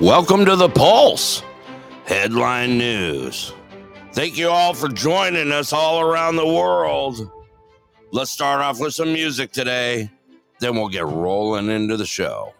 [0.00, 1.42] Welcome to the Pulse
[2.06, 3.52] Headline News.
[4.14, 7.30] Thank you all for joining us all around the world.
[8.10, 10.10] Let's start off with some music today,
[10.58, 12.54] then we'll get rolling into the show.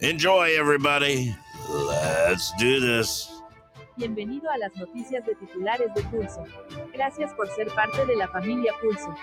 [0.00, 1.34] Enjoy, everybody.
[1.70, 3.30] Let's do this.
[3.96, 6.44] Bienvenido a las noticias de titulares de Pulso.
[6.92, 9.16] Gracias por ser parte de la familia Pulso.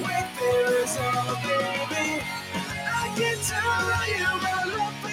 [0.00, 2.22] when there is a baby.
[2.86, 5.11] I can tell you my love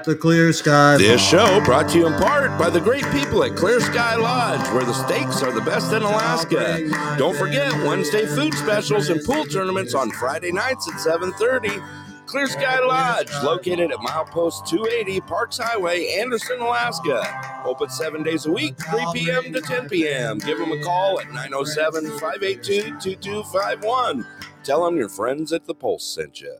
[0.00, 0.96] at the Clear Sky.
[0.96, 4.66] This show brought to you in part by the great people at Clear Sky Lodge,
[4.72, 6.88] where the steaks are the best in Alaska.
[7.18, 11.82] Don't forget Wednesday food specials and pool tournaments on Friday nights at 7:30.
[12.24, 17.62] Clear Sky Lodge, located at milepost 280 Parks Highway, Anderson, Alaska.
[17.66, 19.52] Open seven days a week, 3 p.m.
[19.52, 20.38] to 10 p.m.
[20.38, 24.26] Give them a call at 907 582 2251.
[24.62, 26.56] Tell them your friends at the Pulse sent you.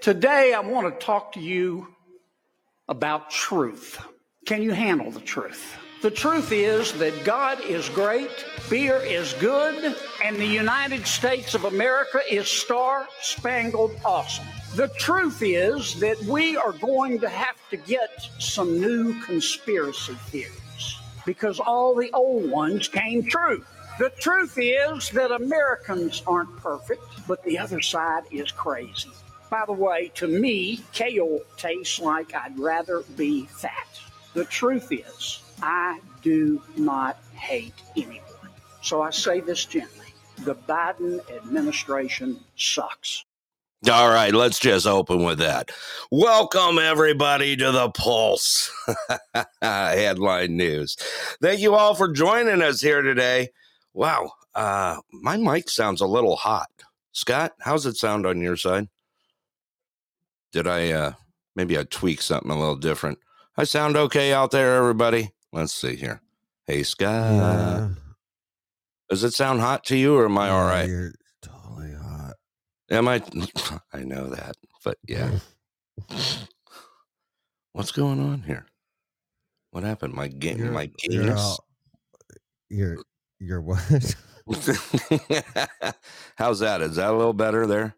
[0.00, 1.88] Today, I want to talk to you
[2.88, 4.00] about truth.
[4.44, 5.76] Can you handle the truth?
[6.02, 8.30] The truth is that God is great,
[8.70, 14.46] beer is good, and the United States of America is star spangled awesome.
[14.76, 20.98] The truth is that we are going to have to get some new conspiracy theories
[21.24, 23.64] because all the old ones came true.
[23.98, 29.10] The truth is that Americans aren't perfect, but the other side is crazy.
[29.50, 34.00] By the way, to me, kale tastes like I'd rather be fat.
[34.34, 38.22] The truth is, I do not hate anyone.
[38.82, 40.06] So I say this gently
[40.38, 43.24] the Biden administration sucks.
[43.90, 45.70] All right, let's just open with that.
[46.10, 48.70] Welcome, everybody, to the Pulse
[49.62, 50.96] headline news.
[51.40, 53.50] Thank you all for joining us here today.
[53.94, 56.70] Wow, uh, my mic sounds a little hot.
[57.12, 58.88] Scott, how's it sound on your side?
[60.56, 61.12] Did I, uh,
[61.54, 63.18] maybe I tweak something a little different?
[63.58, 65.32] I sound okay out there, everybody?
[65.52, 66.22] Let's see here.
[66.66, 67.34] Hey, Scott.
[67.34, 67.88] Yeah.
[69.10, 70.88] Does it sound hot to you or am I all right?
[70.88, 71.12] You're
[71.42, 72.36] totally hot.
[72.90, 73.22] Am I?
[73.92, 75.30] I know that, but yeah.
[77.74, 78.64] What's going on here?
[79.72, 80.14] What happened?
[80.14, 81.38] My game, You're, my gayness.
[81.38, 81.66] all,
[82.70, 82.96] you're,
[83.40, 83.78] you're what?
[86.36, 86.80] How's that?
[86.80, 87.94] Is that a little better there?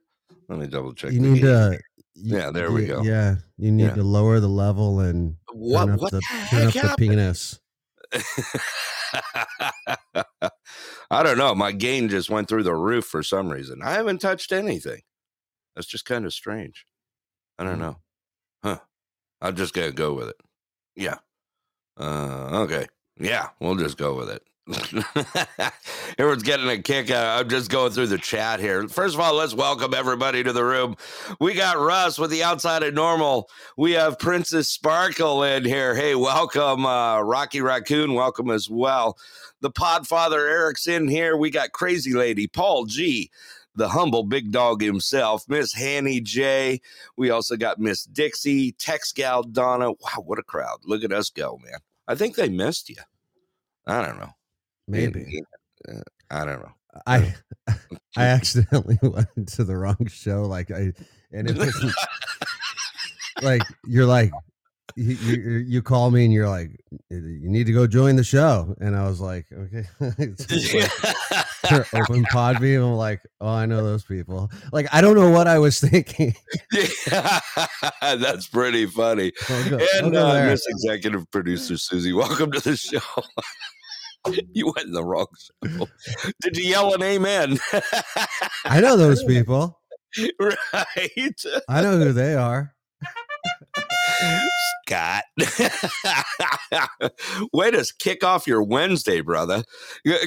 [0.49, 1.13] Let me double check.
[1.13, 1.79] you need to.
[2.21, 3.03] Yeah, there we you- go.
[3.03, 3.95] Yeah, you need Yeah.
[3.95, 5.87] to lower the level and What?
[5.87, 6.21] turn up What the,
[6.51, 7.61] the turn up the penis.
[11.11, 11.55] I don't know.
[11.55, 13.81] My gain just went through the roof for some reason.
[13.83, 15.01] I haven't touched anything.
[15.75, 16.85] That's just kind of strange.
[17.59, 17.81] I don't Hmm.
[17.81, 17.97] know.
[18.63, 18.79] Huh.
[19.41, 20.37] I'm just gonna go with it.
[20.97, 21.19] Yeah.
[21.97, 22.87] Uh, okay.
[23.19, 24.43] Yeah, we'll just go with it.
[26.19, 27.11] Everyone's getting a kick.
[27.11, 28.87] I'm just going through the chat here.
[28.87, 30.95] First of all, let's welcome everybody to the room.
[31.41, 33.49] We got Russ with the outside of normal.
[33.79, 35.95] We have Princess Sparkle in here.
[35.95, 38.13] Hey, welcome, uh, Rocky Raccoon.
[38.13, 39.17] Welcome as well.
[39.63, 41.35] The Podfather Eric's in here.
[41.39, 43.31] We got Crazy Lady, Paul G,
[43.75, 46.83] the humble big dog himself, Miss Hanny J.
[47.17, 49.93] We also got Miss Dixie, Tex Gal Donna.
[49.93, 50.81] Wow, what a crowd.
[50.85, 51.81] Look at us go, man.
[52.07, 52.97] I think they missed you.
[53.87, 54.35] I don't know.
[54.89, 55.43] Maybe
[56.31, 56.73] I don't know.
[57.07, 57.35] I
[57.69, 57.75] I
[58.25, 60.43] accidentally went to the wrong show.
[60.43, 60.93] Like I
[61.33, 61.95] and it was
[63.43, 64.33] like you're like
[64.97, 66.71] you, you you call me and you're like
[67.11, 72.79] you need to go join the show and I was like okay like, open Podbean
[72.83, 76.35] I'm like oh I know those people like I don't know what I was thinking
[76.73, 77.39] Yeah,
[78.01, 79.33] that's pretty funny.
[79.69, 80.47] Go- And uh.
[80.47, 82.99] Miss Executive Producer Susie, welcome to the show.
[84.53, 85.87] you went in the wrong show.
[86.41, 87.59] Did you yell an amen?
[88.65, 89.79] I know those people
[90.41, 91.45] right.
[91.69, 92.75] I know who they are
[94.87, 95.25] Scott.
[97.53, 99.65] Way to kick off your Wednesday, brother.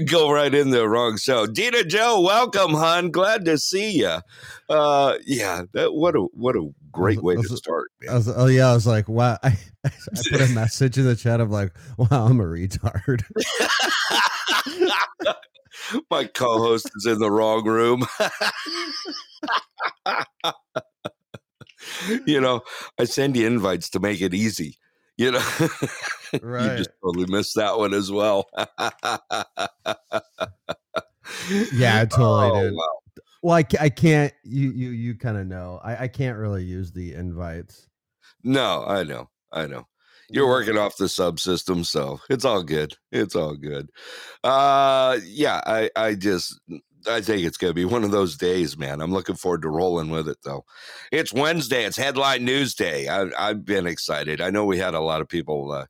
[0.05, 1.47] Go right in the wrong show.
[1.47, 3.11] Dina Joe, welcome, hon.
[3.11, 4.17] Glad to see you.
[4.69, 8.73] Uh, yeah, that what a what a great way to start, was, oh yeah I
[8.73, 9.91] was like wow I, I
[10.29, 13.23] put a message in the chat of like wow I'm a retard
[16.09, 18.05] My co-host is in the wrong room.
[22.25, 22.61] you know,
[22.99, 24.77] I send you invites to make it easy.
[25.17, 25.43] You know,
[26.33, 28.47] you just totally missed that one as well.
[31.73, 32.73] Yeah, I totally Oh, did.
[32.73, 32.99] wow.
[33.43, 34.33] Well, I, I can't.
[34.43, 35.79] You you you kind of know.
[35.83, 37.87] I, I can't really use the invites.
[38.43, 39.87] No, I know, I know.
[40.29, 42.95] You're working off the subsystem, so it's all good.
[43.11, 43.89] It's all good.
[44.43, 46.59] Uh, yeah, I I just
[47.07, 49.01] I think it's gonna be one of those days, man.
[49.01, 50.65] I'm looking forward to rolling with it, though.
[51.11, 51.85] It's Wednesday.
[51.85, 53.07] It's headline news day.
[53.07, 54.41] I, I've been excited.
[54.41, 55.85] I know we had a lot of people uh,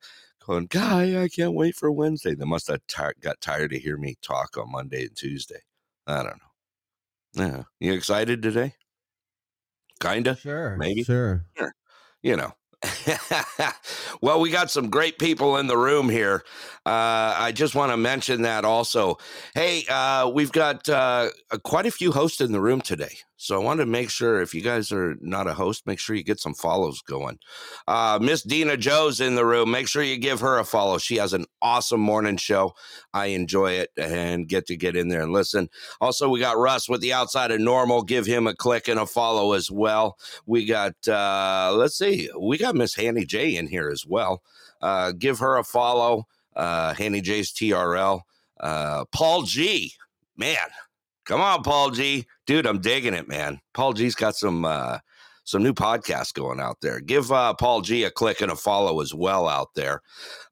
[0.45, 3.97] going, "Guy, I can't wait for Wednesday." They must have ti- got tired to hear
[3.97, 5.61] me talk on Monday and Tuesday.
[6.07, 6.39] I don't
[7.35, 7.45] know.
[7.45, 8.75] Yeah, you excited today?
[9.99, 11.03] Kinda Sure, maybe.
[11.03, 11.45] Sure.
[11.57, 11.73] Sure.
[12.23, 12.53] you know.
[14.21, 16.43] well, we got some great people in the room here.
[16.85, 19.17] Uh, I just want to mention that also.
[19.53, 21.29] Hey, uh, we've got uh,
[21.63, 23.17] quite a few hosts in the room today.
[23.41, 26.15] So I wanted to make sure if you guys are not a host, make sure
[26.15, 27.39] you get some follows going.
[27.87, 29.71] Uh, Miss Dina Joe's in the room.
[29.71, 30.99] Make sure you give her a follow.
[30.99, 32.75] She has an awesome morning show.
[33.15, 35.69] I enjoy it and get to get in there and listen.
[35.99, 38.03] Also, we got Russ with the outside of normal.
[38.03, 40.19] Give him a click and a follow as well.
[40.45, 44.43] We got, uh, let's see, we got Miss Hanny J in here as well.
[44.83, 46.27] Uh, give her a follow.
[46.55, 48.21] Uh, Hanny J's TRL.
[48.59, 49.93] Uh, Paul G,
[50.37, 50.57] man,
[51.25, 53.61] come on, Paul G, dude, I'm digging it, man.
[53.73, 54.97] Paul G's got some uh,
[55.45, 56.99] some new podcasts going out there.
[56.99, 60.01] Give uh, Paul G a click and a follow as well out there.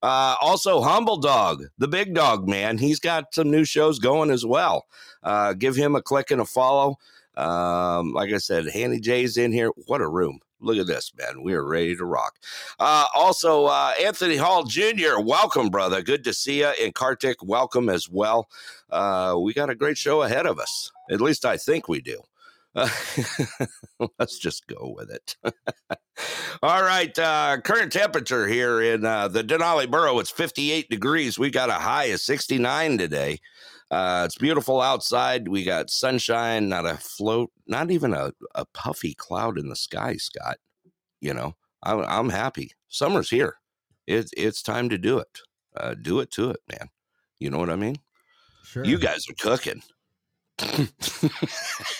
[0.01, 4.46] Uh, also, Humble Dog, the big dog man, he's got some new shows going as
[4.46, 4.86] well.
[5.24, 6.96] Uh, give him a click and a follow.
[7.36, 9.72] Um, like I said, Hanny J's in here.
[9.88, 10.39] What a room.
[10.62, 11.44] Look at this, man.
[11.44, 12.36] We are ready to rock.
[12.80, 16.01] Uh, also, uh, Anthony Hall Jr., welcome, brother.
[16.01, 16.72] Good to see you.
[16.82, 18.50] And Kartik, welcome as well.
[18.89, 20.92] Uh, we got a great show ahead of us.
[21.10, 22.22] At least I think we do.
[24.20, 25.36] Let's just go with it.
[26.62, 27.18] All right.
[27.18, 31.39] Uh, current temperature here in uh, the Denali Borough, it's 58 degrees.
[31.39, 33.39] We got a high of 69 today.
[33.91, 35.48] Uh, it's beautiful outside.
[35.48, 40.15] We got sunshine, not a float, not even a, a puffy cloud in the sky,
[40.17, 40.58] Scott.
[41.22, 42.72] You know, I'm, I'm happy.
[42.89, 43.55] Summer's here.
[44.05, 45.39] It's it's time to do it.
[45.75, 46.89] Uh, do it to it, man.
[47.39, 47.98] You know what I mean?
[48.63, 48.84] Sure.
[48.84, 49.81] You guys are cooking.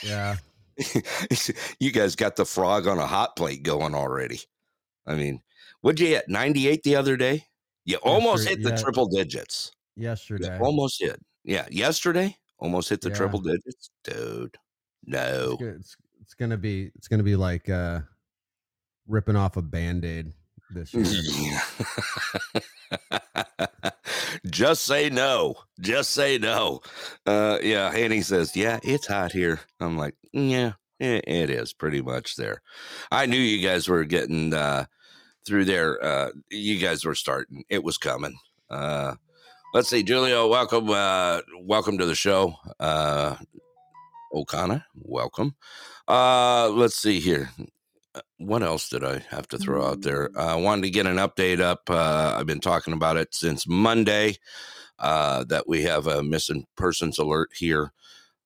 [0.04, 0.36] yeah.
[1.80, 4.42] you guys got the frog on a hot plate going already.
[5.06, 5.42] I mean,
[5.82, 6.26] what'd you hit?
[6.28, 7.46] 98 the other day?
[7.86, 8.78] You almost hit the yeah.
[8.78, 9.72] triple digits.
[9.96, 10.58] You Yesterday.
[10.60, 11.18] almost did.
[11.44, 13.16] Yeah, yesterday almost hit the Yeah.
[13.16, 14.58] triple digits, dude.
[15.06, 18.02] No, It's, it's, it's gonna be it's gonna be like uh
[19.08, 20.34] ripping off a band-aid
[20.72, 21.60] this year.
[24.52, 25.56] just say no.
[25.80, 26.82] Just say no.
[27.26, 29.60] Uh, yeah, Annie says, yeah, it's hot here.
[29.80, 32.62] I'm like, "Mm, yeah, it, it is pretty much there.
[33.12, 34.86] I knew you guys were getting uh,
[35.48, 36.04] through there.
[36.04, 37.64] Uh, you guys were starting.
[37.70, 38.38] It was coming.
[38.70, 39.16] Uh,
[39.74, 42.56] let's see, Julio, welcome, uh, welcome to the show.
[42.80, 43.36] Uh,
[44.34, 45.56] O'Connor, welcome.
[46.08, 47.52] Uh, let's see here.
[48.16, 50.30] Uh, What else did I have to throw out there?
[50.36, 51.90] Uh, I wanted to get an update up.
[51.90, 54.36] Uh, I've been talking about it since Monday
[55.00, 57.92] uh, that we have a missing persons alert here,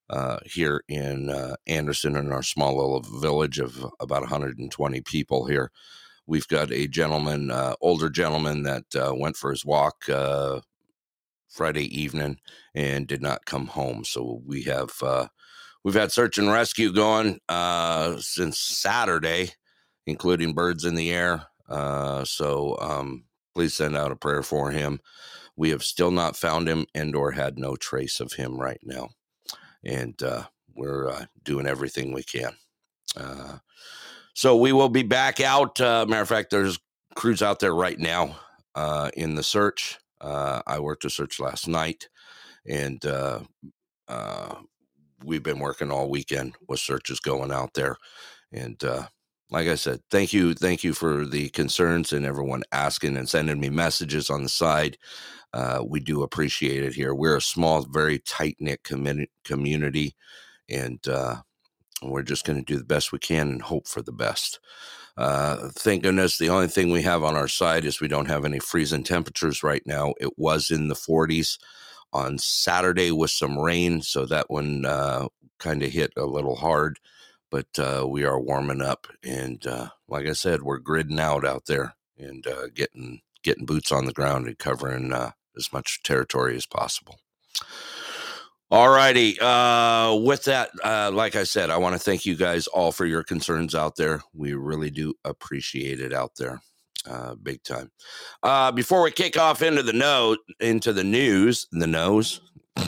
[0.10, 5.72] uh, here in uh, Anderson, in our small little village of about 120 people here.
[6.28, 10.62] We've got a gentleman, uh, older gentleman, that uh, went for his walk uh,
[11.54, 12.40] Friday evening
[12.74, 14.04] and did not come home.
[14.04, 15.28] So we have uh,
[15.84, 19.52] we've had search and rescue going uh, since Saturday,
[20.08, 21.46] including birds in the air.
[21.70, 25.00] Uh, so um, please send out a prayer for him.
[25.56, 29.10] We have still not found him and or had no trace of him right now,
[29.86, 30.46] and uh,
[30.76, 32.54] we're uh, doing everything we can.
[33.16, 33.60] Uh,
[34.34, 35.80] so we will be back out.
[35.80, 36.80] Matter of fact, there's
[37.16, 38.40] crews out there right now
[39.16, 40.00] in the search.
[40.24, 42.08] Uh, I worked a search last night,
[42.66, 43.42] and uh,
[44.08, 44.56] uh,
[45.24, 47.98] we've been working all weekend with searches going out there.
[48.52, 49.08] And uh,
[49.50, 53.60] like I said, thank you, thank you for the concerns and everyone asking and sending
[53.60, 54.98] me messages on the side.
[55.54, 57.14] Uh, we do appreciate it here.
[57.14, 60.16] We're a small, very tight knit community, community,
[60.70, 61.36] and uh,
[62.02, 64.60] we're just going to do the best we can and hope for the best.
[65.16, 68.46] Uh, thank goodness the only thing we have on our side is we don't have
[68.46, 70.14] any freezing temperatures right now.
[70.20, 71.60] It was in the 40s
[72.12, 75.28] on Saturday with some rain, so that one uh,
[75.60, 77.00] kind of hit a little hard.
[77.52, 81.66] But uh, we are warming up, and uh, like I said, we're gridding out out
[81.68, 86.56] there and uh, getting getting boots on the ground and covering uh, as much territory
[86.56, 87.20] as possible.
[88.74, 89.40] All righty.
[89.40, 93.06] Uh, with that, uh, like I said, I want to thank you guys all for
[93.06, 94.24] your concerns out there.
[94.34, 96.60] We really do appreciate it out there,
[97.08, 97.92] uh, big time.
[98.42, 102.42] Uh, before we kick off into the note, into the news, the nose,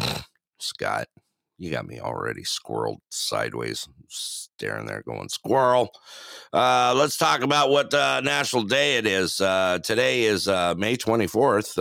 [0.59, 1.07] Scott,
[1.59, 5.91] you got me already squirreled sideways, staring there, going squirrel.
[6.51, 9.35] Uh, let's talk about what uh, national day it is.
[9.35, 11.77] Today is May twenty fourth.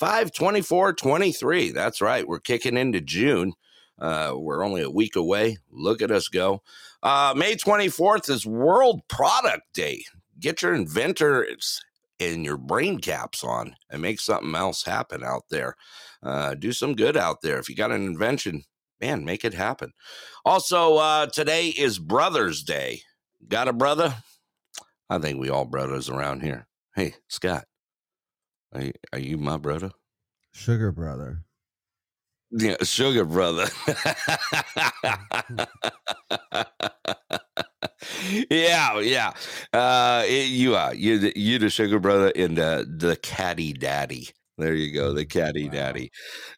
[0.00, 1.72] Uh, 524 23.
[1.72, 2.26] That's right.
[2.26, 3.54] We're kicking into June.
[3.98, 5.58] Uh, we're only a week away.
[5.70, 6.62] Look at us go.
[7.02, 10.04] Uh, May 24th is World Product Day.
[10.40, 11.80] Get your inventors
[12.18, 15.76] and your brain caps on and make something else happen out there.
[16.22, 17.58] Uh, do some good out there.
[17.58, 18.64] If you got an invention,
[19.00, 19.92] man, make it happen.
[20.44, 23.02] Also, uh, today is Brothers Day.
[23.48, 24.14] Got a brother?
[25.10, 26.66] I think we all brothers around here.
[26.94, 27.64] Hey, Scott.
[28.72, 29.90] Are you, are you my brother?
[30.52, 31.44] Sugar brother.
[32.50, 33.66] Yeah, sugar brother.
[38.50, 39.32] yeah, yeah.
[39.72, 40.94] Uh, it- you are.
[40.94, 44.28] You the- you the sugar brother and uh, the caddy daddy.
[44.58, 45.72] There you go, the caddy Wow.
[45.72, 46.10] daddy.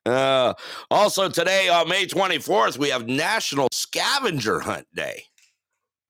[0.04, 0.54] Uh,
[0.90, 5.22] also today on May twenty fourth, we have National Scavenger Hunt Day.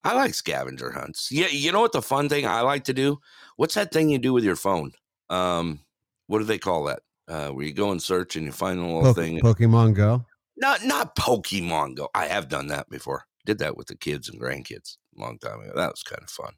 [0.03, 1.29] I like scavenger hunts.
[1.31, 3.19] Yeah, you know what the fun thing I like to do?
[3.57, 4.93] What's that thing you do with your phone?
[5.31, 5.81] Um,
[6.27, 7.01] what do they call that?
[7.27, 9.41] Uh, where you go and search and you find a little Poke- thing.
[9.41, 10.25] Pokemon Go.
[10.57, 12.09] Not not Pokemon Go.
[12.15, 13.25] I have done that before.
[13.47, 14.97] Did that with the kids and grandkids.
[15.17, 15.73] a long time ago.
[15.75, 16.53] That was kind of fun.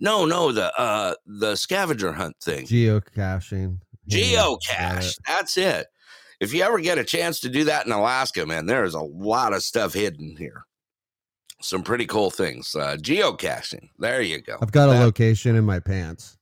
[0.00, 2.66] No, no, the uh the scavenger hunt thing.
[2.66, 3.78] Geocaching.
[4.06, 5.08] Yeah, Geocache.
[5.10, 5.18] it.
[5.26, 5.86] That's it.
[6.38, 9.00] If you ever get a chance to do that in Alaska, man, there is a
[9.00, 10.64] lot of stuff hidden here.
[11.62, 12.74] Some pretty cool things.
[12.74, 13.88] Uh, geocaching.
[13.98, 14.58] There you go.
[14.60, 16.36] I've got a location in my pants.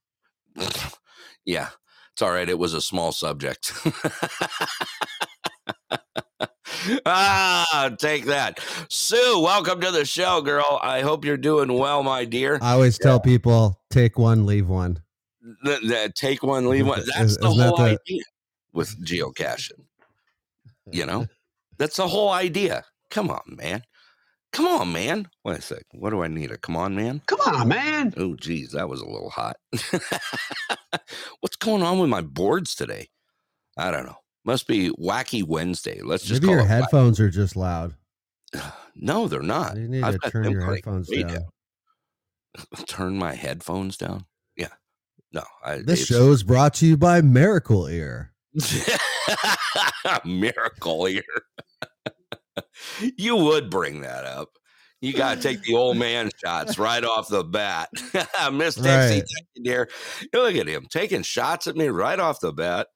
[1.44, 1.68] yeah,
[2.14, 2.48] it's all right.
[2.48, 3.72] It was a small subject.
[7.06, 8.60] ah, take that.
[8.88, 10.78] Sue, welcome to the show, girl.
[10.80, 12.60] I hope you're doing well, my dear.
[12.62, 15.00] I always tell people take one, leave one.
[15.64, 17.00] Th- th- take one, leave one.
[17.00, 18.22] Is- That's the isn't that whole the- idea
[18.72, 19.80] with geocaching.
[20.92, 21.26] You know,
[21.78, 22.84] that's the whole idea.
[23.10, 23.82] Come on, man.
[24.54, 25.28] Come on, man.
[25.44, 25.82] Wait a sec.
[25.92, 26.50] What do I need?
[26.52, 27.20] A come on, man?
[27.26, 28.14] Come on, man.
[28.16, 29.56] Oh, geez, that was a little hot.
[31.40, 33.08] What's going on with my boards today?
[33.76, 34.16] I don't know.
[34.44, 36.00] Must be Wacky Wednesday.
[36.02, 37.94] Let's just Maybe call your it wacky- headphones are just loud.
[38.96, 39.76] No, they're not.
[39.76, 41.46] You need I've to turn your headphones way down.
[42.86, 44.24] Turn my headphones down.
[44.56, 44.68] Yeah.
[45.32, 45.42] No.
[45.64, 48.32] I, This show is brought to you by Miracle Ear.
[50.24, 51.24] Miracle ear.
[53.16, 54.50] you would bring that up.
[55.00, 57.90] You got to take the old man shots right off the bat.
[58.52, 59.24] Miss Dixie, Right.
[59.54, 59.88] taking here.
[60.32, 62.88] Look at him taking shots at me right off the bat.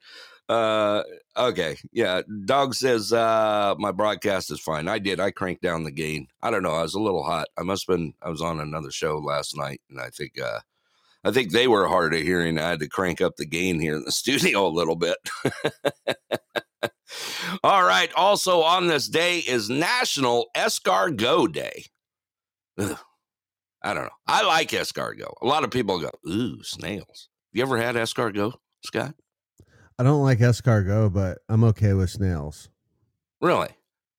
[0.48, 1.02] Uh,
[1.36, 1.76] okay.
[1.92, 2.22] Yeah.
[2.46, 4.88] Dog says, uh, my broadcast is fine.
[4.88, 5.20] I did.
[5.20, 6.28] I cranked down the gain.
[6.42, 6.72] I don't know.
[6.72, 7.48] I was a little hot.
[7.58, 10.60] I must have been, I was on another show last night and I think, uh,
[11.24, 12.58] I think they were hard of hearing.
[12.58, 15.18] I had to crank up the gain here in the studio a little bit.
[17.64, 18.11] All right.
[18.14, 21.85] Also on this day is National Escargot Day.
[22.78, 22.99] Ugh.
[23.82, 24.11] I don't know.
[24.26, 25.32] I like escargot.
[25.40, 27.28] A lot of people go, ooh, snails.
[27.52, 28.54] You ever had escargot,
[28.85, 29.14] Scott?
[29.99, 32.68] I don't like escargot, but I'm okay with snails.
[33.40, 33.68] Really?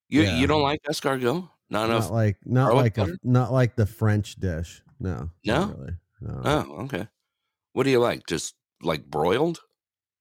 [0.08, 0.38] You Yeah.
[0.38, 1.50] you don't like escargot?
[1.70, 1.90] Not.
[1.90, 4.82] Not like not like a, not like the French dish.
[5.00, 5.30] No.
[5.46, 5.76] No?
[5.78, 5.94] really.
[6.22, 6.42] No.
[6.44, 7.08] Oh, okay.
[7.74, 8.26] What do you like?
[8.28, 9.60] Just like broiled?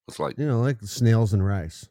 [0.09, 1.89] It's like you know, like snails and rice.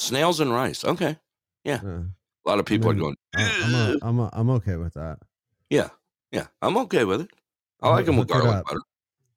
[0.00, 0.84] Snails and rice.
[0.84, 1.16] Okay.
[1.64, 1.80] Yeah.
[1.82, 4.94] A lot of people are mean, going, I- I'm a, I'm a, I'm okay with
[4.94, 5.18] that.
[5.68, 5.88] yeah,
[6.32, 6.46] yeah.
[6.62, 7.30] I'm okay with it.
[7.82, 8.80] I like them with garlic butter.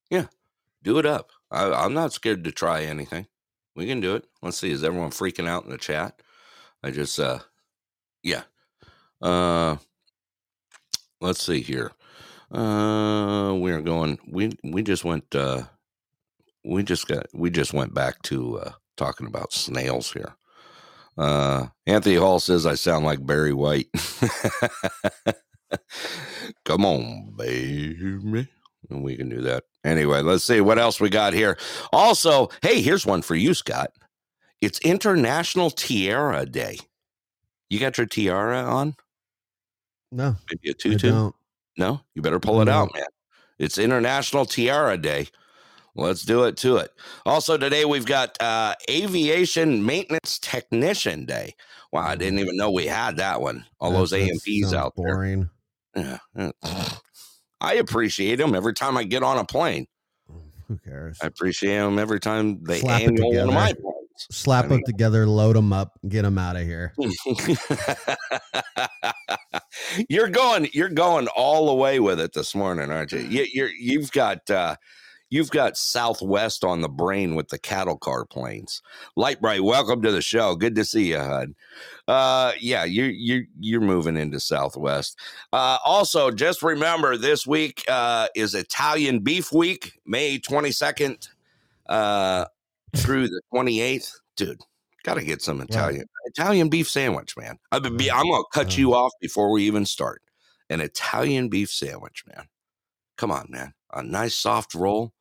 [0.09, 0.25] Yeah.
[0.81, 1.31] Do it up.
[1.51, 3.27] I, I'm not scared to try anything.
[3.75, 4.25] We can do it.
[4.41, 4.71] Let's see.
[4.71, 6.21] Is everyone freaking out in the chat?
[6.83, 7.39] I just, uh,
[8.21, 8.43] yeah.
[9.21, 9.77] Uh,
[11.21, 11.91] let's see here.
[12.51, 15.63] Uh, we're going, we, we just went, uh,
[16.63, 20.35] we just got, we just went back to, uh, talking about snails here.
[21.17, 23.87] Uh, Anthony Hall says I sound like Barry White.
[26.65, 28.47] Come on, baby.
[28.89, 29.63] And we can do that.
[29.83, 31.57] Anyway, let's see what else we got here.
[31.91, 33.91] Also, hey, here's one for you, Scott.
[34.61, 36.77] It's International Tiara Day.
[37.69, 38.95] You got your tiara on?
[40.11, 41.31] No, Maybe a tutu?
[41.77, 43.05] No, you better pull it out, man.
[43.57, 45.27] It's International Tiara Day.
[45.95, 46.91] Let's do it to it.
[47.25, 51.53] Also, today we've got uh, Aviation Maintenance Technician Day.
[51.91, 53.65] Wow, I didn't even know we had that one.
[53.79, 55.05] All That- those AMPs out there.
[55.15, 55.49] boring.
[55.95, 56.17] Yeah.
[56.35, 56.51] yeah.
[57.61, 59.85] I appreciate them every time I get on a plane.
[60.67, 61.19] Who cares?
[61.21, 64.27] I appreciate them every time they Slap annual one of my planes.
[64.31, 66.93] Slap I them together, load them up, get them out of here.
[70.09, 73.69] you're going you're going all the way with it this morning aren't you, you you're
[73.69, 74.75] you've got uh
[75.33, 78.83] you've got southwest on the brain with the cattle car planes.
[79.15, 80.55] Light bright welcome to the show.
[80.55, 81.55] Good to see you hud
[82.07, 85.17] uh yeah you you you're moving into southwest.
[85.51, 91.27] Uh also just remember this week uh is italian beef week may 22nd
[91.87, 92.45] uh
[92.95, 94.61] through the 28th dude
[95.03, 97.57] gotta get some italian italian beef sandwich man.
[97.71, 100.21] I i'm gonna cut you off before we even start.
[100.69, 102.47] An italian beef sandwich man.
[103.17, 103.73] Come on man.
[103.93, 105.11] A nice soft roll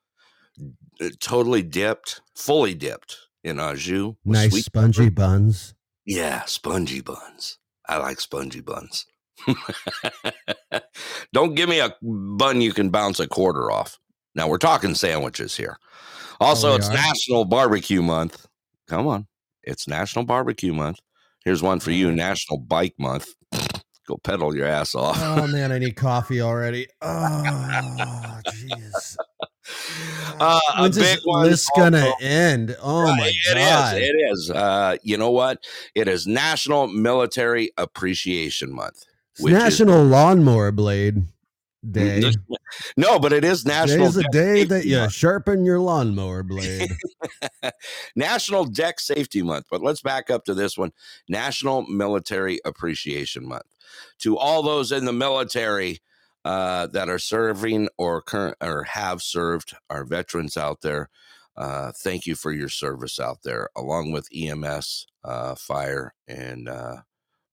[1.03, 5.15] Uh, totally dipped fully dipped in au jus Nice sweet spongy pepper.
[5.15, 5.75] buns.
[6.05, 7.59] Yeah, spongy buns.
[7.88, 9.07] I like spongy buns.
[11.33, 13.99] Don't give me a bun you can bounce a quarter off.
[14.35, 15.77] Now we're talking sandwiches here.
[16.41, 16.95] Oh, also, we it's are?
[16.95, 18.47] National Barbecue Month.
[18.88, 19.27] Come on.
[19.62, 20.99] It's National Barbecue Month.
[21.45, 23.29] Here's one for you, National Bike Month.
[24.09, 25.17] Go pedal your ass off.
[25.21, 26.87] Oh man, I need coffee already.
[27.03, 29.17] Oh jeez.
[30.41, 32.77] Uh, a When's big this list gonna end?
[32.83, 33.97] Oh my it god.
[33.97, 34.03] is.
[34.03, 34.51] It is.
[34.51, 35.65] Uh, you know what?
[35.95, 39.05] It is National Military Appreciation Month.
[39.33, 41.25] It's which is- National Lawnmower Blade
[41.89, 42.23] Day.
[42.97, 45.13] No, but it is National Today's the day that you Month.
[45.13, 46.91] sharpen your lawnmower blade.
[48.17, 49.67] National Deck Safety Month.
[49.71, 50.93] But let's back up to this one
[51.29, 53.67] National Military Appreciation Month.
[54.21, 56.01] To all those in the military,
[56.44, 61.09] uh, that are serving or current or have served our veterans out there.
[61.57, 66.96] Uh, thank you for your service out there, along with EMS, uh, fire, and uh,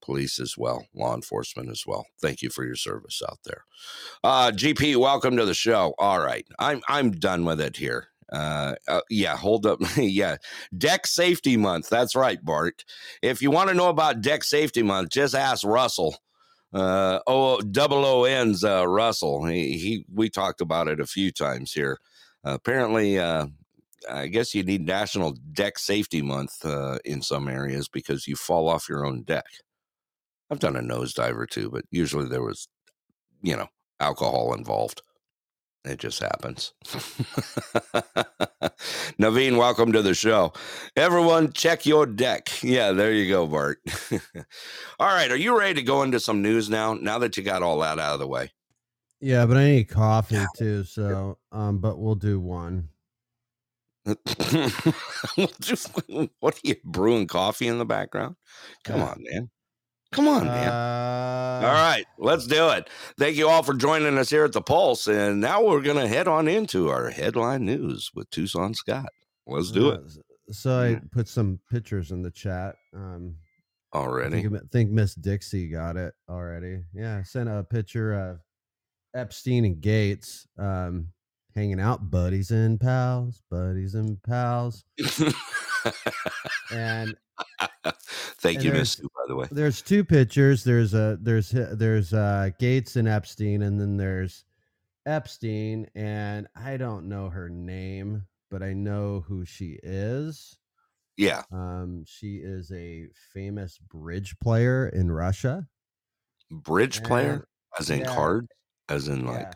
[0.02, 2.06] police as well, law enforcement as well.
[2.22, 3.66] Thank you for your service out there.
[4.24, 5.94] Uh, GP, welcome to the show.
[6.00, 8.08] All right, I'm I'm done with it here.
[8.32, 9.80] Uh, uh, yeah, hold up.
[9.98, 10.38] yeah,
[10.78, 11.90] Deck Safety Month.
[11.90, 12.86] That's right, Bart.
[13.22, 16.18] If you want to know about Deck Safety Month, just ask Russell.
[16.74, 19.46] Uh, oh, double O N's uh, Russell.
[19.46, 21.98] He, he we talked about it a few times here.
[22.44, 23.48] apparently, uh,
[24.10, 28.70] I guess you need National Deck Safety Month uh, in some areas because you fall
[28.70, 29.46] off your own deck.
[30.50, 32.68] I've done a nosedive or two, but usually there was,
[33.42, 33.68] you know,
[34.00, 35.02] alcohol involved.
[35.86, 36.74] It just happens.
[39.18, 40.52] Naveen, welcome to the show.
[40.96, 42.50] Everyone, check your deck.
[42.62, 43.80] Yeah, there you go, Bart.
[45.00, 46.96] all right, are you ready to go into some news now?
[46.96, 48.52] Now that you got all that out of the way.
[49.22, 50.48] Yeah, but I need coffee yeah.
[50.58, 50.84] too.
[50.84, 52.90] So, um, but we'll do one.
[54.06, 54.16] what
[56.56, 58.36] are you brewing coffee in the background?
[58.84, 59.08] Come yeah.
[59.08, 59.50] on, man.
[60.12, 60.70] Come on, man.
[60.70, 62.90] Uh, all right, let's do it.
[63.18, 65.08] Thank you all for joining us here at the Pulse.
[65.08, 69.10] And now we're going to head on into our headline news with Tucson Scott.
[69.46, 70.02] Let's do it.
[70.52, 72.76] So I put some pictures in the chat.
[72.96, 73.36] Um,
[73.94, 74.40] already?
[74.40, 76.84] I think, think Miss Dixie got it already.
[76.94, 78.40] Yeah, I sent a picture of
[79.14, 81.08] Epstein and Gates um,
[81.56, 84.86] hanging out, buddies and pals, buddies and pals.
[86.72, 87.16] and
[88.40, 88.96] Thank you, Miss.
[88.96, 90.64] By the way, there's two pictures.
[90.64, 94.46] There's a there's there's uh Gates and Epstein, and then there's
[95.06, 100.58] Epstein, and I don't know her name, but I know who she is.
[101.18, 101.44] Yeah.
[101.52, 105.68] Um, she is a famous bridge player in Russia.
[106.50, 108.16] Bridge and, player, as in yeah.
[108.16, 108.48] card,
[108.88, 109.54] as in like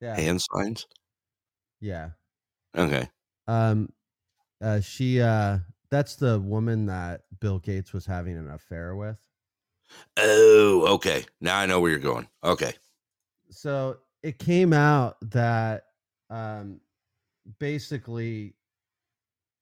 [0.00, 0.16] yeah.
[0.16, 0.86] hand signs.
[1.80, 2.10] Yeah.
[2.76, 3.08] Okay.
[3.46, 3.90] Um,
[4.64, 5.58] uh, she uh
[5.90, 9.18] that's the woman that Bill Gates was having an affair with.
[10.16, 11.24] Oh, okay.
[11.40, 12.26] Now I know where you're going.
[12.42, 12.72] Okay.
[13.50, 15.84] So it came out that
[16.30, 16.80] um,
[17.60, 18.54] basically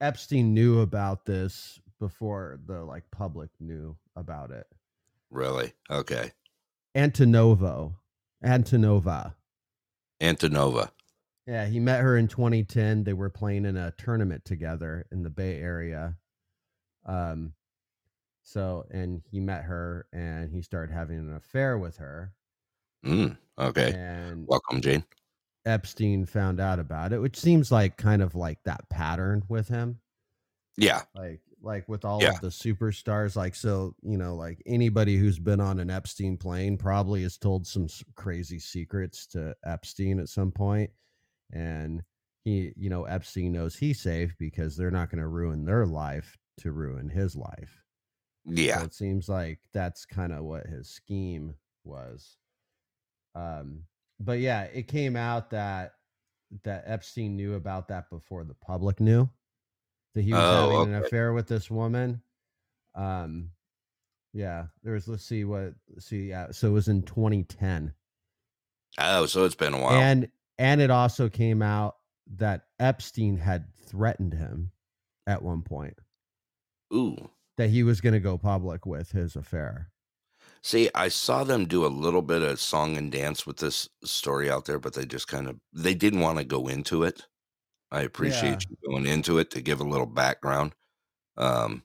[0.01, 4.67] Epstein knew about this before the like public knew about it.
[5.31, 5.73] Really?
[5.91, 6.31] Okay.
[6.97, 7.95] Antonovo.
[8.45, 9.35] Antonova.
[10.21, 10.91] Antonova.
[11.47, 13.05] Yeah, he met her in 2010.
[13.05, 16.17] They were playing in a tournament together in the Bay Area.
[17.05, 17.55] Um,
[18.45, 22.33] so, and he met her and he started having an affair with her.
[23.05, 23.93] Mm, okay.
[23.93, 25.05] And welcome, Jane.
[25.65, 29.99] Epstein found out about it, which seems like kind of like that pattern with him.
[30.77, 31.03] Yeah.
[31.15, 32.31] Like, like with all yeah.
[32.31, 36.77] of the superstars, like, so, you know, like anybody who's been on an Epstein plane
[36.77, 40.91] probably has told some crazy secrets to Epstein at some point,
[41.53, 42.03] And
[42.45, 46.37] he, you know, Epstein knows he's safe because they're not going to ruin their life
[46.61, 47.83] to ruin his life.
[48.45, 48.79] Yeah.
[48.79, 52.37] So it seems like that's kind of what his scheme was.
[53.35, 53.85] Um,
[54.19, 55.93] but yeah, it came out that
[56.65, 59.29] that Epstein knew about that before the public knew
[60.15, 60.91] that he was oh, having okay.
[60.91, 62.21] an affair with this woman.
[62.95, 63.51] Um,
[64.35, 67.95] yeah, there's let's see what see yeah, so it was in 2010.
[68.99, 69.93] Oh, so it's been a while.
[69.93, 70.29] And
[70.63, 71.97] and it also came out
[72.37, 74.71] that Epstein had threatened him
[75.27, 75.99] at one point.
[76.95, 77.17] Ooh.
[77.57, 79.91] That he was going to go public with his affair.
[80.63, 84.49] See, I saw them do a little bit of song and dance with this story
[84.49, 87.27] out there, but they just kind of they didn't want to go into it.
[87.91, 88.67] I appreciate yeah.
[88.71, 90.75] you going into it to give a little background.
[91.37, 91.83] Um,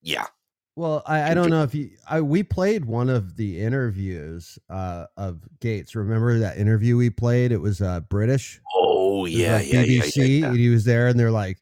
[0.00, 0.26] yeah.
[0.76, 1.90] Well, I, I don't know if you.
[2.06, 5.94] I, we played one of the interviews uh, of Gates.
[5.94, 7.50] Remember that interview we played?
[7.50, 8.60] It was uh, British.
[8.74, 10.16] Oh yeah, yeah, BBC.
[10.16, 10.52] Yeah, yeah, yeah.
[10.52, 11.56] he was there, and they're like,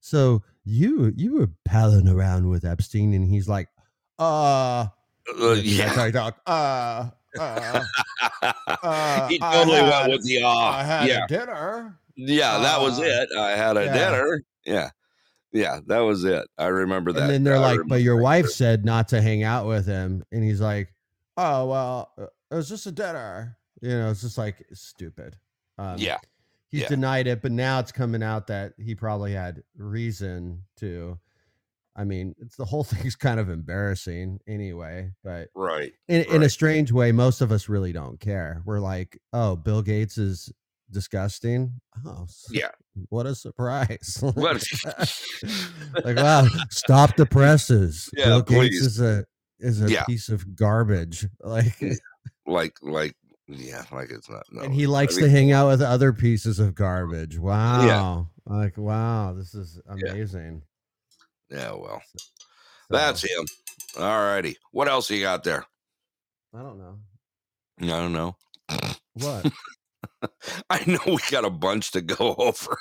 [0.00, 3.68] "So you you were palling around with Epstein, and he's like,
[4.18, 4.88] uh,
[5.40, 7.84] uh yeah, talk, uh, uh,
[8.82, 11.26] uh, he totally had, went with the uh, I had yeah.
[11.26, 11.98] dinner.
[12.14, 13.28] Yeah, that was uh, it.
[13.38, 14.42] I had a dinner.
[14.66, 14.90] Yeah.
[15.54, 16.46] Yeah, that was it.
[16.58, 17.22] I remember that.
[17.22, 20.22] And then they're I like, but your wife said not to hang out with him.
[20.30, 20.92] And he's like,
[21.38, 23.56] oh, well, uh, it was just a dinner.
[23.80, 25.36] You know, it's just like stupid.
[25.78, 26.18] Um, yeah
[26.74, 26.88] he's yeah.
[26.88, 31.16] denied it, but now it's coming out that he probably had reason to.
[31.94, 35.92] I mean, it's the whole thing's kind of embarrassing anyway, but right.
[36.08, 36.28] In, right.
[36.30, 38.60] in a strange way, most of us really don't care.
[38.64, 40.52] We're like, oh, Bill Gates is
[40.94, 41.80] disgusting.
[42.06, 42.70] Oh, yeah.
[43.10, 44.18] What a surprise.
[44.34, 44.64] What?
[46.04, 48.08] like, wow, stop the presses.
[48.16, 48.70] Yeah, Bill please.
[48.70, 49.24] Gates is a
[49.58, 50.04] is a yeah.
[50.04, 51.26] piece of garbage.
[51.40, 51.76] Like
[52.46, 53.14] like like
[53.48, 54.44] Yeah, like it's not.
[54.50, 54.62] No.
[54.62, 57.38] and he likes I to hang out with other pieces of garbage.
[57.38, 57.86] Wow.
[57.86, 58.24] Yeah.
[58.46, 60.12] Like, wow, this is Yeah.
[60.12, 60.62] amazing.
[61.50, 62.24] Yeah, well, So,
[62.90, 63.44] that's him.
[63.98, 64.56] All righty.
[64.72, 65.64] What else you got there?
[66.54, 66.98] I don't know.
[67.80, 68.36] I don't know.
[69.14, 69.52] What?
[70.70, 72.76] I know we got a bunch to go over.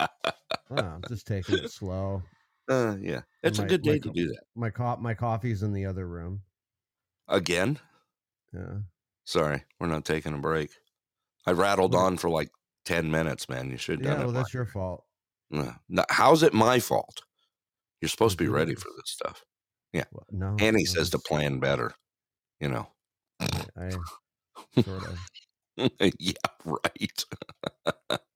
[0.00, 2.22] Oh, I'm just taking it slow.
[2.68, 4.42] Uh, yeah, it's a my- good my day to co- do that.
[4.54, 6.42] My co- my coffee's in the other room.
[7.28, 7.78] Again?
[8.54, 8.78] Yeah.
[9.24, 10.70] Sorry, we're not taking a break.
[11.46, 12.50] I rattled on for like
[12.84, 13.70] 10 minutes, man.
[13.70, 14.32] You should have Yeah, done well, it.
[14.34, 15.04] that's your fault.
[15.50, 17.22] no, how's it my fault?
[18.00, 19.44] You're supposed to be ready for this stuff.
[19.92, 20.56] Well, no.
[20.58, 21.94] Annie no, says to plan better,
[22.60, 22.86] you know.
[23.40, 23.90] I
[24.82, 25.18] sort of.
[26.18, 26.32] yeah,
[26.64, 27.24] right.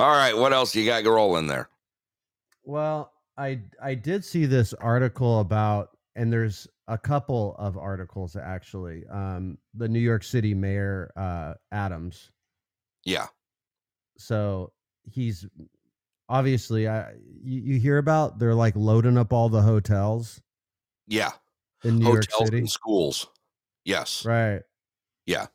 [0.00, 1.68] All right, what else you got rolling there?
[2.64, 9.04] Well, I I did see this article about, and there's a couple of articles actually.
[9.10, 12.30] Um, the New York City Mayor uh, Adams.
[13.04, 13.26] Yeah,
[14.16, 14.72] So
[15.04, 15.46] he's
[16.28, 20.40] obviously, I you, you hear about they're like loading up all the hotels
[21.06, 21.32] yeah.
[21.84, 23.28] in New Hotels York City, and schools.
[23.84, 24.24] Yes.
[24.24, 24.60] right?
[25.26, 25.46] Yeah.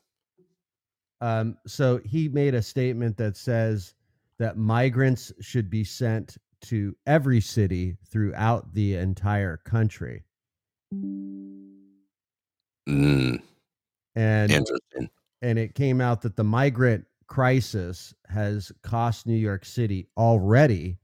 [1.20, 3.94] Um, so he made a statement that says
[4.38, 10.24] that migrants should be sent to every city throughout the entire country.
[12.88, 13.42] Mm,
[14.16, 15.10] And interesting.
[15.42, 20.98] and it came out that the migrant crisis has cost New York City already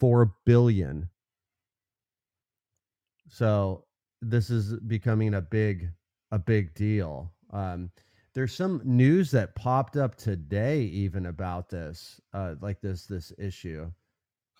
[0.00, 1.10] 4 billion.
[3.28, 3.84] So
[4.20, 5.90] this is becoming a big
[6.30, 7.32] a big deal.
[7.50, 7.90] Um
[8.38, 13.90] there's some news that popped up today even about this uh like this this issue.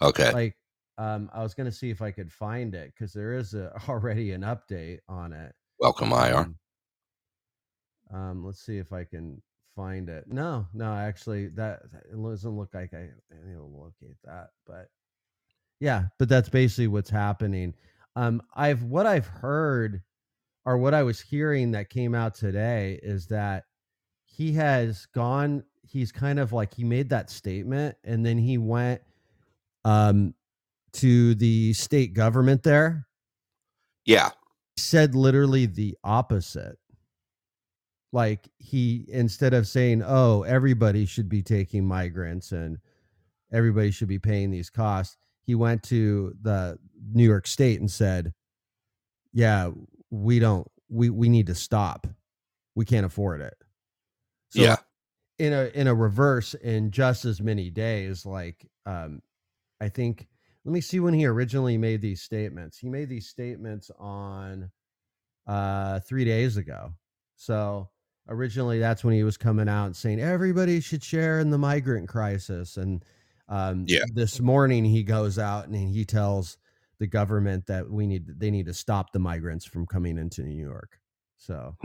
[0.02, 0.32] Okay.
[0.32, 0.56] Like
[0.98, 3.72] um I was going to see if I could find it cuz there is a,
[3.88, 5.54] already an update on it.
[5.78, 6.38] Welcome, IR.
[6.38, 6.56] Um,
[8.10, 9.40] um, let's see if I can
[9.76, 10.24] find it.
[10.26, 14.48] No, no, actually, that it doesn't look like I, I need to locate that.
[14.66, 14.88] But
[15.78, 17.74] yeah, but that's basically what's happening.
[18.16, 20.02] Um, I've what I've heard
[20.64, 23.66] or what I was hearing that came out today is that
[24.38, 25.64] he has gone.
[25.82, 29.02] He's kind of like he made that statement and then he went
[29.84, 30.32] um
[30.92, 33.06] to the state government there
[34.04, 34.30] Yeah.
[34.76, 36.78] said literally the opposite.
[38.12, 42.78] Like he instead of saying, "Oh, everybody should be taking migrants and
[43.52, 46.78] everybody should be paying these costs," he went to the
[47.12, 48.32] New York State and said,
[49.32, 49.72] "Yeah,
[50.10, 52.06] we don't we we need to stop.
[52.76, 53.54] We can't afford it."
[54.48, 54.76] So yeah.
[55.38, 59.22] in a in a reverse in just as many days like um
[59.80, 60.28] i think
[60.64, 62.78] let me see when he originally made these statements.
[62.78, 64.70] He made these statements on
[65.46, 66.94] uh 3 days ago.
[67.36, 67.90] So
[68.28, 72.08] originally that's when he was coming out and saying everybody should share in the migrant
[72.08, 72.76] crisis.
[72.76, 73.04] And
[73.48, 74.04] um Yeah.
[74.04, 76.58] this morning he goes out and he tells
[76.98, 80.62] the government that we need they need to stop the migrants from coming into new
[80.62, 81.00] york.
[81.38, 81.76] So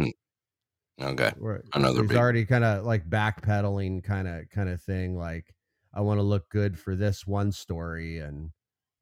[1.02, 1.32] Okay.
[1.38, 5.54] we're, Another he's big- already kind of like backpedaling kind of kind of thing like
[5.94, 8.52] i want to look good for this one story and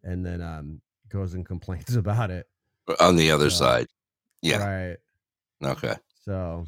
[0.03, 2.47] and then um goes and complains about it
[3.01, 3.87] On the other So, side.
[4.41, 4.65] Yeah.
[4.65, 4.97] right
[5.63, 5.95] Okay.
[6.25, 6.65] so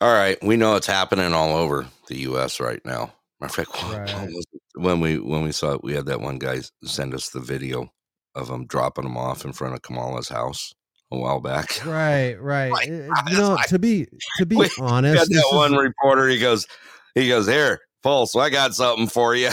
[0.00, 0.36] All right.
[0.42, 2.60] We know it's happening all over the U.S.
[2.60, 3.12] right now.
[3.40, 4.28] Matter of fact, Right.
[4.74, 7.92] when we when we saw it, we had that one guy send us the video
[8.34, 10.74] of him dropping him off in front of Kamala's house
[11.10, 11.66] a while back.
[11.86, 14.06] right right God, you know I- to be
[14.38, 16.28] to be We got honest that one is- reporter.
[16.28, 16.66] He goes,
[17.14, 18.36] he goes here, Pulse.
[18.36, 19.50] I got something for you.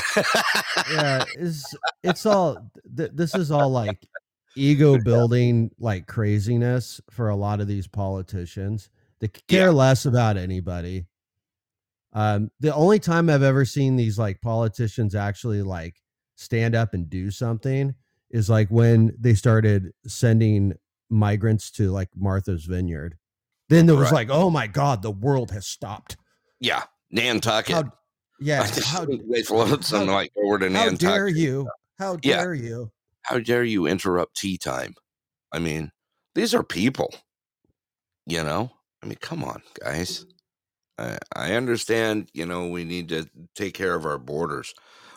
[0.91, 2.57] yeah it's it's all
[2.95, 4.05] th- this is all like
[4.55, 8.89] ego building like craziness for a lot of these politicians
[9.19, 9.69] they care Yeah.
[9.69, 11.05] less about anybody
[12.13, 15.95] um the only time i've ever seen these like politicians actually like
[16.35, 17.93] stand up and do something
[18.29, 20.73] is like when they started sending
[21.09, 23.17] migrants to like martha's vineyard
[23.69, 24.27] then there was Right.
[24.27, 26.17] like oh my god the world has stopped
[26.59, 27.75] yeah, Nantucket.
[27.75, 27.91] how
[28.39, 31.67] yeah I just- how, they float some like over to how dare you
[31.99, 32.37] how Yeah.
[32.37, 32.91] dare you
[33.23, 34.93] how dare you interrupt tea time?
[35.51, 35.91] I mean,
[36.35, 37.11] these are people.
[38.27, 40.25] You know, I mean, come on, guys.
[40.99, 42.29] I, I understand.
[42.33, 44.73] You know, we need to take care of our borders,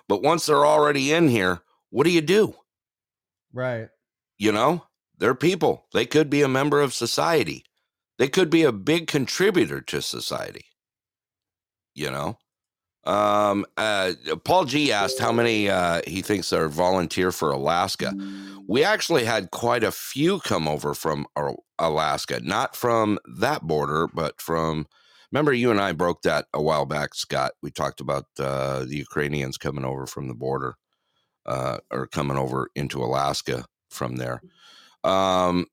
[0.08, 2.54] but once they're already in here, what do you do?
[3.52, 3.88] right
[4.38, 4.84] You know,
[5.18, 5.86] they're people.
[5.92, 7.64] They could be a member of society.
[8.18, 10.66] They could be a big contributor to society.
[11.94, 12.38] You know,
[13.04, 14.12] Um, uh,
[14.44, 18.12] Paul G asked how many uh, he thinks are volunteer for Alaska.
[18.68, 21.26] We actually had quite a few come over from
[21.78, 24.86] Alaska, not from that border, but from.
[25.32, 27.52] Remember, you and I broke that a while back, Scott.
[27.62, 30.76] We talked about uh, the Ukrainians coming over from the border,
[31.46, 34.42] uh, or coming over into Alaska from there.
[35.04, 35.66] Um,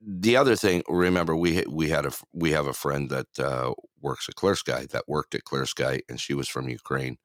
[0.00, 4.28] the other thing, remember, we we had a we have a friend that uh, works
[4.28, 7.18] at Clear Sky that worked at Clear Sky, and she was from Ukraine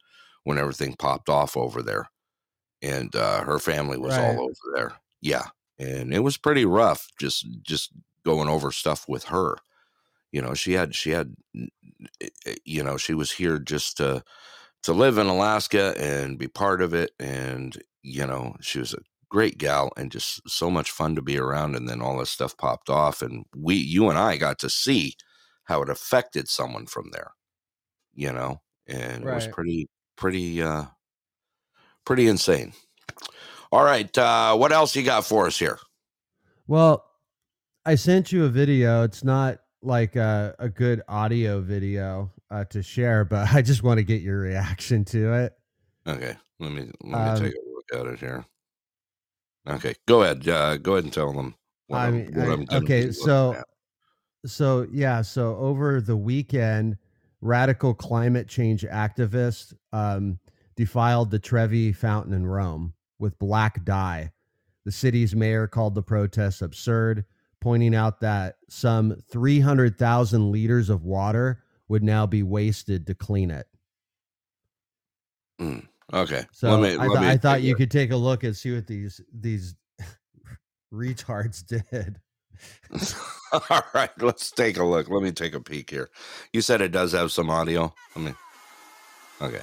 [0.43, 2.09] when everything popped off over there,
[2.81, 4.19] and uh, her family was Right.
[4.19, 4.93] all over there.
[5.21, 5.47] Yeah,
[5.79, 7.91] and it was pretty rough just just
[8.25, 9.57] going over stuff with her.
[10.31, 11.35] You know, she had she had
[12.45, 14.23] eh, you know she was here just to
[14.83, 18.99] to live in Alaska and be part of it, and you know she was a
[19.31, 21.75] great gal and just so much fun to be around.
[21.75, 25.15] And then all this stuff popped off, and we you and I got to see
[25.63, 27.31] how it affected someone from there.
[28.13, 30.85] You know, and it was pretty pretty uh
[32.05, 32.73] pretty insane.
[33.71, 35.79] All right, uh what else you got for us here?
[36.67, 37.05] Well,
[37.85, 39.03] I sent you a video.
[39.03, 43.97] It's not like a, a good audio video uh, to share, but I just want
[43.97, 45.53] to get your reaction to it.
[46.07, 48.45] Okay, let me let me Um, take a look at it here.
[49.67, 50.47] Okay, go ahead.
[50.47, 51.55] Uh, go ahead and tell them.
[51.87, 52.13] What I I'm-
[52.57, 53.61] mean, I- okay, so
[54.45, 56.97] so yeah, so over the weekend,
[57.41, 60.39] radical climate change activists um,
[60.75, 64.31] defiled the Trevi Fountain in Rome with black dye.
[64.85, 67.23] The city's mayor called the protests absurd,
[67.59, 73.67] pointing out that some 300,000 liters of water would now be wasted to clean it.
[76.13, 76.97] Okay, So let me.
[76.97, 79.75] I, th- me I thought you could take a look and see what these these
[80.93, 82.19] retards did.
[83.69, 85.09] All right, let's take a look.
[85.09, 86.09] Let me take a peek here.
[86.53, 87.93] You said it does have some audio.
[88.15, 88.33] Let me.
[89.41, 89.61] Okay.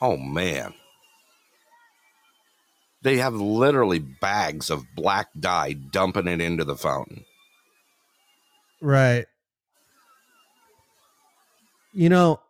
[0.00, 0.74] Oh man.
[3.02, 7.24] They have literally bags of black dye dumping it into the fountain.
[8.80, 9.26] Right.
[11.92, 12.40] You know,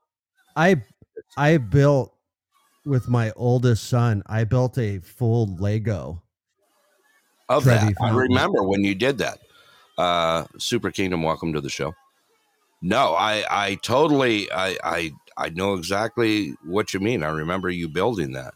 [0.56, 0.82] I
[1.36, 2.14] I built
[2.84, 4.22] with my oldest son.
[4.26, 6.22] I built a full Lego.
[7.48, 9.38] Of that, I remember when you did that.
[9.98, 11.92] Uh, Super Kingdom, welcome to the show.
[12.80, 17.22] No, I, I totally, I, I, I know exactly what you mean.
[17.22, 18.54] I remember you building that.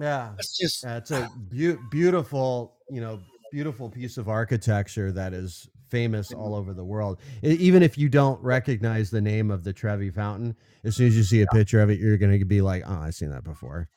[0.00, 0.32] Yeah.
[0.38, 3.20] It's just, Yeah, it's a beau- beautiful, you know,
[3.52, 7.20] beautiful piece of architecture that is famous all over the world.
[7.42, 11.22] Even if you don't recognize the name of the Trevi Fountain, as soon as you
[11.22, 13.88] see a picture of it, you're going to be like, "Oh, I've seen that before."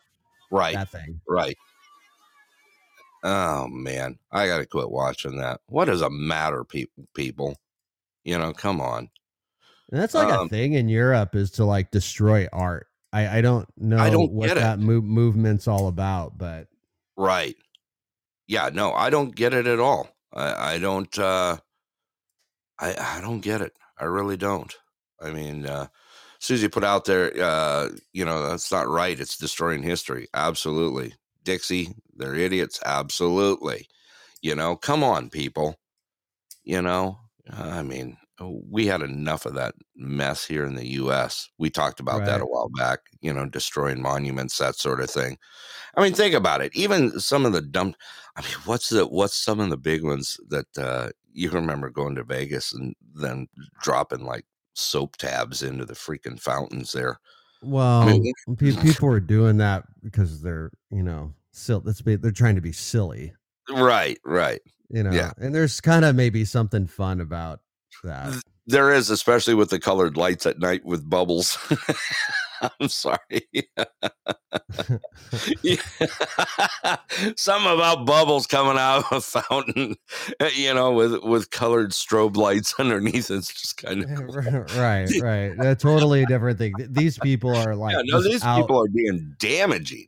[0.51, 1.21] right, That thing.
[1.27, 1.57] right.
[3.23, 5.61] Oh man, I gotta quit watching that.
[5.67, 7.55] What does a matter, pe- people?
[8.23, 9.09] You know, come on.
[9.91, 12.87] And that's like Um, a thing in Europe is to like destroy art.
[13.13, 14.55] I, I don't know I don't what it.
[14.55, 16.67] that move, movement's all about, but
[17.17, 17.55] Right.
[18.47, 20.09] Yeah, no, I don't get it at all.
[20.33, 21.57] I, I don't uh
[22.79, 23.73] I I don't get it.
[23.99, 24.73] I really don't.
[25.21, 25.87] I mean, uh
[26.39, 29.19] Susie put out there, uh, you know, that's not right.
[29.19, 30.27] It's destroying history.
[30.33, 31.15] Absolutely.
[31.43, 32.79] Dixie, they're idiots.
[32.85, 33.87] Absolutely.
[34.41, 35.79] You know, come on, people.
[36.63, 37.19] You know,
[37.51, 41.49] I mean, we had enough of that mess here in the US.
[41.57, 45.37] We talked about that a while back, you know, destroying monuments, that sort of thing.
[45.95, 46.75] I mean, think about it.
[46.75, 47.95] Even some of the dumb
[48.35, 52.15] I mean, what's the what's some of the big ones that uh you remember going
[52.15, 53.47] to Vegas and then
[53.81, 57.19] dropping like soap tabs into the freaking fountains there.
[57.61, 62.55] well, mean, people are doing that because they're, you know, sil- that's be- they're trying
[62.55, 63.33] to be silly,
[63.69, 64.61] Right, right.
[64.89, 65.11] you know.
[65.11, 65.31] Yeah.
[65.37, 67.59] And there's kind of maybe something fun about
[68.03, 68.33] that.
[68.67, 71.57] There is, especially with the colored lights at night with bubbles.
[72.79, 73.17] I'm sorry.
[77.35, 79.95] Something about bubbles coming out of a fountain,
[80.39, 83.29] eh, you know, with with colored strobe lights underneath.
[83.31, 84.27] It's just kind of eh, cool.
[84.79, 85.53] right, right.
[85.59, 86.73] A totally different thing.
[86.89, 90.07] These people are like yeah, no, these out- people are being damaging.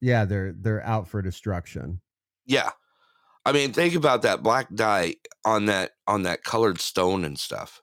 [0.00, 2.00] yeah, they're they're out for destruction.
[2.46, 2.70] Yeah.
[3.44, 7.82] I mean, think about that black dye on that on that colored stone and stuff.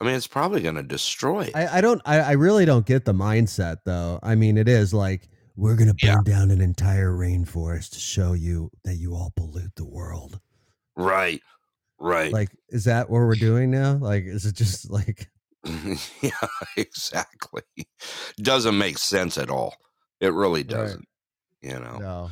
[0.00, 1.44] I mean, it's probably going to destroy.
[1.44, 1.56] it.
[1.56, 4.18] I, I don't I, I really don't get the mindset though.
[4.22, 6.34] I mean it is like we're gonna burn Yeah.
[6.34, 10.38] down an entire rainforest to show you that you all pollute the world.
[10.96, 11.40] right.
[11.98, 12.30] Right.
[12.30, 13.94] Like, is that what we're doing now?
[13.94, 15.30] Like, is it just like
[16.20, 16.30] yeah,
[16.76, 17.62] exactly.
[18.36, 19.74] Doesn't make sense at all.
[20.20, 21.08] It really doesn't.
[21.62, 22.30] You know, no?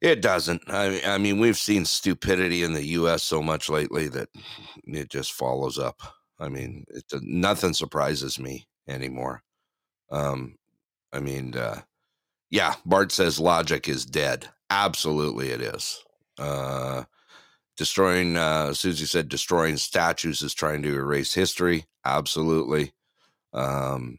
[0.00, 0.62] it doesn't.
[0.68, 3.22] I, I mean, we've seen stupidity in the U.S.
[3.22, 4.28] so much lately that
[4.84, 6.00] it just follows up.
[6.40, 9.42] I mean, it, nothing surprises me anymore.
[10.10, 10.56] Um,
[11.12, 11.82] I mean, uh,
[12.50, 14.48] yeah, Bart says logic is dead.
[14.70, 16.02] Absolutely, it is.
[16.38, 17.04] Uh,
[17.76, 21.86] destroying, uh, Susie said, destroying statues is trying to erase history.
[22.04, 22.92] Absolutely.
[23.52, 24.18] Um,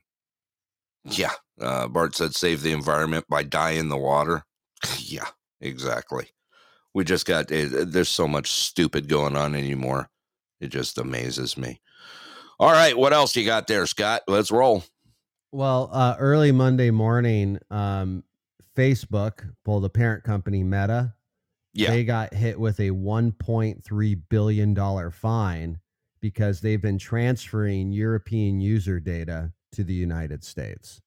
[1.05, 4.43] yeah, uh, Bart said, save the environment by dyeing the water.
[4.97, 5.27] yeah,
[5.61, 6.27] exactly.
[6.93, 10.09] We just got, it, there's so much stupid going on anymore.
[10.59, 11.79] It just amazes me.
[12.59, 14.23] All right, what else you got there, Scott?
[14.27, 14.83] Let's roll.
[15.51, 18.23] Well, uh, early Monday morning, um,
[18.75, 21.15] Facebook, well, the parent company Meta,
[21.73, 21.91] Yeah.
[21.91, 25.79] they got hit with a 1.3 billion dollar fine
[26.19, 31.01] because they've been transferring European user data to the United States.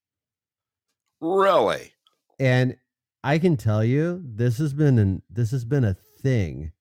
[1.21, 1.93] really?
[2.41, 2.77] And
[3.23, 6.73] I can tell you, this has been an this has been a thing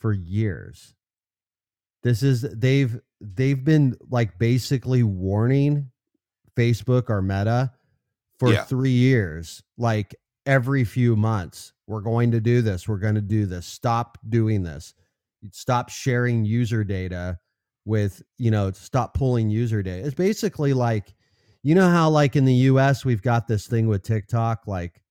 [0.00, 0.94] for years.
[2.02, 5.90] This is they've they've been like basically warning
[6.56, 7.72] Facebook or Meta
[8.38, 8.64] for Yeah.
[8.64, 10.14] three years, like
[10.44, 11.72] every few months.
[11.86, 12.88] We're going to do this.
[12.88, 13.66] We're going to do this.
[13.66, 14.94] Stop doing this.
[15.52, 17.38] Stop sharing user data
[17.84, 20.06] with, you know, stop pulling user data.
[20.06, 21.14] It's basically like,
[21.62, 25.02] you know how like in the US we've got this thing with TikTok, like,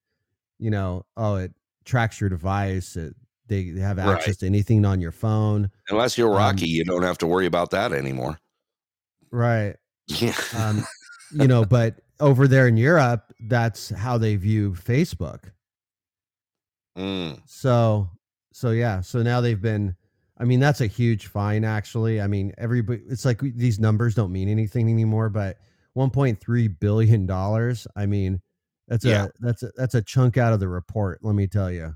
[0.58, 1.52] you know, oh, it
[1.84, 2.96] tracks your device.
[2.96, 3.14] It,
[3.52, 4.08] they they have Right.
[4.08, 5.70] access to anything on your phone.
[5.90, 8.38] Unless you're Um, Rocky, you don't have to worry about that anymore.
[9.30, 9.76] Right.
[10.08, 10.34] Yeah.
[10.56, 10.84] um,
[11.32, 15.52] you know, but over there in Europe, that's how they view Facebook.
[16.98, 18.10] Mm, So,
[18.52, 19.96] so yeah, so now they've been.
[20.38, 22.20] I mean, that's a huge fine, actually.
[22.20, 23.00] I mean, everybody.
[23.08, 25.58] It's like these numbers don't mean anything anymore, but
[25.96, 27.86] 1.3 billion dollars.
[27.96, 28.40] I mean,
[28.88, 29.26] that's Yeah.
[29.26, 31.20] a that's a that's a chunk out of the report.
[31.22, 31.94] Let me tell you.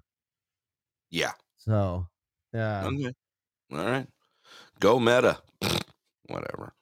[1.10, 1.32] yeah.
[1.66, 2.08] So,
[2.52, 3.12] yeah, Okay.
[3.72, 4.08] All right.
[4.80, 5.42] Go meta.
[6.28, 6.74] Whatever.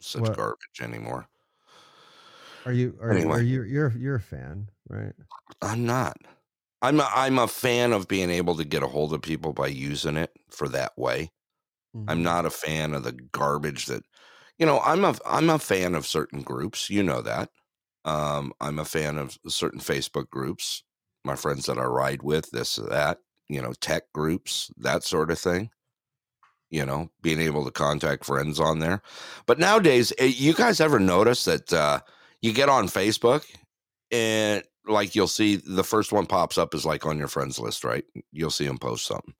[0.00, 1.28] Such What- garbage anymore.
[2.64, 3.38] are you are, Anyway.
[3.38, 5.14] are you you're you're a fan, right?
[5.62, 6.16] I'm not.
[6.82, 9.68] I'm a, I'm a fan of being able to get a hold of people by
[9.68, 11.30] using it for that way.
[12.08, 12.22] I'm Mhm.
[12.22, 14.04] not a fan of the garbage that
[14.58, 17.50] you know, I'm a I'm a fan of certain groups, you know that.
[18.04, 20.84] Um, I'm a fan of certain Facebook groups,
[21.24, 25.30] my friends that I ride with, this or that, you know, tech groups, that sort
[25.30, 25.70] of thing.
[26.68, 29.00] You know, being able to contact friends on there.
[29.46, 32.00] But nowadays, eh, you guys ever notice that uh,
[32.42, 33.44] you get on Facebook
[34.10, 37.84] and like you'll see the first one pops up is like on your friends list,
[37.84, 38.04] right?
[38.32, 39.34] You'll see them post something.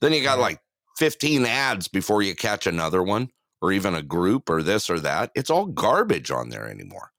[0.00, 0.60] Then you got like
[0.98, 3.30] 15 ads before you catch another one
[3.62, 5.30] or even a group or this or that.
[5.34, 7.10] It's all garbage on there anymore.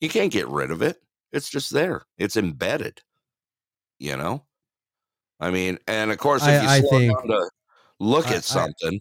[0.00, 0.96] You can't get rid of it.
[1.32, 2.02] It's just there.
[2.18, 3.02] It's embedded.
[3.98, 4.44] You know?
[5.40, 7.50] I mean, and of course, if I- you I slow think- down to
[7.98, 9.00] look I- I- at something,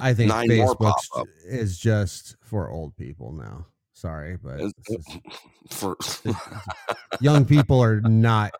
[0.00, 3.66] I think Facebook is just for old people now.
[3.92, 4.72] Sorry, but Is-
[5.70, 5.96] for
[7.20, 8.52] young people are not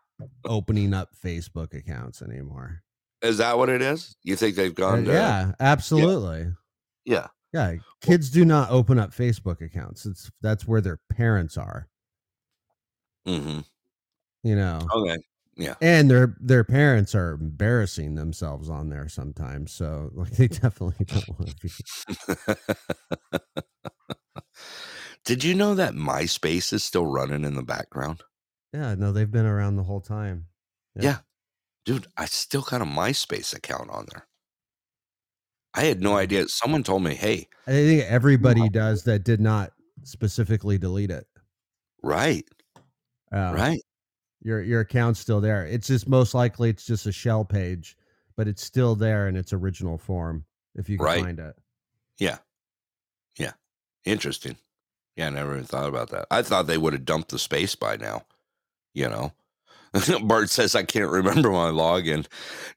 [0.45, 2.83] opening up Facebook accounts anymore.
[3.23, 4.15] is that what it is?
[4.23, 5.03] You think they've Uh, gone?
[5.05, 6.53] to- yeah, absolutely.
[7.05, 7.27] yeah.
[7.53, 10.05] Yeah, kids do not open up Facebook accounts.
[10.05, 11.89] It's that's where their parents are.
[13.25, 13.59] hmm
[14.43, 15.17] You know, Okay.
[15.81, 19.71] And their their parents are embarrassing themselves on there sometimes.
[19.71, 21.71] So like they definitely don't want to be.
[25.25, 28.21] Did you know that MySpace is still running in the background?
[28.73, 30.47] Yeah, no, they've been around the whole time.
[30.95, 31.03] Yeah.
[31.03, 31.17] Yeah.
[31.85, 34.27] Dude, I still got a MySpace account on there.
[35.73, 36.47] I had no idea.
[36.47, 39.71] Someone told me, hey, I think everybody does that did not
[40.03, 41.25] specifically delete it.
[42.03, 42.43] right,
[43.31, 43.81] Um, right.
[44.41, 45.65] Your your account's still there.
[45.65, 47.95] It's just most likely it's just a shell page,
[48.35, 51.23] but it's still there in its original form if you can Right.
[51.23, 51.55] find it.
[52.19, 52.37] Yeah.
[53.37, 53.53] Yeah.
[54.05, 54.57] Interesting.
[55.15, 56.27] Yeah, I never even thought about that.
[56.31, 58.23] I thought they would have dumped the space by now.
[58.93, 59.33] You know?
[60.23, 62.25] Bart says I can't remember my login.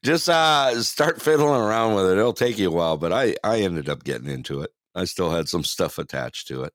[0.03, 2.17] Just uh start fiddling around with it.
[2.17, 4.71] It'll take you a while, but I I ended up getting into it.
[4.93, 6.73] I still had some stuff attached to it.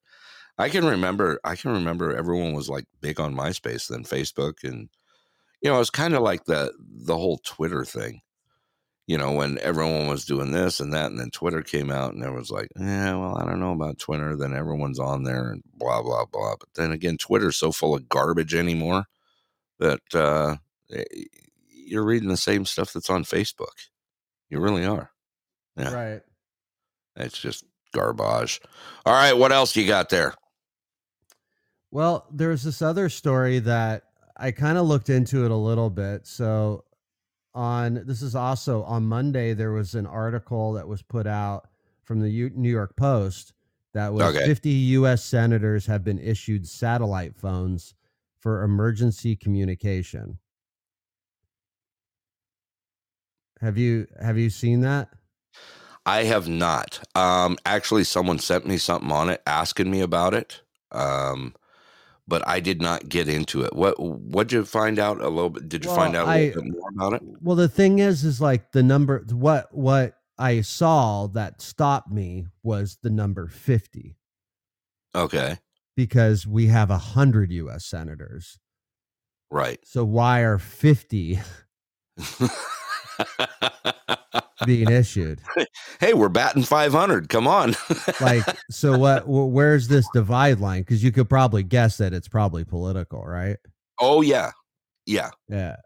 [0.60, 4.88] I can remember I can remember everyone was like big on MySpace then Facebook and
[5.62, 8.22] you know, it was kind of like the the whole Twitter thing
[9.10, 12.22] you know, when everyone was doing this and that, and then Twitter came out, and
[12.22, 16.00] everyone's like, "Yeah, well, I don't know about Twitter." Then everyone's on there and blah
[16.00, 16.54] blah blah.
[16.60, 19.06] But then again, Twitter's so full of garbage anymore
[19.80, 20.58] that uh,
[21.66, 23.88] you're reading the same stuff that's on Facebook.
[24.48, 25.10] You really are.
[25.76, 25.92] Yeah.
[25.92, 26.20] Right.
[27.16, 28.60] It's just garbage.
[29.04, 30.34] All right, what else you got there?
[31.90, 34.04] Well, there's this other story that
[34.36, 36.26] I kind of looked into it a little bit.
[36.26, 36.84] So
[37.52, 41.68] on this is also on Monday there was an article that was put out
[42.04, 43.52] from the U- New York Post
[43.92, 44.46] that was Okay.
[44.46, 45.24] 50 U.S.
[45.24, 47.94] senators have been issued satellite phones
[48.38, 50.38] for emergency communication.
[53.60, 55.08] Have you have you seen that?
[56.06, 57.00] I have not.
[57.14, 60.62] Um, actually, someone sent me something on it, asking me about it.
[60.90, 61.54] Um,
[62.30, 63.74] but I did not get into it.
[63.74, 65.68] What What'd you find out a little bit?
[65.68, 67.22] Did you find out a little bit more about it?
[67.42, 69.26] Well, the thing is, is like the number.
[69.30, 74.16] What what I saw that stopped me was the number 50
[75.14, 75.58] Okay,
[75.96, 77.84] because we have a hundred U.S.
[77.84, 78.58] senators.
[79.50, 79.80] right.
[79.84, 81.40] So why are 50
[84.66, 85.40] being issued?
[86.00, 87.28] hey, we're batting 500.
[87.28, 87.74] Come on.
[88.20, 92.64] like so what where's this divide line because you could probably guess that it's probably
[92.64, 93.56] political right
[94.00, 94.52] oh yeah,
[95.06, 95.30] yeah.
[95.48, 95.76] yeah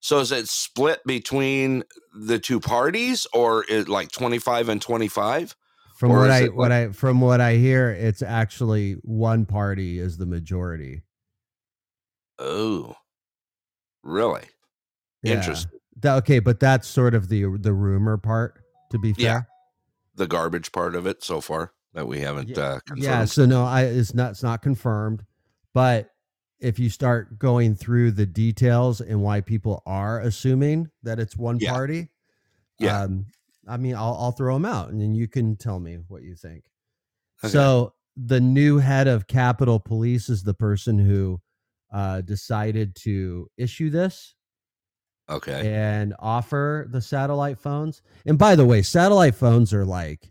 [0.00, 5.56] So is it split between the two parties, or is like 25 and 25?
[5.96, 10.18] from Or what i what i from what i hear it's actually one party is
[10.18, 11.04] the majority
[12.38, 12.96] Oh,
[14.02, 14.44] really?
[15.22, 15.34] Yeah.
[15.34, 15.73] Interesting.
[16.00, 19.48] That- okay but that's sort of the the rumor part to be Yeah, fair
[20.16, 22.60] The garbage part of it so far that we haven't Yeah.
[22.60, 23.02] uh, confirmed.
[23.02, 25.24] yeah so no i it's not it's not confirmed
[25.72, 26.10] but
[26.60, 31.58] if you start going through the details and why people are assuming that it's one
[31.60, 31.72] Yeah.
[31.72, 32.08] party
[32.78, 33.02] Yeah.
[33.02, 33.26] um
[33.68, 36.34] i mean i'll i'll throw them out and then you can tell me what you
[36.34, 36.64] think
[37.42, 37.52] Okay.
[37.52, 41.40] so the new head of capitol police is the person who
[41.92, 44.34] uh decided to issue this
[45.28, 45.72] okay.
[45.74, 48.02] and offer the satellite phones.
[48.26, 50.30] And by the way, satellite phones are like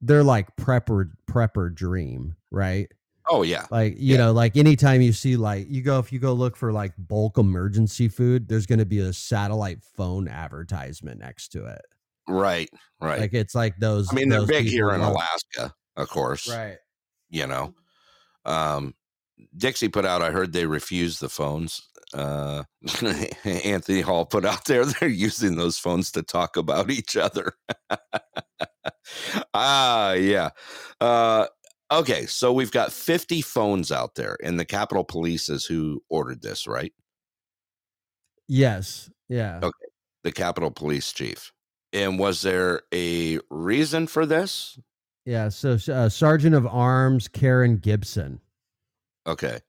[0.00, 2.90] they're like prepper prepper dream, right?
[3.30, 3.66] Oh yeah.
[3.70, 4.18] Like, you Yeah.
[4.18, 7.36] know, like anytime you see like you go if you go look for like bulk
[7.38, 11.82] emergency food, there's going to be a satellite phone advertisement next to it.
[12.26, 12.70] Right.
[13.00, 13.20] Right.
[13.20, 16.48] Like it's like those I mean, they're big here in love- Alaska, of course.
[16.48, 16.76] Right.
[17.28, 17.74] You know,
[18.46, 18.94] um,
[19.56, 20.22] Dixie put out.
[20.22, 21.82] I heard they refused the phones.
[22.14, 22.64] Uh,
[23.44, 24.84] Anthony Hall put out there.
[24.86, 27.52] They're using those phones to talk about each other.
[29.54, 30.50] ah, yeah.
[31.00, 31.46] Uh,
[31.92, 36.42] okay, so we've got 50 phones out there, and the Capitol Police is who ordered
[36.42, 36.92] this, right?
[38.48, 39.10] Yes.
[39.28, 39.58] Yeah.
[39.62, 39.86] Okay.
[40.24, 41.52] The Capitol Police Chief.
[41.92, 44.78] And was there a reason for this?
[45.24, 48.40] Yeah, so uh, Sergeant of Arms Karen Gibson.
[49.26, 49.60] Okay.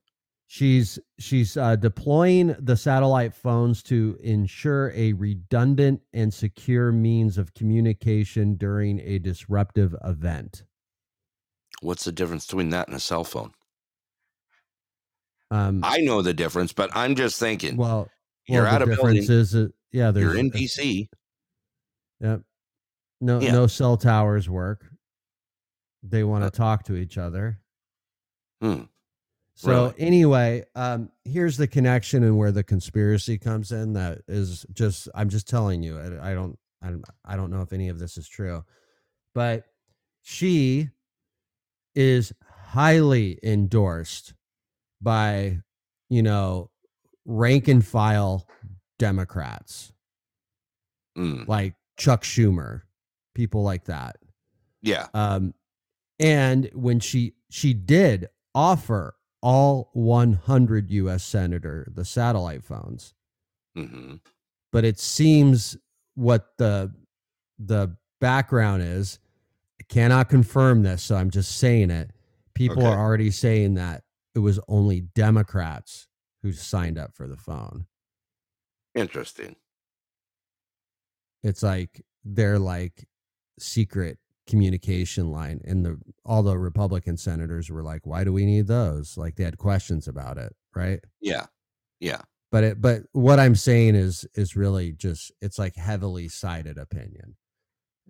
[0.51, 7.53] She's she's uh, deploying the satellite phones to ensure a redundant and secure means of
[7.53, 10.63] communication during a disruptive event.
[11.81, 13.51] What's the difference between that and a cell phone?
[15.51, 18.09] Um, I know the difference, but I'm just thinking well,
[18.47, 21.09] you're well, out of building, is that yeah, there's you're in uh, DC.
[22.21, 22.41] Yep.
[23.21, 23.51] No, Yeah.
[23.51, 24.83] no cell towers work.
[26.01, 27.59] They want to Uh, talk to each other.
[28.63, 28.85] Hmm.
[29.62, 29.93] So Really?
[29.97, 33.91] anyway, um, here's the connection and where the conspiracy comes in.
[33.91, 35.99] That is just I'm just telling you.
[35.99, 38.64] I, I don't I don't I don't know if any of this is true,
[39.36, 39.66] but
[40.22, 40.88] she
[41.93, 42.32] is
[42.70, 44.34] highly endorsed
[45.01, 45.60] by
[46.10, 46.70] you know
[47.26, 48.47] rank and file
[48.97, 49.91] Democrats
[51.18, 51.45] Mm.
[51.49, 52.84] like Chuck Schumer,
[53.36, 54.16] people like that.
[54.82, 55.07] Yeah.
[55.14, 55.53] Um,
[56.18, 61.23] and when she she did offer all 100 U.S.
[61.23, 63.13] senator the satellite phones,
[63.75, 64.15] hmm
[64.71, 65.77] but it seems
[66.15, 66.93] what the
[67.57, 69.19] the background is.
[69.81, 72.11] I cannot confirm this, so I'm just saying it.
[72.53, 72.87] People Okay.
[72.87, 74.03] are already saying that
[74.35, 76.07] it was only Democrats
[76.43, 77.85] who signed up for the phone.
[78.95, 79.55] Interesting.
[81.43, 83.07] it's like they're like
[83.59, 84.17] secret
[84.49, 89.15] communication line and the all the republican senators were like why do we need those
[89.17, 91.45] like they had questions about it right Yeah.
[91.99, 92.21] Yeah.
[92.51, 97.35] but it but what i'm saying is is really just it's like heavily cited opinion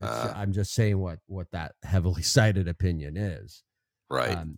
[0.02, 0.32] Uh.
[0.36, 3.64] i'm just saying what what that heavily cited opinion is
[4.10, 4.36] Right.
[4.38, 4.58] um,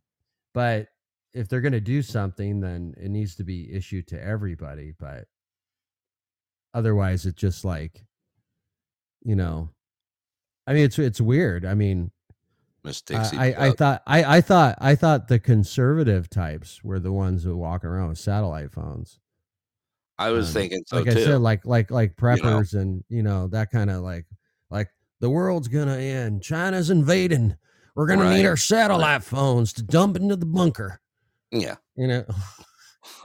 [0.53, 0.87] but
[1.33, 4.93] if they're going to do something, then it needs to be issued to everybody.
[4.99, 5.25] But
[6.73, 8.03] otherwise, it's just like,
[9.23, 9.69] you know,
[10.67, 11.65] I mean, it's it's weird.
[11.65, 12.11] I mean,
[12.83, 13.15] Miss I.
[13.15, 17.55] I, I thought I, I thought I thought the conservative types were the ones who
[17.55, 19.19] walk around with satellite phones.
[20.17, 22.27] I was um, thinking so like I said, like like like know?
[22.27, 24.25] preppers and you know that kind of like
[24.69, 24.89] like
[25.19, 26.43] the world's gonna end.
[26.43, 27.55] China's invading.
[27.95, 31.01] We're gonna need our satellite phones to dump into the bunker.
[31.51, 31.75] yeah.
[31.95, 32.25] You know,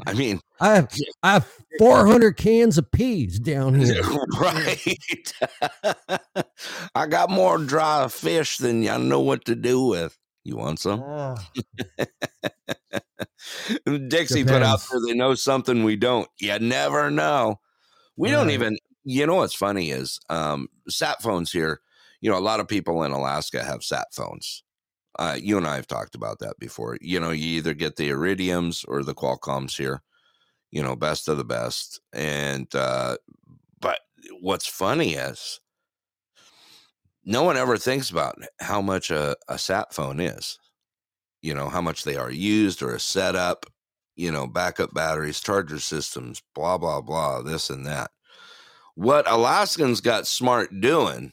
[0.07, 4.03] I mean, I have I have 400 cans of peas down here.
[4.41, 5.33] right.
[6.95, 10.17] I got more dry fish than I know what to do with.
[10.45, 11.03] You want some?
[11.03, 11.37] Oh,
[14.09, 14.89] Dixie put out Depends.
[14.91, 16.29] there they know something we don't.
[16.41, 17.61] You never know.
[18.17, 21.81] We don't even you know what's funny is um sat phones here,
[22.21, 24.63] you know, a lot of people in Alaska have sat phones.
[25.19, 26.99] Uh, you and I have talked about that before.
[27.01, 30.03] You know, you either get the Iridiums or the Qualcomms here,
[30.71, 32.01] you know, best of the best.
[32.13, 33.17] And uh
[33.81, 34.01] but
[34.41, 35.61] what's funny is
[37.25, 40.59] no one ever thinks about how much a, a sat phone is
[41.43, 43.67] you know how much they are used or a setup
[44.17, 48.11] you know backup batteries charger systems blah blah blah this and that
[48.95, 51.33] what alaskans got smart doing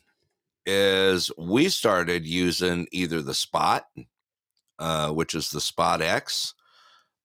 [0.65, 3.85] is we started using either the spot
[4.79, 6.53] uh, which is the spot x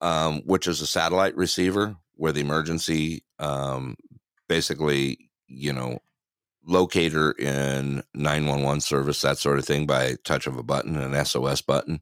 [0.00, 3.96] um, which is a satellite receiver where the emergency um,
[4.48, 5.98] basically you know
[6.66, 11.62] locator in 911 service that sort of thing by touch of a button an sos
[11.62, 12.00] button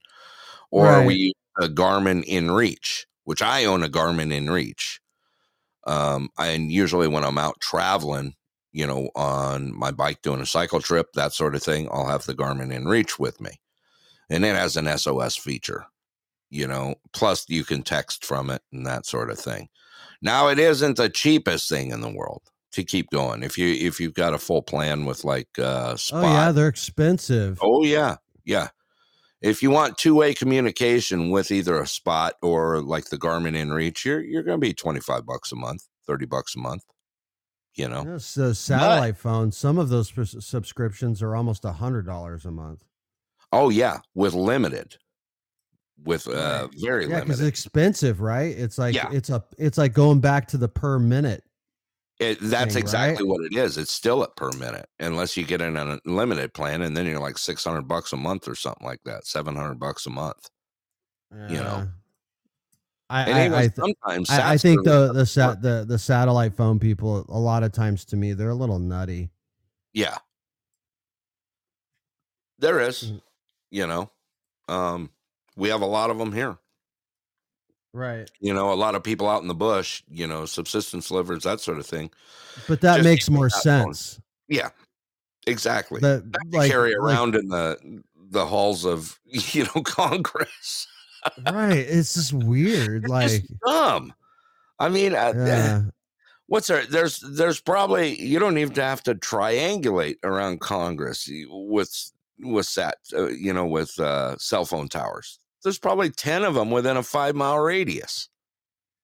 [0.70, 1.06] or Right.
[1.06, 4.98] we use a Garmin InReach which i own a Garmin InReach
[5.86, 8.34] um and usually when i'm out traveling
[8.76, 12.26] you know on my bike doing a cycle trip that sort of thing i'll have
[12.26, 13.52] the Garmin InReach with me
[14.28, 15.86] and it has an sos feature
[16.50, 19.68] you know plus you can text from it and that sort of thing
[20.20, 23.98] now it isn't the cheapest thing in the world to keep going if you if
[23.98, 27.58] you've got a full plan with like uh spot oh yeah, they're expensive.
[27.62, 28.68] Oh yeah, yeah.
[29.40, 34.22] If you want two-way communication with either a spot or like the Garmin InReach, you're
[34.22, 36.82] you're going to be twenty-five bucks a month, thirty bucks a month.
[37.76, 42.06] You know, Yeah, so satellite phones, some of those pres- subscriptions are almost a hundred
[42.06, 42.84] dollars a month.
[43.52, 44.96] oh yeah, with limited,
[46.02, 47.32] with uh very Yeah, limited.
[47.32, 48.56] it's expensive, right?
[48.56, 49.10] It's like Yeah.
[49.12, 51.42] it's a it's like going back to the per minute.
[52.18, 53.30] It, that's thing, exactly right?
[53.30, 53.76] what it is.
[53.76, 57.20] It's still at per minute, unless you get in an unlimited plan, and then you're
[57.20, 60.48] like six hundred bucks a month or something like that, seven hundred bucks a month.
[61.30, 61.88] You know.
[63.08, 67.24] I And I, sometimes I, I think the the sat the the satellite phone people
[67.28, 69.30] a lot of times to me they're a little nutty.
[69.92, 70.18] Yeah.
[72.58, 73.20] There is, Mm.
[73.70, 74.10] you know.
[74.68, 75.10] Um
[75.56, 76.58] we have a lot of them here.
[77.92, 78.30] Right.
[78.40, 81.60] You know, a lot of people out in the bush, you know, subsistence livers, that
[81.60, 82.10] sort of thing.
[82.68, 83.94] But that Just makes more that phone.
[83.94, 84.20] sense.
[84.48, 84.70] Yeah.
[85.46, 86.00] Exactly.
[86.00, 90.88] That like, carry like- around in the the halls of, you know, Congress.
[91.50, 91.72] Right.
[91.72, 93.08] It's just weird.
[93.08, 94.12] Like just dumb.
[94.78, 95.82] I mean, uh, yeah.
[96.46, 96.84] what's there?
[96.86, 103.28] There's there's probably you don't even have to triangulate around Congress with with sat uh,
[103.28, 105.38] you know with uh, cell phone towers.
[105.62, 108.28] There's probably ten of them within a five mile radius.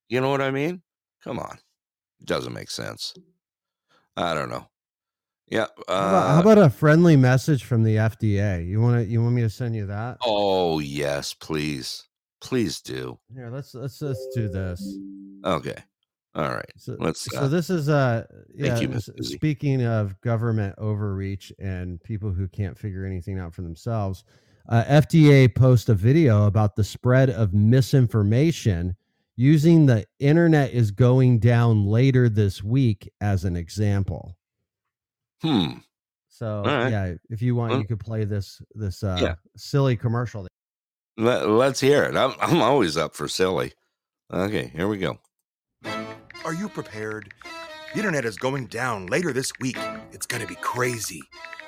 [0.09, 0.83] You know what I mean?
[1.25, 1.59] Come on,
[2.21, 3.15] it doesn't make sense.
[4.17, 4.67] I don't know.
[5.49, 5.67] Yeah.
[5.87, 8.67] Uh, How about, how about a friendly message from the FDA?
[8.67, 10.19] You want to you want me to send you that?
[10.25, 12.05] oh yes, please,
[12.43, 13.19] please do.
[13.35, 14.99] Here, let's let's let's do this.
[15.45, 15.77] Okay.
[16.35, 16.73] All right.
[16.79, 18.25] So, Let's, so uh, this is uh
[18.55, 18.79] yeah.
[18.79, 24.25] you, speaking of government overreach and people who can't figure anything out for themselves,
[24.71, 28.97] uh, FDA post a video about the spread of misinformation
[29.37, 34.35] using the internet is going down later this week as an example.
[35.43, 35.73] Hmm.
[36.29, 36.89] So right.
[36.89, 39.35] yeah, if you want, Well, you could play this this uh, yeah.
[39.55, 40.47] silly commercial.
[41.17, 42.17] Let, let's hear it.
[42.17, 43.73] I'm I'm always up for silly.
[44.33, 45.19] Okay, here we go.
[46.45, 47.33] Are you prepared?
[47.93, 49.77] The internet is going down later this week.
[50.13, 51.21] It's going to be crazy.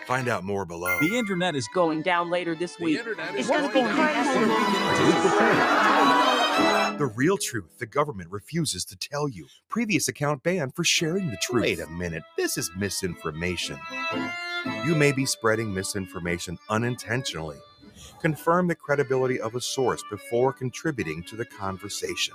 [0.06, 0.98] Find out more below.
[1.00, 3.00] The internet is going down later this week.
[3.32, 4.40] It's gonna be crazy.
[6.98, 9.46] The real truth the government refuses to tell you.
[9.68, 11.62] Previous account banned for sharing the truth.
[11.62, 12.22] Wait a minute.
[12.36, 13.78] This is misinformation.
[14.84, 17.58] You may be spreading misinformation unintentionally.
[18.20, 22.34] Confirm the credibility of a source before contributing to the conversation.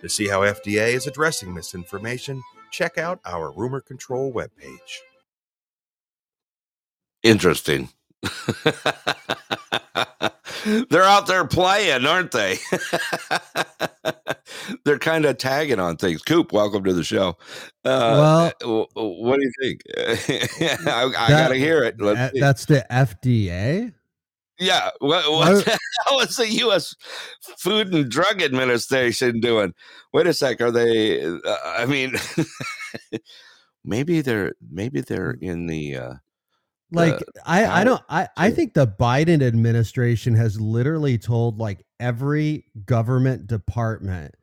[0.00, 4.98] To see how FDA is addressing misinformation, check out our rumor control webpage.
[7.22, 7.88] Interesting.
[10.88, 12.56] They're out there playing, aren't they?
[14.84, 16.22] They're kind of tagging on things.
[16.22, 17.36] Coop, welcome to the show.
[17.84, 19.82] Uh, w- w- what do you think?
[20.88, 22.00] I, I got to hear it.
[22.00, 22.40] Let's Uh, see.
[22.40, 23.92] that's the FDA.
[24.58, 24.90] Yeah.
[25.00, 25.78] What, what the
[26.08, 26.94] hell is the U.S.
[27.58, 29.74] Food and Drug Administration doing?
[30.12, 30.60] Wait a sec.
[30.60, 31.24] Are they?
[31.24, 32.14] Uh, I mean,
[33.84, 35.96] maybe they're maybe they're in the.
[35.96, 36.14] Uh,
[36.92, 41.84] like the I, I don't I, I think the Biden administration has literally told like
[41.98, 44.34] every government department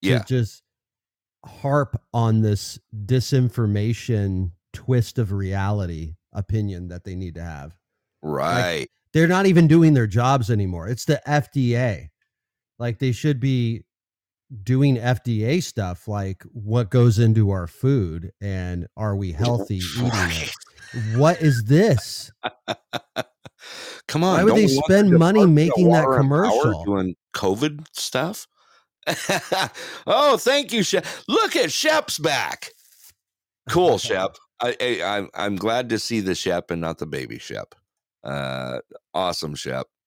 [0.00, 0.22] Yeah.
[0.26, 0.62] just
[1.44, 7.76] harp on this disinformation twist of reality opinion that they need to have.
[8.22, 8.88] Right.
[9.12, 10.88] They're not even doing their jobs anymore.
[10.88, 12.08] It's the FDA.
[12.78, 13.84] Like they should be
[14.62, 20.10] doing FDA stuff like what goes into our food and are we oh, healthy eating
[20.12, 20.52] it?
[21.16, 22.30] What is this?
[24.08, 24.38] Come on.
[24.38, 26.84] Why would they spend money making that Water and Power commercial?
[26.84, 28.46] doing COVID stuff?
[30.06, 31.06] oh, thank you, Shep.
[31.28, 32.70] Look at Shep's back.
[33.68, 34.36] Cool, Shep.
[34.60, 37.74] I, I I'm I'm glad to see the Shep and not the baby Shep.
[38.24, 38.78] Uh,
[39.14, 39.86] awesome, Shep.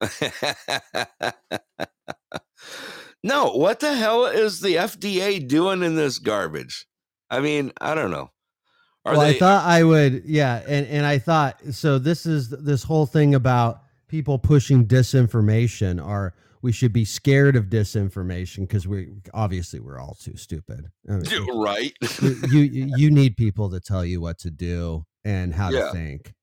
[3.22, 6.86] no, what the hell is the FDA doing in this garbage?
[7.30, 8.30] I mean, I don't know.
[9.04, 9.36] Are well, they?
[9.36, 11.98] I thought I would, yeah, and and I thought so.
[11.98, 17.66] This is this whole thing about people pushing disinformation, or we should be scared of
[17.66, 20.90] disinformation because we obviously we're all too stupid.
[21.08, 21.92] I mean, right.
[22.20, 25.86] you, you you need people to tell you what to do and how Yeah.
[25.86, 26.34] to think.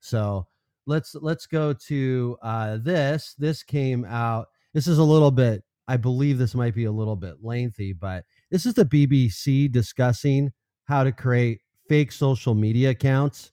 [0.00, 0.46] So
[0.86, 3.34] let's let's go to uh, this.
[3.38, 4.48] This came out.
[4.72, 5.62] This is a little bit.
[5.86, 10.52] I believe this might be a little bit lengthy, but this is the BBC discussing
[10.84, 13.52] how to create fake social media accounts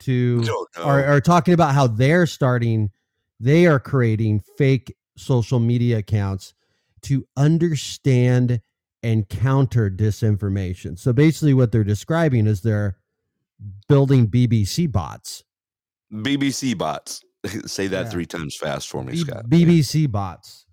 [0.00, 2.90] to Oh, are, are talking about how they're starting
[3.38, 6.54] they are creating fake social media accounts
[7.02, 8.60] to understand
[9.02, 12.96] and counter disinformation so basically what they're describing is they're
[13.88, 15.44] building bbc bots
[16.12, 17.22] BBC bots.
[17.66, 18.10] Say that Yeah.
[18.10, 19.46] three times fast for me, B- Scott.
[19.48, 20.66] bbc bots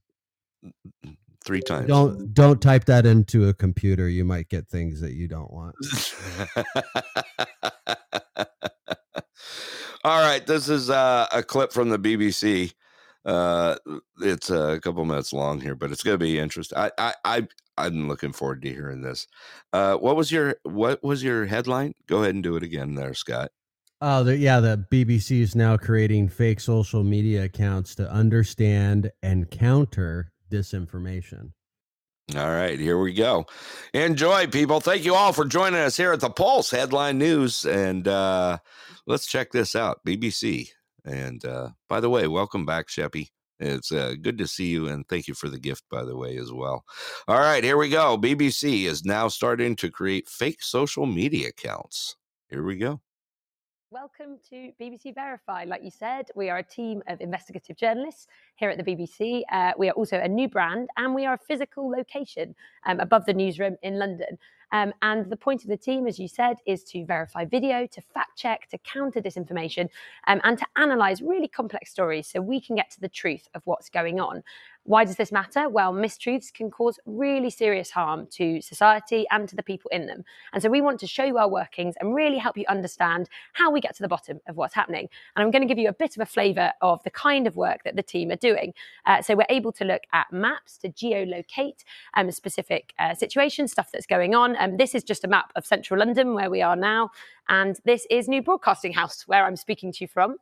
[1.45, 1.87] Three times.
[1.87, 5.75] don't don't type that into a computer you might get things that you don't want
[10.05, 12.73] All right, this is uh, a clip from the BBC.
[13.25, 13.75] Uh,
[14.21, 16.77] it's a couple minutes long here, but it's going to be interesting.
[16.77, 19.27] I, I, I, I'm looking forward to hearing this.
[19.73, 21.95] Uh, what was your What was your headline?
[22.07, 23.51] Go ahead and do it again, there, Scott.
[24.01, 24.59] Oh, the, yeah.
[24.59, 31.51] The BBC is now creating fake social media accounts to understand and counter disinformation.
[32.35, 33.45] All right, here we go.
[33.93, 34.79] Enjoy, people.
[34.79, 37.65] Thank you all for joining us here at the Pulse Headline News.
[37.65, 38.59] And uh,
[39.07, 40.69] let's check this out BBC.
[41.03, 43.29] And uh, by the way, welcome back, Sheppy.
[43.59, 44.87] It's uh, good to see you.
[44.87, 46.85] And thank you for the gift, by the way, as well.
[47.27, 48.15] All right, here we go.
[48.15, 52.15] BBC is now starting to create fake social media accounts.
[52.49, 53.01] Here we go.
[53.91, 55.63] Welcome to BBC Verify.
[55.63, 59.41] Like you said, we are a team of investigative journalists here at the BBC.
[59.51, 62.53] Uh, we are also a new brand and we are a physical location
[62.85, 64.37] um, above the newsroom in London.
[64.71, 68.01] Um, and the point of the team, as you said, is to verify video, to
[68.01, 69.89] fact check, to counter disinformation,
[70.27, 73.63] um, and to analyse really complex stories so we can get to the truth of
[73.65, 74.43] what's going on.
[74.89, 75.69] Why does this matter?
[75.69, 80.23] Well, mistruths can cause really serious harm to society and to the people in them.
[80.51, 83.69] And so we want to show you our workings and really help you understand how
[83.69, 85.07] we get to the bottom of what's happening.
[85.35, 87.55] And I'm going to give you a bit of a flavour of the kind of
[87.55, 88.73] work that the team are doing.
[89.05, 91.83] Uh, so we're able to look at maps to geolocate
[92.15, 94.55] um, specific uh, situations, stuff that's going on.
[94.59, 97.11] Um, this is just a map of central London where we are now.
[97.47, 100.37] And this is New Broadcasting House, where I'm speaking to you from.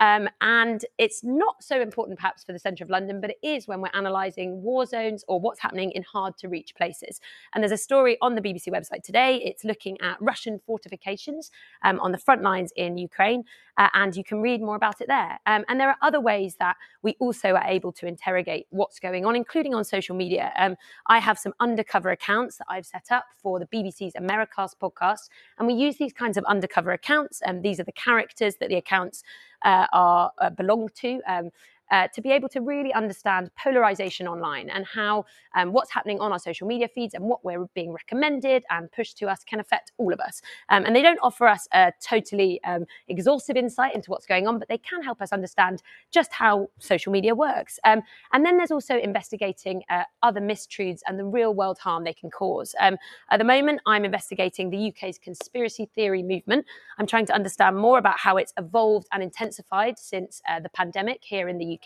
[0.00, 3.66] Um, and it's not so important perhaps for the centre of London, but it is
[3.66, 7.20] when we're analysing war zones or what's happening in hard to reach places.
[7.54, 9.36] And there's a story on the BBC website today.
[9.44, 11.50] It's looking at Russian fortifications
[11.82, 13.44] um, on the front lines in Ukraine,
[13.78, 15.38] uh, and you can read more about it there.
[15.46, 19.24] Um, and there are other ways that we also are able to interrogate what's going
[19.24, 20.52] on, including on social media.
[20.58, 20.76] Um,
[21.06, 25.66] I have some undercover accounts that I've set up for the BBC's Americast podcast, and
[25.66, 27.40] we use these kinds of undercover accounts.
[27.42, 29.22] And these are the characters that the accounts
[29.64, 31.20] uh, are uh, belong to.
[31.28, 31.50] Um,
[31.90, 35.24] uh, to be able to really understand polarization online and how
[35.54, 39.18] um, what's happening on our social media feeds and what we're being recommended and pushed
[39.18, 40.42] to us can affect all of us.
[40.68, 44.58] Um, and they don't offer us a totally um, exhaustive insight into what's going on,
[44.58, 47.78] but they can help us understand just how social media works.
[47.84, 52.12] Um, and then there's also investigating uh, other mistruths and the real world harm they
[52.12, 52.74] can cause.
[52.80, 52.96] Um,
[53.30, 56.66] at the moment, I'm investigating the UK's conspiracy theory movement.
[56.98, 61.20] I'm trying to understand more about how it's evolved and intensified since uh, the pandemic
[61.22, 61.77] here in the UK.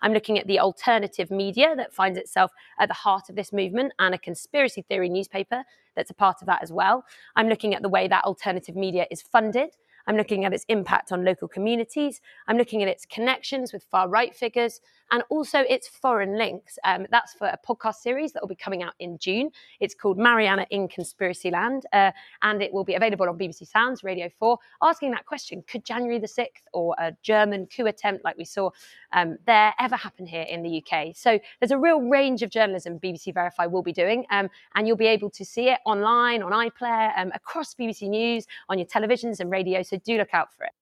[0.00, 3.92] I'm looking at the alternative media that finds itself at the heart of this movement
[3.98, 5.64] and a conspiracy theory newspaper
[5.94, 7.04] that's a part of that as well.
[7.36, 9.70] I'm looking at the way that alternative media is funded.
[10.06, 12.20] I'm looking at its impact on local communities.
[12.48, 14.80] I'm looking at its connections with far right figures
[15.12, 16.78] and also its foreign links.
[16.84, 19.50] Um, that's for a podcast series that will be coming out in June.
[19.78, 22.10] It's called Marianna in Conspiracy Land, uh,
[22.42, 26.18] and it will be available on BBC Sounds, Radio 4, asking that question Could January
[26.18, 28.70] the 6th or a German coup attempt like we saw
[29.12, 31.14] um, there ever happen here in the UK?
[31.14, 34.96] So there's a real range of journalism BBC Verify will be doing, um, and you'll
[34.96, 39.40] be able to see it online, on iPlayer, um, across BBC News, on your televisions
[39.40, 39.82] and radio.
[39.82, 40.72] So do look out for it.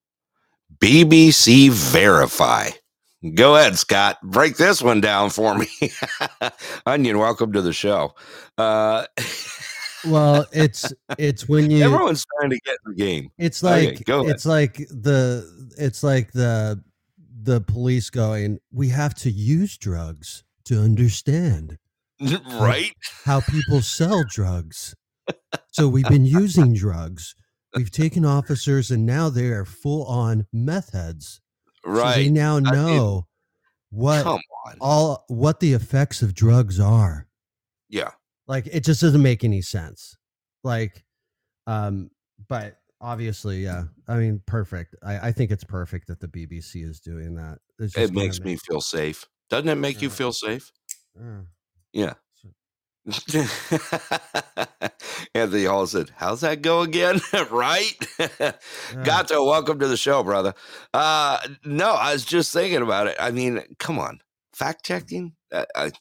[0.79, 2.69] BBC Verify.
[3.35, 4.17] Go ahead, Scott.
[4.23, 5.67] Break this one down for me.
[6.85, 8.15] Onion, welcome to the show.
[8.57, 9.05] Uh,
[10.07, 13.31] Well, it's it's when you everyone's trying to get in the game.
[13.37, 14.31] It's Okay, like go ahead.
[14.35, 16.83] it's like the it's like the
[17.43, 21.77] the police going, we have to use drugs to understand
[22.59, 22.91] right?
[23.25, 24.95] how people sell drugs.
[25.71, 27.35] So we've been using drugs.
[27.75, 31.40] We've taken officers and now they are full on meth heads.
[31.83, 32.31] So they Right.
[32.31, 33.27] now mean, know
[33.89, 34.77] what Come on.
[34.79, 37.27] all what the effects of drugs are.
[37.89, 38.11] Yeah.
[38.47, 40.15] Like it just doesn't make any sense.
[40.63, 41.03] Like,
[41.67, 42.09] um,
[42.47, 43.85] but obviously, yeah.
[44.07, 44.95] I mean, perfect.
[45.03, 47.59] I, I think it's perfect that the BBC is doing that.
[47.79, 49.25] It's It makes me feel safe.
[49.49, 50.71] Doesn't it make you feel safe?
[51.19, 51.41] uh,
[51.93, 52.13] Yeah.
[55.33, 57.19] Anthony Hall said, How's that go again?
[57.51, 57.93] right?
[59.03, 60.53] Gato, welcome to the show, brother.
[60.93, 63.15] Uh no, I was just thinking about it.
[63.19, 64.21] I mean, come on.
[64.53, 65.33] Fact checking?
[65.51, 65.91] I, I,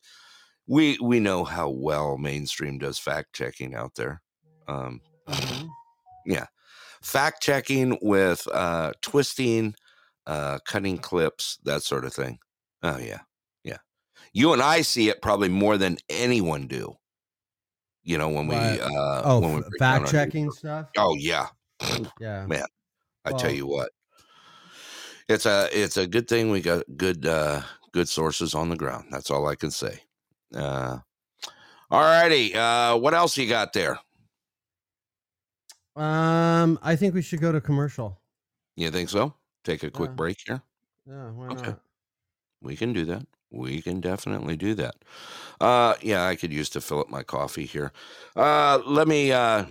[0.66, 4.20] we we know how well mainstream does fact checking out there.
[4.68, 5.68] Um mhm.
[6.26, 6.46] yeah.
[7.02, 9.74] Fact checking with uh twisting,
[10.26, 12.40] uh cutting clips, that sort of thing.
[12.82, 13.20] Oh yeah.
[14.32, 16.96] You and I see it probably more than anyone do.
[18.02, 20.88] You know, when we uh oh, when we f- break down fact checking stuff.
[20.96, 21.48] Oh yeah.
[22.20, 22.46] Yeah.
[22.46, 22.64] Man,
[23.24, 23.90] I tell you what.
[25.28, 27.62] It's a it's a good thing we got good uh
[27.92, 29.06] good sources on the ground.
[29.10, 30.00] That's all I can say.
[30.54, 30.98] Uh
[31.90, 32.54] all righty.
[32.54, 33.98] Uh what else you got there?
[35.96, 38.20] Um, I think we should go to commercial.
[38.76, 39.34] You think so?
[39.64, 40.14] Take a quick Yeah.
[40.14, 40.62] break here.
[41.06, 41.70] Yeah, why Okay.
[41.70, 41.80] not?
[42.62, 43.26] We can do that.
[43.50, 44.96] We can definitely do that.
[45.60, 47.92] Uh yeah, I could use to fill up my coffee here.
[48.36, 49.64] Uh let me uh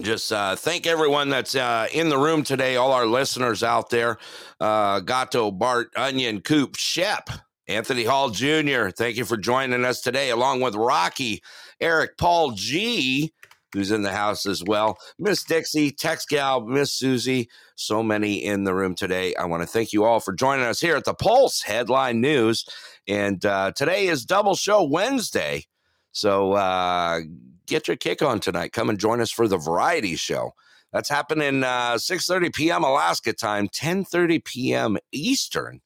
[0.00, 4.18] just uh thank everyone that's uh in the room today, all our listeners out there.
[4.60, 7.28] Uh Gato, Bart, Onion, Coop, Shep,
[7.68, 8.88] Anthony Hall Jr.
[8.88, 11.42] Thank you for joining us today, along with Rocky,
[11.80, 13.32] Eric, Paul G,
[13.76, 14.98] who's in the house as well.
[15.18, 19.34] Miss Dixie, Tex Gal, Miss Susie, so many in the room today.
[19.34, 22.64] I want to thank you all for joining us here at the Pulse Headline News.
[23.06, 25.66] And uh, today is Double Show Wednesday.
[26.12, 27.20] So uh,
[27.66, 28.72] get your kick on tonight.
[28.72, 30.52] Come and join us for the Variety Show.
[30.90, 32.82] That's happening uh, 6.30 p.m.
[32.82, 34.96] Alaska time, 10.30 p.m.
[35.12, 35.82] Eastern.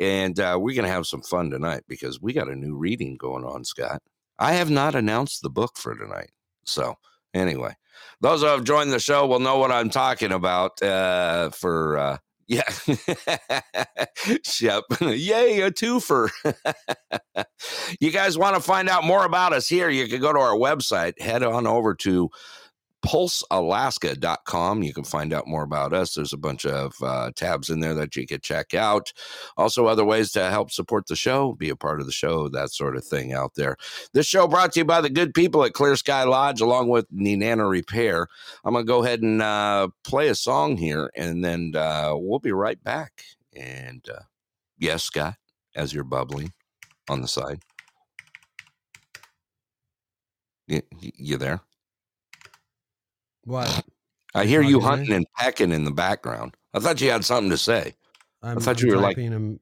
[0.00, 3.16] And uh, we're going to have some fun tonight because we got a new reading
[3.16, 4.02] going on, Scott.
[4.40, 6.30] I have not announced the book for tonight.
[6.64, 6.96] So
[7.38, 7.74] anyway,
[8.20, 11.98] those who have joined the show will know what I'm talking about uh, for...
[11.98, 12.18] Uh,
[12.48, 12.62] yeah.
[14.42, 14.84] Shep.
[15.02, 16.30] Yay, a twofer.
[18.00, 20.54] you guys want to find out more about us here, you can go to our
[20.54, 22.30] website, head on over to
[23.04, 24.82] pulsealaska.com.
[24.82, 26.14] You can find out more about us.
[26.14, 29.12] There's a bunch of uh, tabs in there that you can check out.
[29.56, 32.72] Also, other ways to help support the show, be a part of the show, that
[32.72, 33.76] sort of thing out there.
[34.12, 37.10] This show brought to you by the good people at Clear Sky Lodge, along with
[37.12, 38.26] Nenana Repair.
[38.64, 42.40] I'm going to go ahead and uh, play a song here, and then uh, we'll
[42.40, 43.22] be right back.
[43.56, 44.22] And uh,
[44.78, 45.36] yes, Scott,
[45.74, 46.52] as you're bubbling
[47.08, 47.62] on the side.
[50.66, 51.62] You, you there?
[53.48, 53.84] What?
[54.34, 56.54] I hear you hunting and pecking in the background.
[56.74, 57.94] I thought you had something to say.
[58.42, 59.58] I'm, thought I'm you were like- him-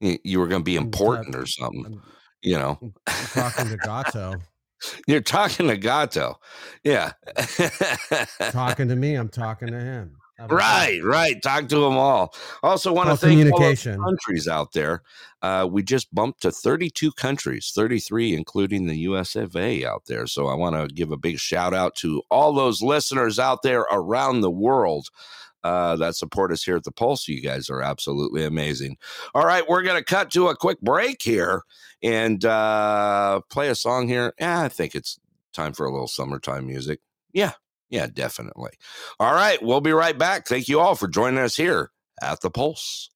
[0.00, 2.00] You, were going to be I'm important or something.
[2.42, 2.92] You know,
[3.34, 4.34] talking to Gato.
[5.06, 6.38] you're talking to Gato.
[6.84, 7.12] Yeah.
[8.50, 9.14] talking to me.
[9.14, 10.16] I'm talking to him.
[10.40, 10.64] How about that?
[10.64, 11.42] Right, right.
[11.42, 12.34] Talk to them all.
[12.62, 14.02] Also, want to thank all of the communication.
[14.02, 15.02] countries out there.
[15.42, 20.26] Uh, we just bumped to 32 countries, 33, including the US of A out there.
[20.26, 23.80] So I want to give a big shout out to all those listeners out there
[23.92, 25.08] around the world.
[25.62, 27.28] Uh, that support us here at the Pulse.
[27.28, 28.96] You guys are absolutely amazing.
[29.34, 31.64] All right, we're going to cut to a quick break here
[32.02, 34.32] and uh, play a song here.
[34.40, 35.20] Yeah, I think it's
[35.52, 37.00] time for a little summertime music.
[37.34, 37.52] Yeah,
[37.90, 38.70] yeah, definitely.
[39.18, 40.46] All right, we'll be right back.
[40.46, 41.90] Thank you all for joining us here
[42.22, 43.10] at the Pulse.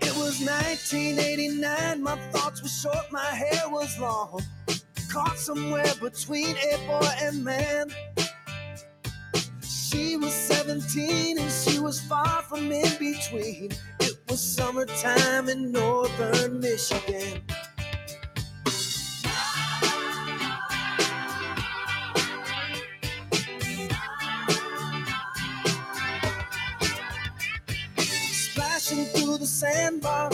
[0.00, 4.42] It was 1989, my thoughts were short, my hair was long.
[5.10, 7.92] Caught somewhere between a boy and man.
[9.92, 13.72] She was 17 and she was far from in between.
[14.00, 17.42] It was summertime in northern Michigan.
[28.32, 30.30] Splashing through the sandbar,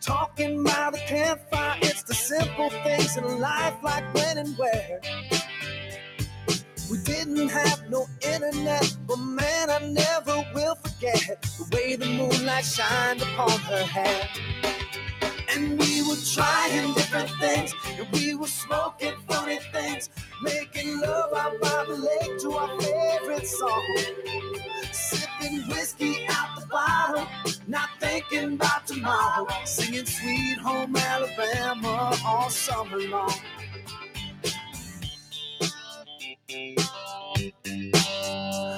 [0.00, 1.78] talking by the campfire.
[1.82, 5.00] It's the simple things in life, like when and where.
[6.90, 12.64] We didn't have no internet, but man, I never will forget the way the moonlight
[12.64, 14.28] shined upon her hair.
[15.50, 20.10] And we were trying different things, and we were smoking funny things,
[20.42, 23.96] making love out by the lake to our favorite song.
[24.90, 27.26] Sipping whiskey out the bottle,
[27.68, 33.32] not thinking about tomorrow, singing Sweet Home Alabama all summer long.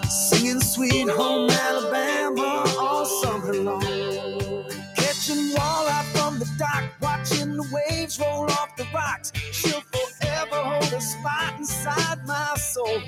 [0.08, 3.80] Singing Sweet Home Alabama all summer long.
[4.96, 9.32] Catching walleye from the dock, watching the waves roll off the rocks.
[9.52, 13.00] She'll forever hold a spot inside my soul.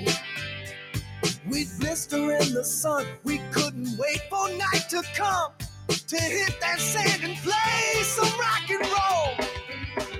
[1.47, 5.51] We'd blister in the sun, we couldn't wait for night to come
[5.89, 9.64] to hit that sand and play some rock and roll.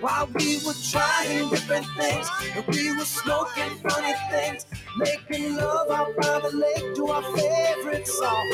[0.02, 4.66] While we were trying different things, and we were smoking funny things,
[4.98, 8.52] making love out by the lake to our favorite song.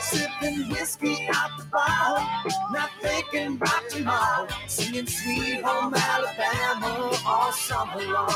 [0.00, 2.26] Sipping whiskey out the bottle,
[2.72, 8.34] not thinking about tomorrow, singing Sweet Home Alabama all summer long.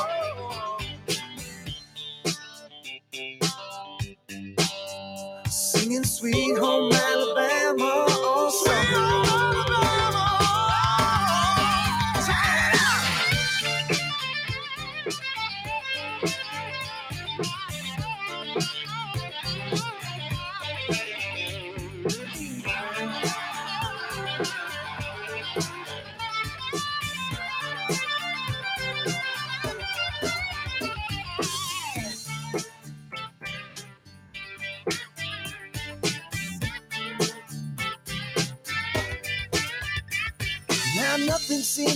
[5.48, 9.03] Singing Sweet Home Alabama all summer long.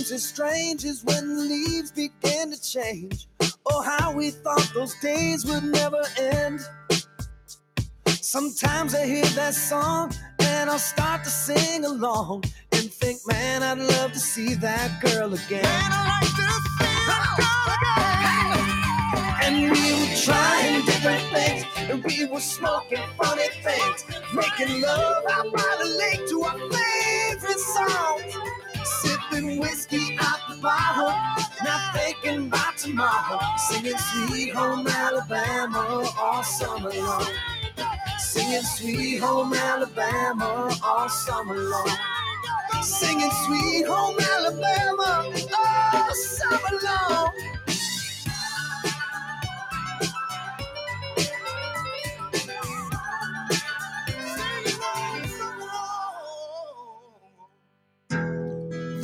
[0.09, 3.27] Seems as strange as when the leaves begin to change.
[3.67, 6.61] Oh, how we thought those days would never end.
[8.07, 13.77] Sometimes I hear that song and I'll start to sing along and think, man, I'd
[13.77, 15.65] love to see that girl again.
[19.43, 25.51] And we were trying different things, and we were smoking funny things, making love out
[25.53, 28.68] by the lake to our favorite songs.
[29.49, 31.09] Sipping whiskey out the bottle,
[31.63, 33.39] not thinking about tomorrow.
[33.57, 37.25] Singing Sweet Home Alabama all summer long.
[38.19, 41.89] Singing Sweet Home Alabama all summer long.
[42.83, 47.58] Singing Sweet Home Alabama all summer long.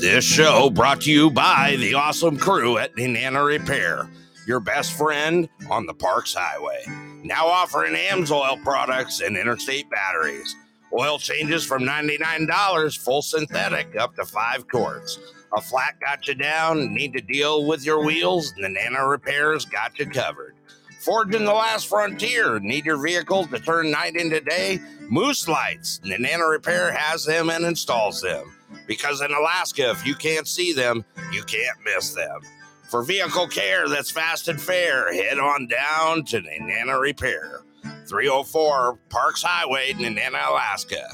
[0.06, 4.08] This show brought to you by the awesome crew at Nenana Repair,
[4.46, 6.84] your best friend on the Parks Highway.
[7.24, 10.56] Now offering AMSOIL products and interstate batteries.
[10.94, 15.18] Oil changes from $99, full synthetic, up to five quarts.
[15.58, 20.06] A flat got you down, need to deal with your wheels, Nenana Repair's got you
[20.06, 20.54] covered.
[21.00, 24.80] Forging the last frontier, need your vehicle to turn night into day?
[25.10, 28.55] Moose Lights, Nenana Repair has them and installs them.
[28.88, 32.42] Because in Alaska, if you can't see them, you can't miss them.
[32.90, 37.62] For vehicle care that's fast and fair, head on down to Nenana Repair,
[38.08, 41.08] 304 Parks Highway, Nenana, Alaska.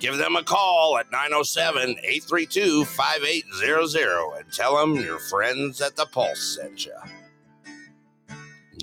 [0.00, 6.04] Give them a call at 907 832 5800 and tell them your friends at the
[6.04, 6.92] Pulse sent you.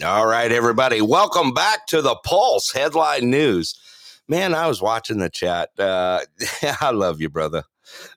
[0.03, 3.79] All right, everybody, welcome back to the Pulse headline news.
[4.27, 5.69] Man, I was watching the chat.
[5.77, 6.21] Uh,
[6.81, 7.65] I love you, brother.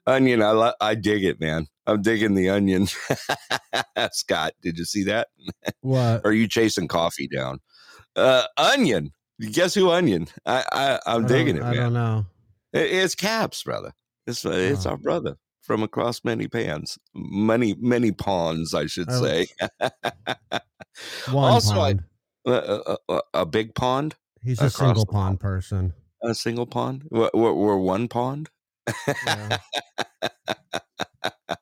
[0.07, 1.67] Onion, I lo- I dig it, man.
[1.87, 2.87] I'm digging the onion.
[4.11, 5.27] Scott, did you see that?
[5.81, 6.21] What?
[6.25, 7.59] Are you chasing coffee down?
[8.15, 9.11] Uh, onion.
[9.51, 9.89] Guess who?
[9.91, 10.27] Onion.
[10.45, 11.75] I, I I'm I digging it, I man.
[11.75, 12.25] don't know.
[12.73, 13.93] It- It's Caps, brother.
[14.27, 14.91] It's it's Oh.
[14.91, 19.21] our brother from across many pans, many many ponds, I should Oh.
[19.23, 19.47] say.
[21.31, 21.99] Also, I-
[22.45, 25.93] a, a- a- a big pond, He's a single pond person.
[26.23, 27.03] a single pond.
[27.09, 28.49] We're, we're, we're one pond.
[29.25, 29.57] Yeah.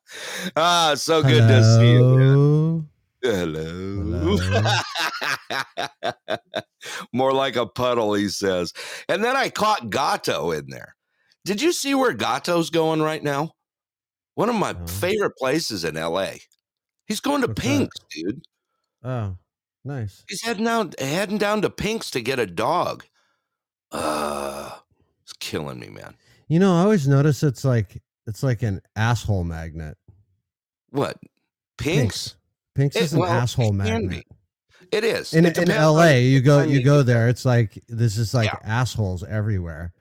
[0.55, 2.17] ah, so good to see you.
[2.17, 2.89] man.
[3.24, 4.38] Hello.
[4.38, 6.17] Hello.
[7.13, 8.74] More like a puddle, he says.
[9.07, 10.95] And then I caught Gato in there.
[11.45, 13.53] Did you see where Gato's going right now?
[14.36, 14.86] One of my No.
[14.88, 16.32] favorite places in LA.
[17.05, 17.67] He's going to What's that?
[17.67, 18.41] Pink's, dude.
[19.03, 19.38] Oh,
[19.86, 20.24] nice.
[20.28, 23.05] He's heading out heading down to Pink's to get a dog.
[23.91, 24.80] Uh
[25.21, 26.15] it's killing me, man.
[26.53, 29.97] You know, I always notice it's like it's like an asshole magnet.
[30.91, 31.17] What?
[31.79, 32.35] Pink's?
[32.75, 34.09] Pink's It- is an well, asshole it magnet.
[34.11, 34.23] be.
[34.95, 35.33] It is.
[35.33, 37.27] In It in LA, you go you go there.
[37.27, 38.59] It's like this is like Yeah.
[38.63, 39.93] assholes everywhere.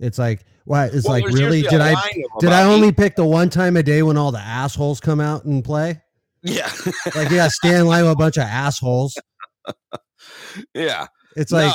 [0.00, 0.86] It's like why?
[0.86, 1.62] It's Well, like really?
[1.62, 1.94] Did I
[2.40, 5.20] did I only eight- pick the one time a day when all the assholes come
[5.20, 6.02] out and play?
[6.42, 6.72] Yeah.
[7.14, 9.16] Like yeah, stand line with a bunch of assholes.
[10.74, 11.06] yeah.
[11.36, 11.74] It's No, like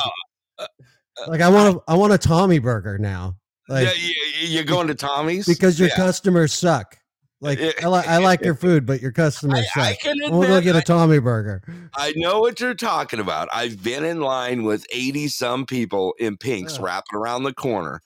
[1.26, 3.36] like I want a I want a Tommy burger now.
[3.68, 4.14] Like yeah, you,
[4.48, 5.96] you're going to Tommy's because your Yeah.
[5.96, 6.98] customers suck.
[7.40, 10.06] Like I, li- I like your food, but your customers I, I suck.
[10.06, 11.62] I want to go get a Tommy burger.
[11.94, 13.48] I know what you're talking about.
[13.52, 18.00] I've been in line with 80 some people in pinks wrapping around the corner.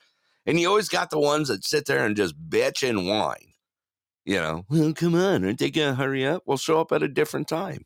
[0.46, 3.52] And you always got the ones that sit there and just bitch and whine.
[4.24, 6.42] You know, well, come on, aren't they gonna hurry up?
[6.46, 7.84] We'll show up at a different time.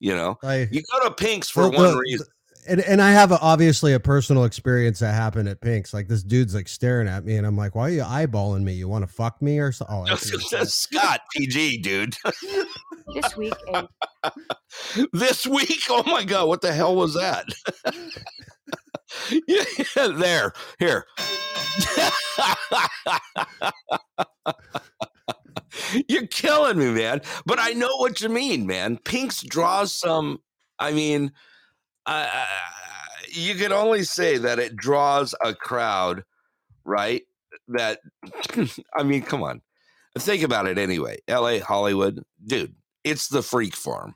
[0.00, 2.26] You know, Like you go to Pink's for one the- reason.
[2.66, 5.92] And, and I have a, obviously a personal experience that happened at Pink's.
[5.94, 8.72] Like this dude's like staring at me, and I'm like, "Why are you eyeballing me?
[8.72, 10.68] You want to fuck me or something?" Oh, that's what.
[10.68, 12.16] Scott PG, dude.
[13.14, 13.86] This week in
[14.24, 14.30] eh?
[15.12, 15.82] this week.
[15.90, 17.46] Oh my god, what the hell was that?
[19.46, 21.06] yeah, there, here.
[26.08, 27.20] You're killing me, man.
[27.46, 28.98] But I know what you mean, man.
[28.98, 30.40] Pinks draws some.
[30.78, 31.32] I mean,
[32.06, 32.46] uh,
[33.30, 36.24] you can only say that it draws a crowd,
[36.84, 37.22] right?
[37.68, 38.00] That,
[38.96, 39.62] I mean, come on.
[40.18, 41.18] Think about it anyway.
[41.26, 42.74] L.A., Hollywood, dude.
[43.02, 44.14] It's the freak farm.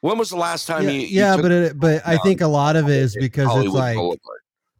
[0.00, 1.00] When was the last time yeah, you?
[1.00, 3.96] you yeah, but it, but I think a lot of it is because it's like
[3.96, 4.18] Boulevard?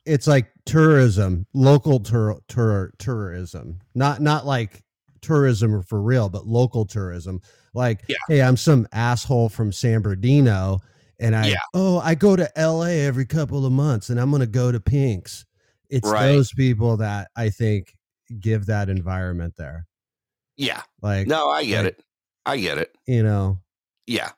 [0.05, 4.85] it's like tourism, local tour, tour tourism, not not like
[5.21, 7.41] tourism for real, but local tourism.
[7.75, 8.16] Like, Yeah.
[8.29, 10.81] hey, I'm some asshole from San Bernardino,
[11.19, 11.57] and I Yeah.
[11.75, 13.01] oh I go to L.A.
[13.07, 15.45] every couple of months, and I'm gonna go to Pink's.
[15.91, 16.27] It's Right.
[16.33, 17.95] those people that I think
[18.41, 19.87] give that environment there.
[20.57, 20.83] Yeah.
[21.01, 22.05] Like, No, I get like- it.
[22.47, 22.95] I get it.
[23.07, 23.61] you know,
[24.07, 24.31] Yeah.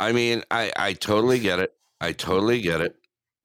[0.00, 1.72] I mean, I I totally get it.
[2.00, 2.96] I totally get it.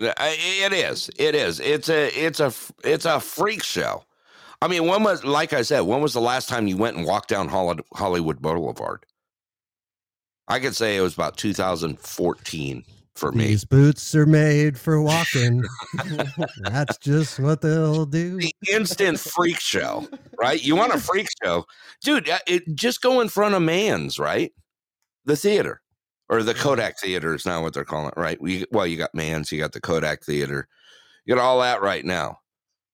[0.02, 1.10] I, it is.
[1.18, 1.60] It is.
[1.60, 2.54] It's a it's a
[2.84, 4.04] it's a freak show.
[4.62, 7.06] I mean, when was like I said, when was the last time you went and
[7.06, 9.06] walked down Hollywood Boulevard?
[10.50, 12.84] I could say it was about 2014
[13.16, 13.48] for me.
[13.48, 15.64] these boots are made for walking.
[16.62, 18.38] That's just what they'll do.
[18.38, 20.08] the instant freak show,
[20.40, 20.64] right?
[20.64, 21.66] You want a freak show,
[22.02, 22.30] dude?
[22.30, 24.52] uh, It just go in front of Mann's, right?
[25.26, 25.82] The theater
[26.30, 28.42] or the Kodak Theater is now what they're calling it, right?
[28.42, 30.68] We well, you got Mann's, you got the Kodak Theater,
[31.26, 32.40] you got all that right now,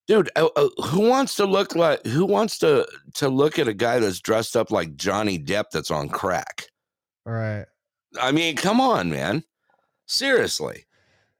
[0.08, 0.30] dude.
[0.36, 2.03] Uh, uh, who wants to look like?
[2.08, 5.91] Who wants to to look at a guy that's dressed up like Johnny Depp that's
[5.91, 6.66] on crack?
[7.26, 7.66] Right.
[8.22, 9.44] I mean, come on, man.
[10.06, 10.86] Seriously.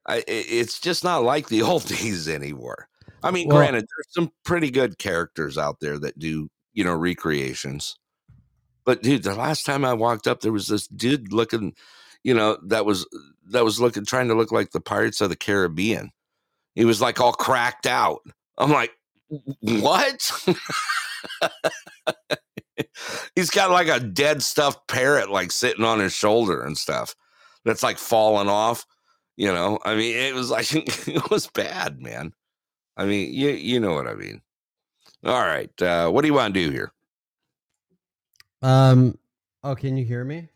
[0.08, 2.88] I, i- it's just not like the old days anymore.
[3.24, 6.96] I mean, Well- granted, there's some pretty good characters out there that do, you know,
[6.96, 7.96] recreations.
[8.86, 11.74] But dude, the last time I walked up, there was this dude looking,
[12.24, 13.08] you know, that was
[13.50, 16.12] that was looking trying to look like the Pirates of the Caribbean.
[16.76, 18.22] He was like all cracked out.
[18.60, 18.92] I'm like,
[19.62, 20.32] what?
[23.36, 27.16] He's got like a dead stuffed parrot like sitting on his shoulder and stuff.
[27.64, 28.86] That's like falling off.
[29.38, 30.74] You know, I mean, it was like
[31.08, 32.34] it was bad, man.
[32.98, 34.42] I mean, you you know what I mean.
[35.26, 36.94] All right, uh, what do you want to do here?
[38.62, 39.18] Um.
[39.64, 40.48] Oh, can you hear me?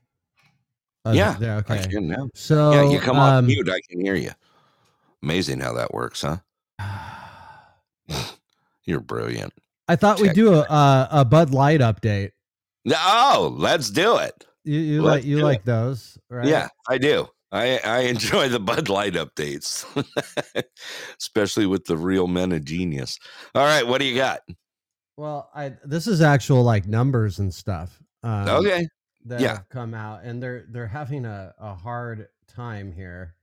[1.03, 1.35] Oh, yeah.
[1.39, 2.15] I Okay.
[2.35, 4.31] So yeah, you come off um, mute, I can hear you.
[5.23, 6.37] Amazing how that works, huh?
[8.83, 9.53] You're brilliant.
[9.89, 12.31] I thought we'd do a, a a Bud Light update.
[12.87, 14.45] Oh, let's do it.
[14.63, 16.47] You you like you like those, right?
[16.47, 17.27] Yeah, I do.
[17.51, 19.83] I I enjoy the Bud Light updates,
[21.19, 23.17] especially with the real men of genius.
[23.55, 24.41] All right, what do you got?
[25.17, 27.99] Well, I this is actual like numbers and stuff.
[28.21, 28.87] Um, okay,
[29.25, 29.55] that yeah.
[29.55, 33.33] have come out, and they're they're having a a hard time here.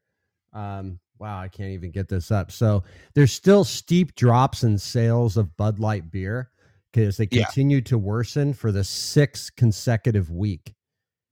[0.53, 1.01] Um.
[1.19, 2.51] Wow, I can't even get this up.
[2.53, 2.85] So
[3.15, 6.51] there's still steep drops in sales of Bud Light beer
[6.93, 7.45] because they Yeah.
[7.45, 10.75] continue to worsen for the sixth consecutive week.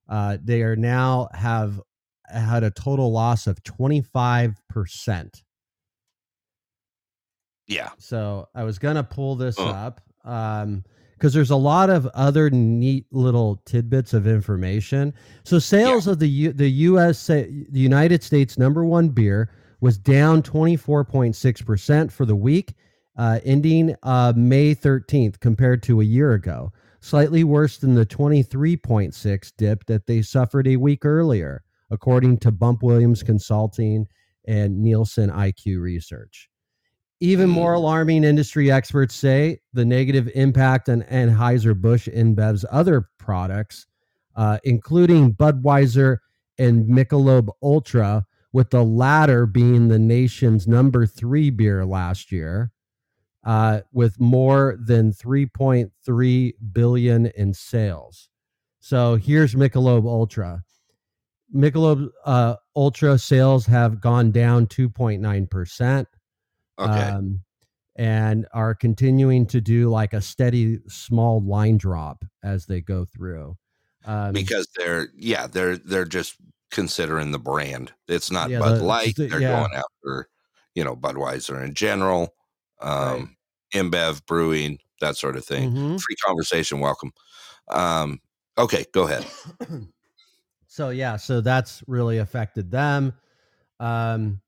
[0.09, 1.81] Uh, they are now have
[2.29, 5.43] had a total loss of 25%.
[7.67, 7.91] yeah.
[7.99, 9.69] So I was gonna pull this Oh.
[9.69, 10.01] up.
[10.25, 15.15] um because there's a lot of other neat little tidbits of information.
[15.45, 19.51] So sales of the U, the US the United States number 1 beer
[19.85, 22.73] was down 24.6% for the week
[23.19, 29.53] uh, ending uh, May 13th compared to a year ago, slightly worse than the 23.6
[29.59, 34.07] dip that they suffered a week earlier, according to Bump Williams Consulting
[34.47, 36.49] and Nielsen IQ Research.
[37.21, 43.85] Even more alarming, industry experts say the negative impact on Anheuser-Busch InBev's other products,
[44.35, 46.17] uh, including Budweiser
[46.57, 48.25] and Michelob Ultra,
[48.55, 52.71] with the latter being the nation's number three beer last year,
[53.43, 58.29] uh, with more than 3.3 billion in sales.
[58.79, 60.63] So here's Michelob Ultra.
[61.53, 66.07] Michelob uh, Ultra sales have gone down 2.9 percent
[66.79, 66.93] Okay.
[66.93, 67.41] um,
[67.97, 73.57] and are continuing to do like a steady small line drop as they go through.
[74.05, 76.37] Um, because they're yeah they're they're just
[76.71, 77.93] considering the brand.
[78.09, 79.17] It's not Yeah, Bud the- Light.
[79.17, 79.61] the- they're yeah.
[79.61, 80.29] going after
[80.75, 82.35] you know Budweiser in general,
[82.81, 83.37] um,
[83.73, 85.73] InBev brewing that sort of thing.
[85.73, 86.01] Mhm.
[86.01, 87.13] Free conversation, welcome.
[87.69, 88.21] Um,
[88.59, 89.27] okay, go ahead.
[90.67, 93.13] so yeah, so that's really affected them.
[93.81, 94.41] Um,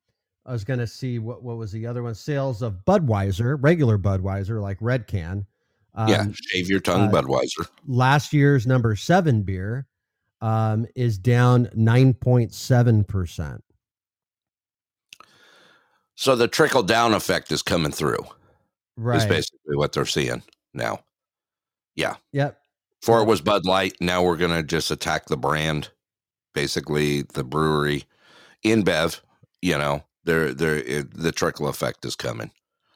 [0.44, 2.14] I was gonna see what what was the other one?
[2.14, 5.46] Sales of Budweiser, regular Budweiser, like red can.
[5.94, 7.66] Um, yeah, shave your tongue, uh, Budweiser.
[7.86, 9.86] last year's number seven beer
[10.40, 13.62] um, is down nine point seven percent.
[16.14, 18.24] So the trickle down effect is coming through.
[18.96, 19.18] Right.
[19.18, 20.42] Is basically what they're seeing
[20.72, 21.00] now.
[21.94, 22.14] Yeah.
[22.32, 22.58] Yep.
[23.00, 23.94] Before it was Bud Light.
[24.00, 25.90] Now we're gonna just attack the brand,
[26.54, 28.04] basically the brewery.
[28.64, 29.20] InBev,
[29.60, 32.50] you know, they're they're it, the trickle effect is coming.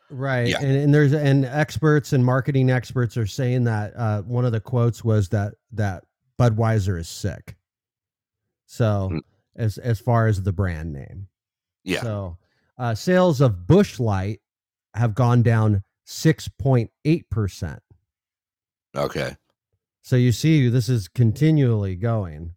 [0.09, 0.49] Right.
[0.49, 0.61] Yeah.
[0.61, 4.61] And, and there's and experts and marketing experts are saying that uh, one of the
[4.61, 6.05] quotes was that that
[6.41, 7.57] Budweiser is sick.
[8.67, 9.21] So Mm.
[9.57, 11.29] as as far as the brand name.
[11.85, 12.03] Yeah.
[12.03, 12.39] So
[12.79, 14.41] uh, sales of Busch Light
[14.95, 17.81] have gone down six point eight percent.
[18.97, 19.37] Okay.
[20.03, 22.55] So you see, this is continually going.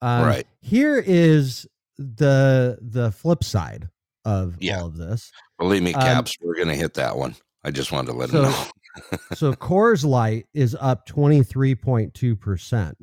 [0.00, 0.46] Um, Right.
[0.60, 1.66] Here is
[1.98, 3.88] the the flip side
[4.24, 4.80] of Yeah.
[4.80, 5.30] all of this.
[5.58, 7.36] Believe me, Um, Caps, we're gonna hit that one.
[7.64, 9.18] I just wanted to let So- them know.
[9.34, 12.94] so Coors Light is up 23.2%.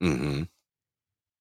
[0.00, 0.42] hmm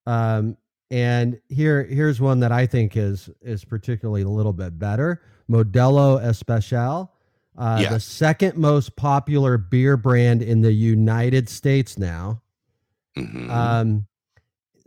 [0.05, 0.57] Um,
[0.89, 5.21] and here here's one that I think is is particularly a little bit better.
[5.49, 7.11] Modelo Especial,
[7.57, 7.89] uh, Yeah.
[7.89, 12.41] the second most popular beer brand in the United States now,
[13.15, 14.07] hmm um,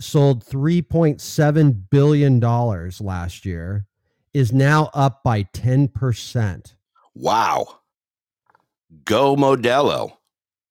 [0.01, 3.87] sold 3.7 billion dollars last year,
[4.33, 6.75] is now up by 10%.
[7.15, 7.77] wow.
[9.05, 10.17] Go Modelo.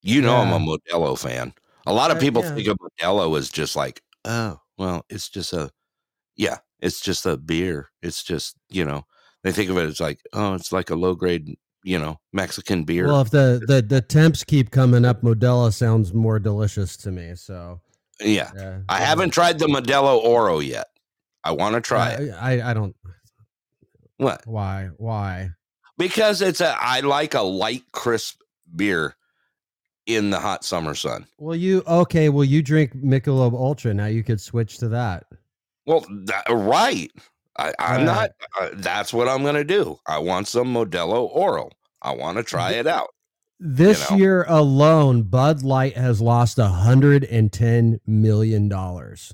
[0.01, 1.53] You know I'm a Modelo fan.
[1.89, 2.55] A lot of Uh, people yeah.
[2.55, 5.71] think of Modelo as just like, oh, well, it's just a,
[6.35, 7.89] yeah, it's just a beer.
[8.01, 9.05] It's just, you know,
[9.43, 12.83] they think of it as like, oh, it's like a low grade, you know, Mexican
[12.83, 13.07] beer.
[13.07, 17.35] Well, if the, the the temps keep coming up, Modelo sounds more delicious to me.
[17.35, 17.81] So
[18.21, 18.81] yeah.
[18.87, 20.87] I haven't tried the Modelo Oro yet.
[21.43, 22.33] I want to try it.
[22.33, 22.95] I, I I don't
[24.17, 24.45] What?
[24.45, 25.51] why why.
[25.97, 28.41] Because it's a, I like a light, crisp
[28.75, 29.15] beer
[30.09, 31.27] in the hot summer sun.
[31.37, 32.29] Well, you okay?
[32.29, 34.07] Well, you drink Michelob Ultra now.
[34.07, 35.25] You could switch to that.
[35.85, 37.11] Well, that, right.
[37.57, 38.05] I, I'm Right.
[38.05, 38.29] not.
[38.59, 39.99] Uh, that's what I'm going to do.
[40.07, 41.69] I want some Modelo Oro.
[42.01, 43.09] I want to try it out.
[43.59, 44.17] This know?
[44.17, 49.33] year alone, Bud Light has lost a hundred and ten million dollars.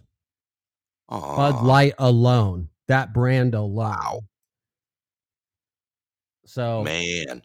[1.08, 3.76] Bud Light alone, that brand alone.
[3.76, 4.22] Wow.
[6.46, 7.44] So man.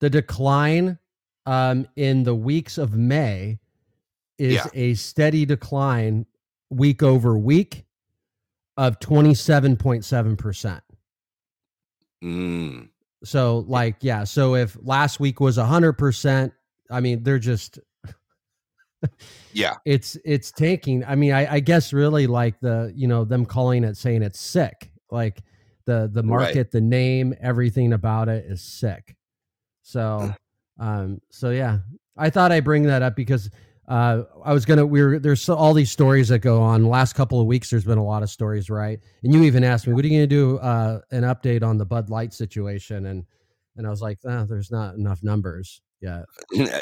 [0.00, 0.98] the decline
[1.46, 3.58] um, in the weeks of May
[4.38, 4.66] is Yeah.
[4.74, 6.26] a steady decline
[6.70, 7.84] week over week
[8.76, 10.80] of 27.7%.
[12.22, 12.88] Mm,
[13.24, 14.24] So, like, yeah.
[14.24, 16.52] So, if last week was 100%,
[16.90, 17.78] I mean, they're just,
[19.52, 19.76] yeah.
[19.84, 21.04] it's, it's tanking.
[21.04, 24.40] I mean, I, I guess really like the, you know, them calling it saying it's
[24.40, 24.90] sick.
[25.10, 25.42] Like
[25.86, 26.26] the, the Right.
[26.46, 29.14] market, the name, everything about it is sick.
[29.82, 30.34] So,
[30.78, 31.78] um, so yeah,
[32.16, 33.50] I thought I'd bring that up because
[33.88, 34.86] uh, I was gonna.
[34.86, 36.84] We were there's so, all these stories that go on.
[36.86, 38.98] Last couple of weeks, there's been a lot of stories, right?
[39.22, 41.84] And you even asked me, "What are you gonna do?" Uh, an update on the
[41.84, 43.24] Bud Light situation, and
[43.76, 46.24] and I was like, ah, "There's not enough numbers yet."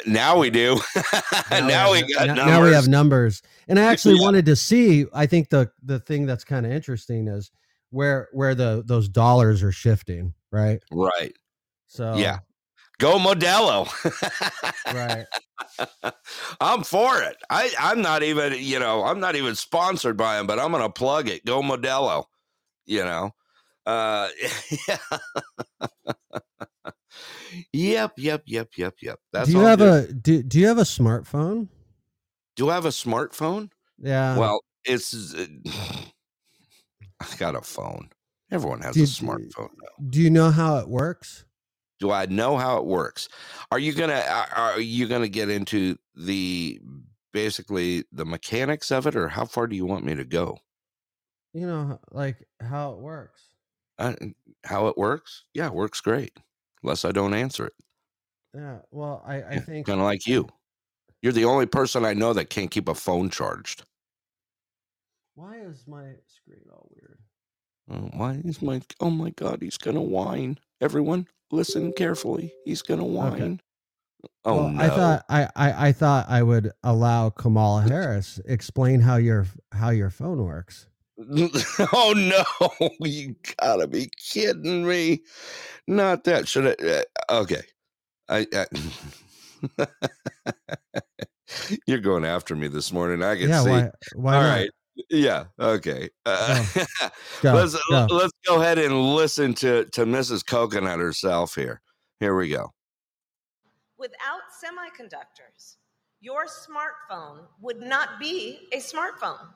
[0.05, 0.79] Now we do.
[1.51, 2.45] now, we have- got now, numbers.
[2.45, 4.23] now we have numbers, and I actually Yeah.
[4.23, 5.05] wanted to see.
[5.13, 7.51] I think the the thing that's kind of interesting is
[7.89, 10.79] where where the those dollars are shifting, right?
[10.91, 11.33] right.
[11.87, 12.39] So Yeah.
[12.99, 13.87] Go Modelo.
[14.93, 15.25] Right.
[16.61, 17.37] I'm for it.
[17.49, 20.89] I, I'm not even, you know, I'm not even sponsored by him, but I'm gonna
[20.89, 21.45] plug it.
[21.45, 22.25] Go Modelo.
[22.85, 23.31] You know.
[23.85, 24.29] Uh
[24.87, 24.97] yeah.
[27.73, 29.19] yep, yep, yep, yep, yep.
[29.33, 31.67] That's do you have a do, do you have a smartphone?
[32.55, 33.69] do I have a smartphone?
[33.99, 34.37] Yeah.
[34.37, 35.45] well, it's uh,
[37.19, 38.09] I got a phone.
[38.51, 40.09] Everyone has Do a smartphone now.
[40.09, 41.45] do you know how it works?
[42.03, 43.29] Do I know how it works?
[43.71, 46.79] Are you gonna are- are you gonna get into the
[47.33, 50.59] basically the mechanics of it, or how far do you want me to go?
[51.53, 53.55] You know, like how it works.
[53.97, 54.15] Uh,
[54.65, 55.45] how it works?
[55.53, 56.37] Yeah, it works great.
[56.83, 57.73] Unless I don't answer it.
[58.53, 58.81] Yeah.
[58.91, 60.47] Well, I I think kind of like you.
[61.21, 63.85] You're the only person I know that can't keep a phone charged.
[65.35, 67.19] why is my screen all weird?
[67.89, 68.81] Uh, why is my?
[68.99, 70.59] Oh my God, he's gonna whine.
[70.83, 72.53] Everyone, listen carefully.
[72.65, 73.61] He's gonna whine.
[74.43, 74.83] Oh well, no!
[74.83, 79.91] I thought I, I I thought I would allow Kamala Harris explain how your how
[79.91, 80.87] your phone works.
[81.93, 82.89] oh no!
[82.99, 85.21] You gotta be kidding me!
[85.87, 86.49] Not that.
[86.49, 86.85] Should I?
[86.85, 87.03] Uh,
[87.43, 87.61] okay.
[88.27, 88.45] I.
[88.53, 88.65] I
[91.87, 93.23] You're going after me this morning.
[93.23, 93.63] I can yeah.
[93.63, 93.69] see.
[93.69, 94.69] Why why All right.
[95.09, 95.45] Yeah.
[95.59, 96.09] Okay.
[96.25, 96.63] Uh,
[97.41, 98.07] Go, let's go.
[98.11, 100.45] let's go ahead and listen to to Mrs.
[100.45, 101.81] Coconut herself here.
[102.19, 102.71] Here we go.
[103.97, 105.77] Without semiconductors,
[106.21, 109.47] your smartphone would not be a smartphone.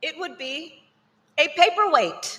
[0.00, 0.80] It would be
[1.38, 2.38] a paperweight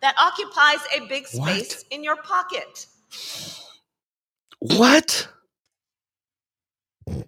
[0.00, 2.86] that occupies a big space in your pocket.
[4.60, 5.28] What?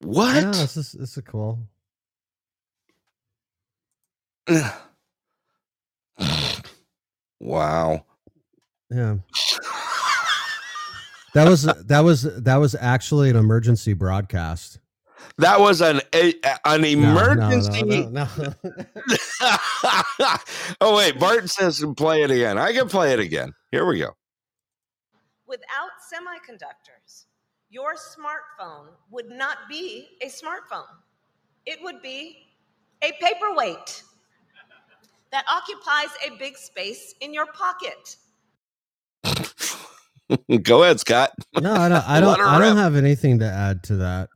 [0.00, 0.42] What?
[0.44, 1.66] No, this is this is cool.
[7.40, 8.04] wow.
[8.90, 9.16] Yeah.
[11.34, 14.78] That was that was that was actually an emergency broadcast.
[15.38, 16.34] That was an a,
[16.64, 17.82] an No, no, emergency.
[17.82, 18.54] no, no, no.
[20.80, 22.56] oh wait, Barton says to play it again.
[22.56, 23.52] I can play it again.
[23.72, 24.10] Here we go.
[25.48, 27.24] Without semiconductors,
[27.68, 30.84] your smartphone would not be a smartphone.
[31.66, 32.46] It would be
[33.02, 34.04] a paperweight
[35.34, 38.16] that occupies a big space in your pocket.
[40.62, 41.32] go ahead, Scott.
[41.60, 42.08] No, I don't.
[42.08, 42.40] I don't.
[42.40, 44.28] I don't have anything to add to that.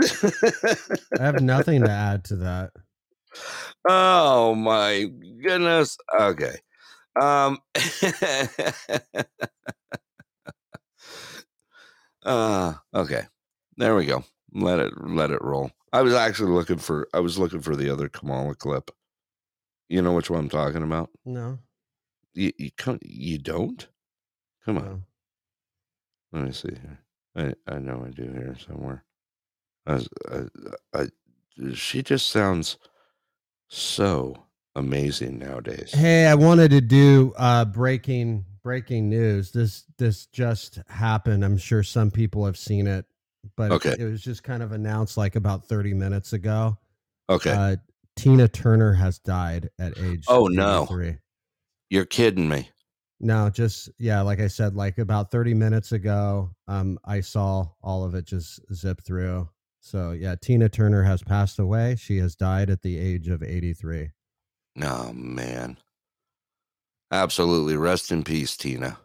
[1.20, 2.70] I have nothing to add to that.
[3.88, 5.06] oh my
[5.40, 5.96] goodness.
[6.18, 6.56] Okay.
[7.20, 7.58] Um
[12.24, 13.22] uh okay.
[13.76, 14.24] There we go.
[14.52, 15.70] Let it let it roll.
[15.92, 18.90] I was actually looking for I was looking for the other Kamala clip.
[19.90, 21.10] You know which one I'm talking about?
[21.26, 21.58] No.
[22.32, 23.86] You you come you don't?
[24.64, 24.84] Come on.
[24.84, 25.02] no.
[26.32, 27.00] Let me see here.
[27.66, 29.04] I I know I do here somewhere.
[29.86, 31.06] I, was- I, I
[31.74, 32.78] she just sounds
[33.68, 34.36] so
[34.76, 35.92] amazing nowadays.
[35.92, 39.50] Hey, I wanted to do uh breaking breaking news.
[39.50, 41.44] This this just happened.
[41.44, 43.06] I'm sure some people have seen it,
[43.56, 43.96] but Okay.
[43.98, 46.78] it was just kind of announced like about 30 minutes ago.
[47.28, 47.50] Okay.
[47.50, 47.76] Uh
[48.22, 50.82] Tina Turner has died at age Oh, no.
[50.84, 51.16] 83.
[51.88, 52.68] You're kidding me.
[53.22, 58.04] No, just yeah, like I said, like about 30 minutes ago, um, I saw all
[58.04, 59.48] of it just zip through.
[59.80, 61.96] So yeah, Tina Turner has passed away.
[61.98, 64.10] She has died at the age of 83.
[64.82, 65.76] Oh man.
[67.10, 67.76] Absolutely.
[67.76, 68.98] Rest in peace, Tina.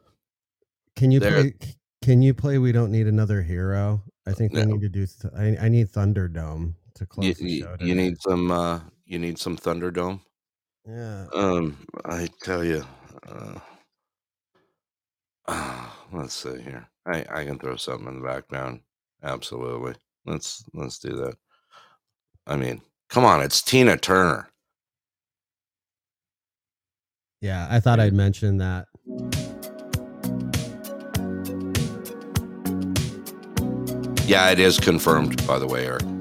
[0.95, 1.53] Can you There- play
[2.01, 4.03] can you play We Don't Need Another Hero?
[4.27, 4.73] I think we No.
[4.75, 7.77] need to do th- I, I need Thunderdome to close You, the you, show.
[7.79, 10.21] you need some uh you need some Thunderdome?
[10.87, 11.27] Yeah.
[11.33, 12.83] Um, I tell you,
[13.27, 13.59] uh,
[16.11, 16.87] let's see here.
[17.05, 18.81] I I can throw something in the background.
[19.23, 19.95] Absolutely.
[20.25, 21.35] Let's let's do that.
[22.47, 24.49] I mean, come on, it's Tina Turner.
[27.41, 28.87] Yeah, I thought I'd mention that.
[34.27, 36.14] Yeah, it is confirmed, by the way, Eric.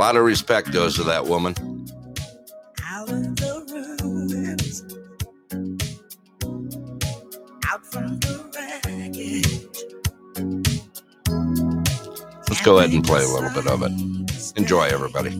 [0.00, 1.54] A lot of respect goes to that woman.
[2.86, 4.82] Out of the ruins,
[7.68, 9.84] out from the wreckage.
[12.48, 13.92] Let's go ahead and play a little bit of it.
[14.58, 15.38] Enjoy, everybody.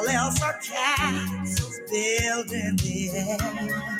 [0.00, 3.99] All else are castles built in the air.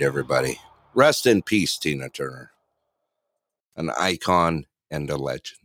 [0.00, 0.58] Everybody.
[0.94, 2.50] Rest in peace, Tina Turner.
[3.76, 5.58] An icon and a legend.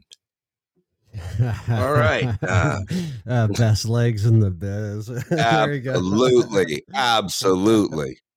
[1.70, 2.30] All right.
[2.44, 2.80] Uh,
[3.28, 5.08] uh, best legs in the biz.
[5.30, 5.92] there you go.
[5.94, 6.84] absolutely.
[6.94, 8.18] absolutely.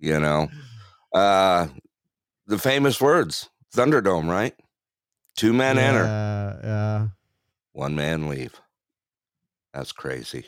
[0.00, 0.46] You know,
[1.12, 1.66] uh,
[2.46, 4.54] the famous words Thunderdome, right?
[5.34, 7.06] Two men enter, Yeah, yeah.
[7.72, 8.54] one man leave.
[9.74, 10.46] That's crazy.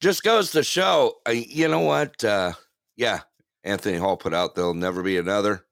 [0.00, 2.22] Just goes to show, uh, you know what?
[2.22, 2.52] Uh,
[2.96, 3.20] yeah,
[3.68, 5.64] Anthony Hall put out There'll Never Be Another.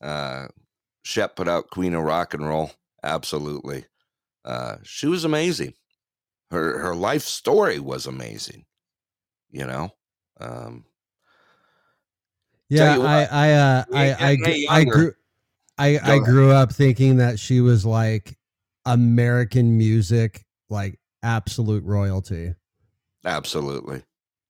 [0.00, 0.46] Uh,
[1.02, 2.72] Shep put out Queen of Rock and Roll.
[3.02, 3.84] Absolutely.
[4.44, 5.74] Uh, she was amazing.
[6.50, 8.64] Her her life story was amazing.
[9.50, 9.90] You know?
[10.40, 10.84] Um,
[12.68, 15.12] Yeah, I, I, uh, I, I, gr- I grew,
[15.78, 18.36] I, I grew up thinking that she was like
[18.84, 22.54] American music, like absolute royalty.
[23.24, 24.02] absolutely.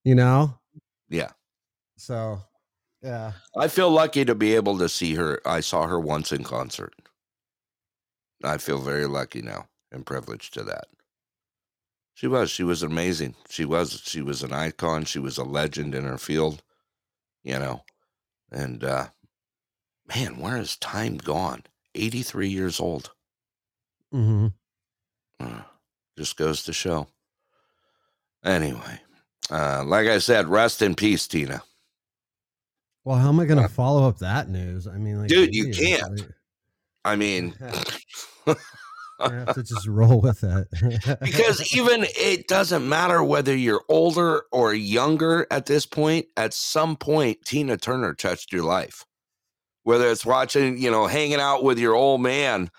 [0.04, 0.58] You know?
[1.08, 1.30] Yeah.
[1.96, 2.40] So,
[3.06, 3.32] yeah.
[3.56, 5.40] I feel lucky to be able to see her.
[5.46, 6.92] I saw her once in concert.
[8.42, 10.88] I feel very lucky now and privileged to that.
[12.14, 12.50] She was.
[12.50, 13.34] She was amazing.
[13.48, 14.02] She was.
[14.04, 15.04] She was an icon.
[15.04, 16.62] She was a legend in her field.
[17.44, 17.84] You know,
[18.50, 19.08] and uh,
[20.08, 21.62] man, where has time gone?
[21.94, 23.12] Eighty-three years old.
[24.12, 24.48] Mm-hmm.
[25.38, 25.62] Uh,
[26.18, 27.06] just goes to show.
[28.44, 29.00] Anyway,
[29.50, 31.62] uh, like I said, rest in peace, Tina.
[33.06, 34.88] Well, how am I going to follow up that news?
[34.88, 36.18] I mean, like, Dude, you geez, can't.
[36.18, 36.28] like-
[37.04, 37.54] I mean,
[39.20, 40.66] I have to just roll with it.
[41.20, 46.96] because even it doesn't matter whether you're older or younger at this point, at some
[46.96, 49.04] point, Tina Turner touched your life.
[49.84, 52.70] Whether it's watching, you know, hanging out with your old man,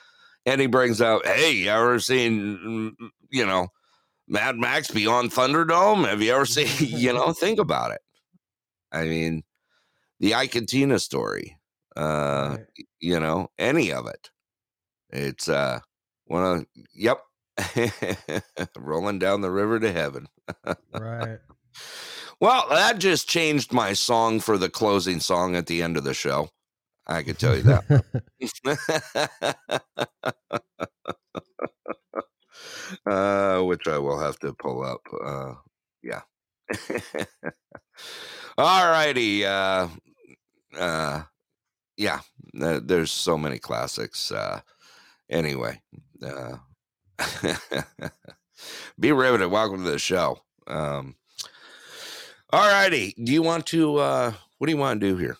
[0.45, 2.57] and he brings out, hey, you ever seen,
[2.99, 3.69] mm, you know,
[4.27, 6.05] Mad Max Beyond Thunderdome?
[6.05, 8.01] Have you ever seen, you know, think about it.
[8.91, 9.43] I mean,
[10.19, 11.57] the Ike and Tina story,
[11.95, 12.85] uh, Right.
[12.99, 14.29] you know, any of it.
[15.09, 15.79] It's uh
[16.25, 17.19] one of yep.
[18.77, 20.27] Rolling down the river to heaven.
[20.93, 21.39] right.
[22.39, 26.13] Well, that just changed my song for the closing song at the end of the
[26.13, 26.49] show.
[27.07, 28.03] I can tell you that.
[33.09, 35.01] uh, which I will have to pull up.
[35.23, 35.53] Uh,
[36.03, 36.21] yeah.
[38.57, 39.43] All righty.
[39.45, 39.87] Uh,
[40.77, 41.23] uh,
[41.95, 42.19] yeah.
[42.53, 44.31] There's so many classics.
[44.31, 44.61] Uh,
[45.29, 45.81] anyway,
[46.23, 46.57] uh,
[48.99, 49.51] be riveted.
[49.51, 50.39] Welcome to the show.
[50.67, 51.15] Um,
[52.51, 53.13] all righty.
[53.21, 53.97] Do you want to?
[53.97, 55.37] Uh, what do you want to do here?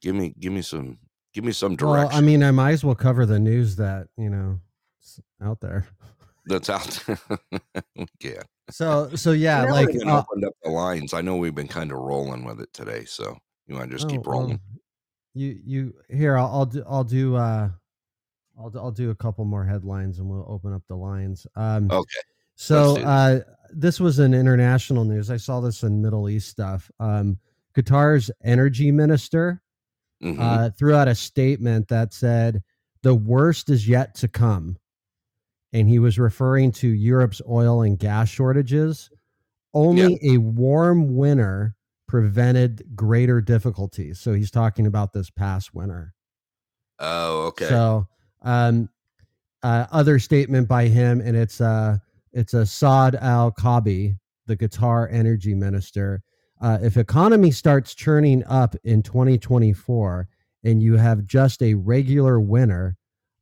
[0.00, 0.98] Give me, give me some,
[1.32, 2.08] give me some well.
[2.12, 4.60] I mean, I might as well cover the news that you know
[5.42, 5.86] out there.
[6.46, 7.18] that's out there.
[8.20, 8.42] can.
[8.70, 11.12] So, so yeah, like uh, opened up the lines.
[11.12, 13.36] I know we've been kind of rolling with it today, so
[13.66, 14.60] you want to just oh, keep rolling.
[15.34, 16.36] you, you here.
[16.36, 16.84] I'll, I'll do.
[16.86, 17.36] I'll do.
[17.36, 17.68] uh
[18.58, 21.46] I'll, do- I'll do a couple more headlines and we'll open up the lines.
[21.56, 22.20] Um, Okay.
[22.54, 23.04] So this.
[23.04, 23.40] uh,
[23.70, 25.30] this was an international news.
[25.30, 26.90] I saw this in Middle East stuff.
[27.00, 27.38] Um,
[27.74, 29.62] Qatar's energy minister
[30.22, 30.38] Mhm.
[30.38, 32.62] uh, threw out a statement that said
[33.02, 34.76] the worst is yet to come,
[35.72, 39.10] and he was referring to Europe's oil and gas shortages.
[39.74, 41.74] Only a warm winter
[42.12, 44.20] prevented greater difficulties.
[44.20, 46.12] So he's talking about this past winter.
[46.98, 47.66] oh, okay.
[47.68, 48.06] So,
[48.42, 48.90] um,
[49.62, 51.96] uh, other statement by him, and it's uh,
[52.34, 56.22] it's a Saad Al Kaabi, the Qatar energy minister.
[56.60, 60.28] Uh, if economy starts churning up in 2024,
[60.64, 62.96] and you have just a regular winter,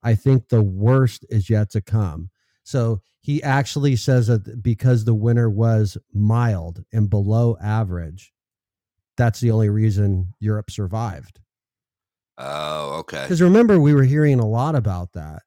[0.04, 2.30] I think the worst is yet to come.
[2.62, 8.32] So he actually says that because the winter was mild and below average,
[9.20, 11.40] that's the only reason Europe survived.
[12.38, 13.22] oh, okay.
[13.22, 15.42] Because remember, we were hearing a lot about that.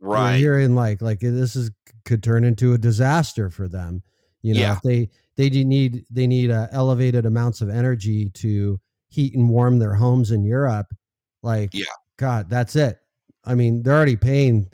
[0.00, 0.36] We were Right.
[0.38, 1.70] hearing like like this is
[2.04, 4.02] could turn into a disaster for them.
[4.42, 4.72] You know, Yeah.
[4.76, 9.78] if they they need they need uh, elevated amounts of energy to heat and warm
[9.78, 10.86] their homes in Europe.
[11.42, 11.84] Like, Yeah.
[12.16, 12.98] God, that's it.
[13.44, 14.70] I mean, they're already paying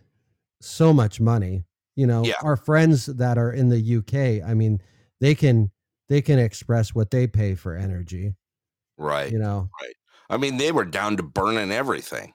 [0.60, 1.64] so much money.
[1.96, 2.34] You know, Yeah.
[2.42, 4.42] our friends that are in the UK.
[4.42, 4.80] I mean,
[5.20, 5.70] they can
[6.08, 8.34] they can express what they pay for energy.
[8.96, 9.30] Right.
[9.32, 9.94] You know, Right.
[10.30, 12.32] I mean, they were down to burning everything.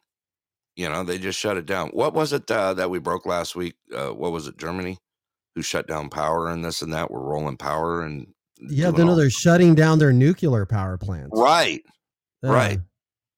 [0.75, 1.89] You know, they just shut it down.
[1.89, 3.75] What was it uh, that we broke last week?
[3.93, 4.57] Uh, what was it?
[4.57, 4.97] Germany,
[5.55, 7.11] who shut down power and this and that.
[7.11, 8.27] We're rolling power and
[8.61, 8.91] yeah.
[8.91, 11.31] Then all- they're shutting down their nuclear power plants.
[11.33, 11.81] right,
[12.43, 12.49] Yeah.
[12.51, 12.79] right,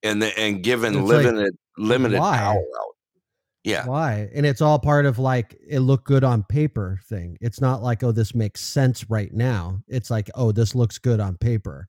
[0.03, 2.37] and the, and giving It's like, limited limited why?
[2.37, 2.85] power out.
[3.63, 4.27] Yeah, Why?
[4.33, 7.37] And it's all part of like it looked good on paper thing.
[7.41, 9.81] It's not like, oh, this makes sense right now.
[9.87, 11.87] It's like, oh, this looks good on paper.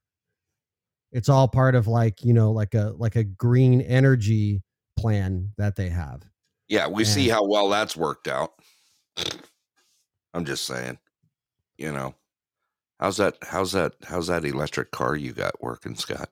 [1.13, 4.63] It's all part of like, you know, like a like a green energy
[4.97, 6.23] plan that they have.
[6.67, 6.87] yeah.
[6.87, 8.53] We see how well that's worked out.
[10.33, 10.97] I'm just saying,
[11.77, 12.15] you know,
[12.99, 13.37] how's that?
[13.43, 13.93] How's that?
[14.03, 16.29] How's that electric car you got working, Scott?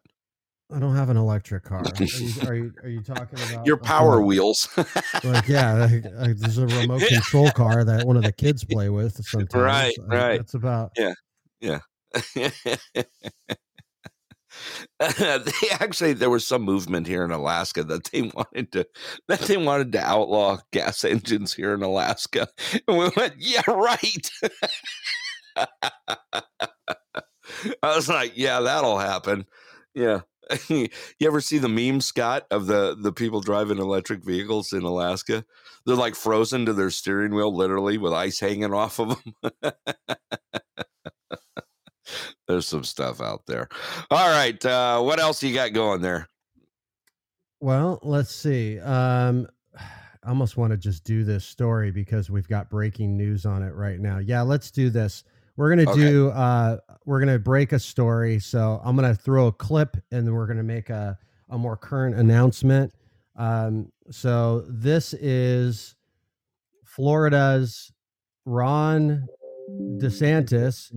[0.74, 1.84] I don't have an electric car.
[1.84, 4.68] Are you are you, are you talking about Your power wheels.
[5.24, 8.90] Like yeah, like, uh, there's a remote control car that one of the kids play
[8.90, 9.54] with sometimes.
[9.54, 10.38] Right, right.
[10.38, 11.14] That's about Yeah,
[11.60, 11.80] Yeah.
[15.00, 18.88] they actually there was some movement here in Alaska that they wanted to
[19.28, 22.48] that they wanted to outlaw gas engines here in Alaska.
[22.88, 24.30] And we went, yeah, right.
[27.84, 29.46] I was like, yeah, that'll happen.
[29.94, 30.22] Yeah.
[30.70, 30.88] you
[31.22, 35.46] ever see the meme, Scott, of the the people driving electric vehicles in Alaska?
[35.86, 39.74] They're like frozen to their steering wheel, literally, with ice hanging off of them.
[42.48, 43.70] There's some stuff out there.
[44.10, 46.28] All right, uh, what else you got going there?
[47.60, 48.80] Well, let's see.
[48.80, 49.48] Um,
[50.24, 53.74] I almost want to just do this story because we've got breaking news on it
[53.74, 54.20] right now.
[54.20, 55.24] Yeah, let's do this.
[55.58, 56.00] We're gonna Okay.
[56.00, 56.30] do.
[56.30, 58.40] Uh, we're gonna break a story.
[58.40, 61.18] So I'm gonna throw a clip, and then we're gonna make a
[61.50, 62.94] a more current announcement.
[63.36, 65.96] Um, so this is
[66.86, 67.92] Florida's
[68.46, 69.28] Ron
[69.98, 70.92] DeSantis,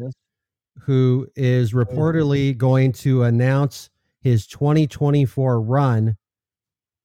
[0.81, 2.59] who is reportedly mm-hmm.
[2.59, 3.91] going to announce
[4.21, 6.17] his 2024 run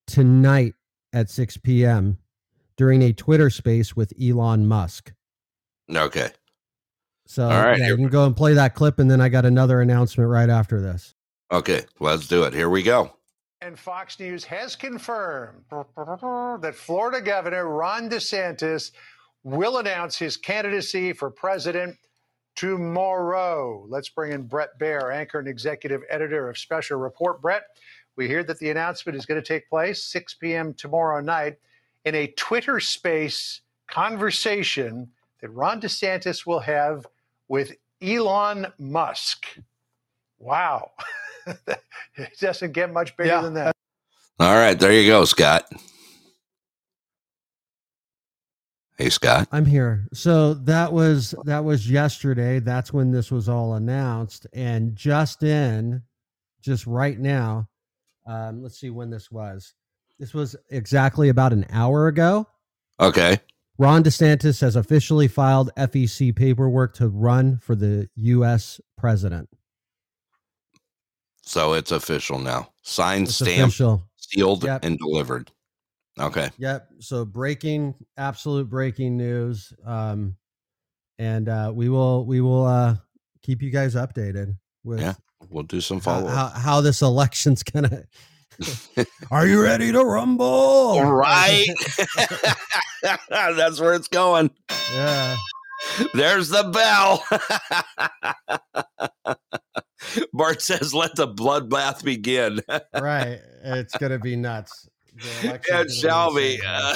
[0.07, 0.73] tonight
[1.13, 2.17] at 6 p.m.
[2.77, 5.13] during a Twitter space with Elon Musk.
[5.93, 6.29] Okay.
[7.25, 9.45] So All right, yeah, you can go and play that clip, and then I got
[9.45, 11.13] another announcement right after this.
[11.51, 11.83] Okay.
[11.99, 12.53] Let's do it.
[12.53, 13.11] Here we go.
[13.61, 18.91] And Fox News has confirmed that Florida Governor Ron DeSantis
[19.43, 21.97] will announce his candidacy for president
[22.59, 23.85] tomorrow.
[23.87, 27.41] Let's bring in Bret Baier, anchor and executive editor of Special Report.
[27.41, 27.63] Brett,
[28.17, 30.73] we hear that the announcement is going to take place 6 p.m.
[30.73, 31.55] tomorrow night
[32.03, 35.09] in a Twitter space conversation
[35.41, 37.07] that Ron DeSantis will have
[37.47, 37.71] with
[38.01, 39.45] Elon Musk.
[40.37, 40.91] Wow.
[41.47, 43.73] it doesn't get much bigger than that.
[44.37, 44.77] All right.
[44.77, 45.71] There you go, Scott.
[48.99, 49.47] Hey, Scott.
[49.53, 50.07] I'm here.
[50.11, 52.59] So that was that was yesterday.
[52.59, 56.03] That's when this was all announced, and just in,
[56.61, 57.69] just right now,
[58.27, 59.73] um, let's see when this was.
[60.19, 62.45] This was exactly about an hour ago.
[62.99, 63.39] Okay.
[63.77, 68.81] Ron DeSantis has officially filed FEC paperwork to run for the U.S.
[68.97, 69.47] president.
[71.41, 72.71] So it's official now.
[72.81, 74.03] Signed, It's stamped, official.
[74.17, 74.83] sealed, Yep.
[74.83, 75.51] and delivered.
[76.19, 76.49] Okay.
[76.57, 76.87] Yep.
[76.99, 79.73] So breaking, absolute breaking news.
[79.85, 80.35] Um,
[81.17, 82.95] and uh, we will we will uh,
[83.41, 85.13] keep you guys updated with Yeah.
[85.49, 86.57] We'll do some how, follow how, up.
[86.57, 88.03] how this election's gonna.
[89.31, 91.01] Are you ready to rumble?
[91.01, 91.65] Right.
[93.29, 94.51] That's where it's going.
[94.93, 95.37] yeah.
[96.13, 97.23] There's the bell.
[100.33, 102.59] Bart says, let the bloodbath begin.
[102.93, 103.39] Right.
[103.63, 104.89] It's gonna be nuts.
[105.15, 106.59] The election's It shall be.
[106.65, 106.95] Uh,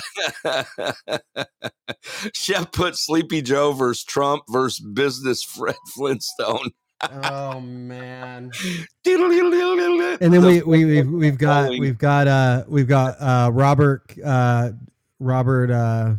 [2.33, 6.71] Shep put Sleepy Joe versus Trump versus business Fred Flintstone.
[7.01, 8.51] oh man.
[9.05, 14.03] and and then we we we've, we've got we've got uh we've got uh Robert
[14.23, 14.71] uh
[15.19, 16.15] Robert uh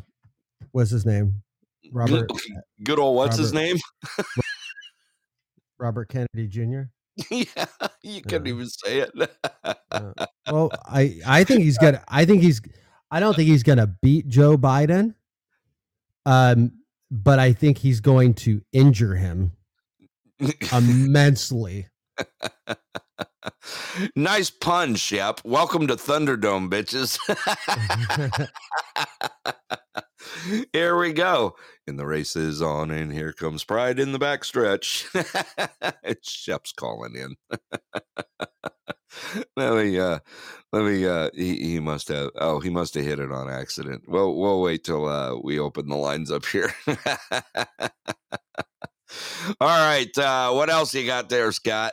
[0.73, 1.43] what's his name
[1.93, 2.31] Robert
[2.83, 3.79] good old what's his name?
[5.79, 6.83] Robert Kennedy Jr.
[7.31, 7.67] yeah,
[8.03, 9.13] you couldn't even say it.
[10.51, 12.61] Well, I I think he's gonna I think he's
[13.11, 15.15] I don't think he's gonna beat Joe Biden.
[16.27, 16.73] Um,
[17.11, 19.53] but I think he's going to injure him
[20.73, 21.87] immensely.
[24.17, 25.41] nice pun, Shep.
[25.45, 27.19] Welcome to Thunderdome, bitches.
[30.73, 31.57] here we go.
[31.87, 35.07] And the race is on, and here comes Pride in the backstretch.
[36.03, 37.37] it's Shep's calling in.
[39.57, 40.19] let me, uh,
[40.73, 44.05] let me, uh, he, he must have, oh, he must have hit it on accident.
[44.09, 46.75] Well, we'll wait till, uh, we open the lines up here.
[49.61, 50.17] All right.
[50.19, 51.93] Uh, what else you got there, Scott?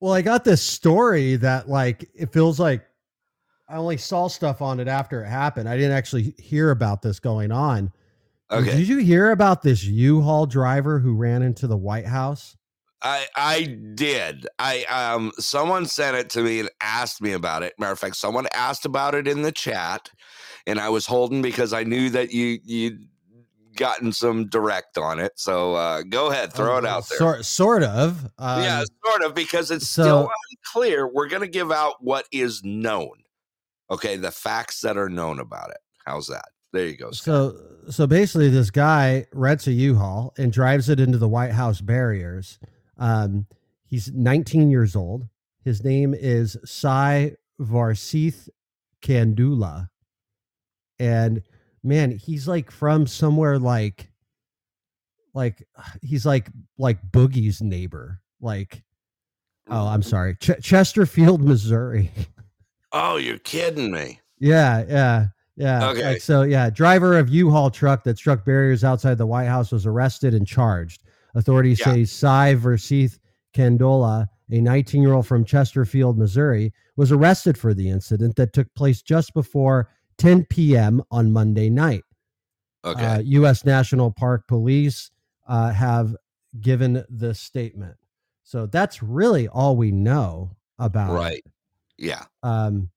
[0.00, 2.86] Well, I got this story that like it feels like
[3.70, 5.68] I only saw stuff on it after it happened.
[5.68, 7.92] I didn't actually hear about this going on.
[8.50, 8.76] Okay.
[8.78, 12.56] Did you hear about this U-Haul driver who ran into the White House?
[13.02, 14.46] I I did.
[14.58, 17.72] I um someone sent it to me and asked me about it.
[17.78, 20.10] Matter of fact, someone asked about it in the chat,
[20.66, 23.06] and I was holding because I knew that you you'd
[23.76, 25.32] gotten some direct on it.
[25.36, 27.16] So uh go ahead, throw it out there.
[27.18, 28.24] Sort, sort of.
[28.36, 31.06] Um, yeah, sort of because it's so- still unclear.
[31.06, 33.12] We're gonna give out what is known.
[33.90, 35.78] Okay, the facts that are known about it.
[36.06, 36.48] How's that?
[36.72, 37.10] There you go.
[37.10, 37.24] Scott.
[37.24, 37.56] So
[37.90, 42.58] so basically, this guy rents a U-Haul and drives it into the White House barriers.
[42.98, 43.46] Um,
[43.86, 45.26] he's 19 years old.
[45.64, 48.48] His name is Sai Varshith
[49.02, 49.88] Kandula,
[50.98, 51.42] and
[51.82, 54.10] man, he's like from somewhere like
[55.34, 55.66] like
[56.02, 56.48] he's like
[56.78, 58.20] like Boogie's neighbor.
[58.40, 58.84] Like,
[59.68, 62.12] oh, I'm sorry, Ch- Chesterfield, Missouri.
[62.92, 64.20] Oh, you're kidding me.
[64.38, 65.26] Yeah, yeah,
[65.56, 65.88] yeah.
[65.90, 66.12] Okay.
[66.12, 69.86] Like, so yeah, driver of U-Haul truck that struck barriers outside the White House was
[69.86, 71.02] arrested and charged.
[71.34, 71.92] Authorities Yeah.
[71.92, 73.18] say Sai Varshith
[73.54, 79.34] Kandula, a 19-year-old from Chesterfield, Missouri, was arrested for the incident that took place just
[79.34, 79.88] before
[80.18, 81.02] 10 p.m.
[81.10, 82.02] on Monday night.
[82.84, 83.04] Okay.
[83.04, 83.64] Uh, U.S.
[83.64, 85.10] National Park Police
[85.48, 86.16] uh, have
[86.60, 87.96] given this statement.
[88.42, 91.44] So that's really all we know about it.
[92.00, 92.24] Yeah.
[92.42, 92.90] Um,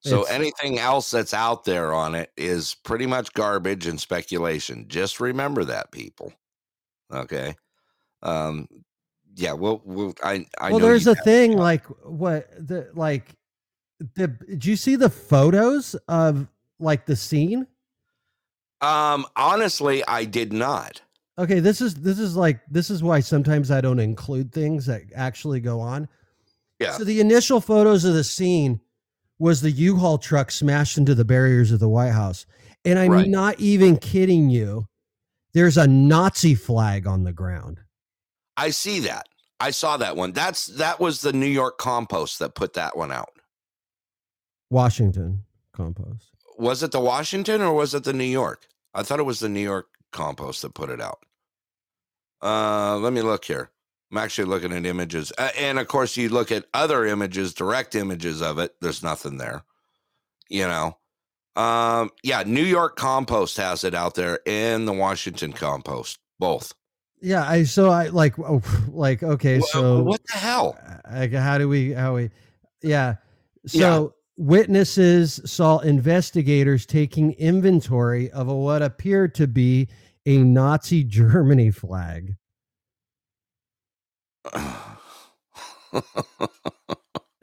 [0.00, 4.86] So anything else that's out there on it is pretty much garbage and speculation.
[4.86, 6.32] Just remember that, people.
[7.12, 7.56] Okay.
[8.22, 8.68] Um.
[9.34, 9.54] Yeah.
[9.54, 9.82] Well.
[9.84, 10.46] we'll I.
[10.60, 13.34] I well, there's a thing like what the like
[14.14, 16.46] the did you see the photos of
[16.78, 17.66] like the scene?
[18.80, 19.26] Um.
[19.36, 21.00] Honestly, I did not.
[21.38, 25.02] Okay, this is this is like this is why sometimes I don't include things that
[25.14, 26.08] actually go on.
[26.78, 26.92] Yeah.
[26.92, 28.80] So the initial photos of the scene
[29.38, 32.46] was the U-Haul truck smashed into the barriers of the White House.
[32.84, 33.28] And I'm Right.
[33.28, 34.88] not even kidding you.
[35.54, 37.80] There's a Nazi flag on the ground.
[38.56, 39.26] I see that.
[39.60, 40.32] I saw that one.
[40.32, 43.30] That's that was the New York Compost that put that one out.
[44.70, 46.30] Washington compost.
[46.58, 48.66] Was it the Washington or was it the New York?
[48.94, 51.24] I thought it was the New York Compost that put it out.
[52.42, 53.70] Uh, let me look here.
[54.10, 57.94] I'm actually looking at images, uh, and of course, you look at other images, direct
[57.94, 58.74] images of it.
[58.80, 59.62] There's nothing there.
[60.48, 60.96] You know,
[61.56, 66.72] um, yeah, New York Compost has it out there, and the Washington Compost, both.
[67.20, 70.78] Yeah, I so I like oh, like okay, Wha- so what the hell?
[71.10, 72.30] like how do we how we
[72.82, 73.16] yeah
[73.66, 79.88] so witnesses saw investigators taking inventory of a, what appeared to be
[80.26, 82.36] a nazi germany flag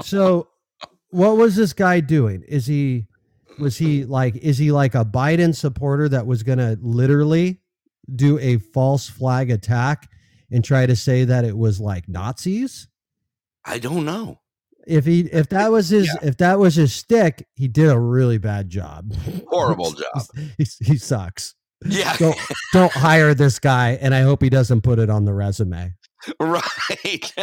[0.02, 0.48] so
[1.10, 3.08] what was this guy doing is he
[3.60, 7.60] was he like is he like a biden supporter that was gonna literally
[8.16, 10.10] do a false flag attack
[10.52, 12.88] and try to say that it was like nazis
[13.68, 14.42] I don't know.
[14.86, 18.38] if he if that was his if that was his stick, he did a really
[18.38, 19.12] bad job.
[19.48, 20.22] Horrible job.
[20.60, 21.56] he, he sucks.
[21.84, 22.38] Yeah, Don't
[22.74, 25.96] don't hire this guy, and I hope he doesn't put it on the resume.
[26.40, 27.34] right.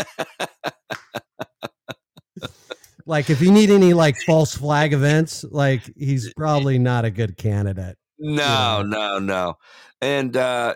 [3.07, 7.37] Like if you need any like false flag events, like he's probably not a good
[7.37, 7.97] candidate.
[8.19, 9.59] No, no, no.
[10.01, 10.75] And uh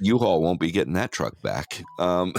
[0.00, 1.82] U-Haul won't be getting that truck back.
[1.98, 2.32] Um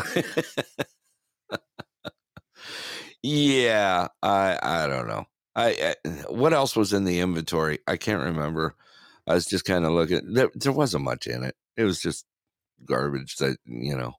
[3.22, 5.26] Yeah, I I don't know.
[5.56, 7.80] I, I what else was in the inventory?
[7.88, 8.76] I can't remember.
[9.28, 10.34] I was just kind of looking.
[10.34, 11.56] There, there wasn't much in it.
[11.78, 12.26] It was just
[12.86, 14.14] garbage that you know.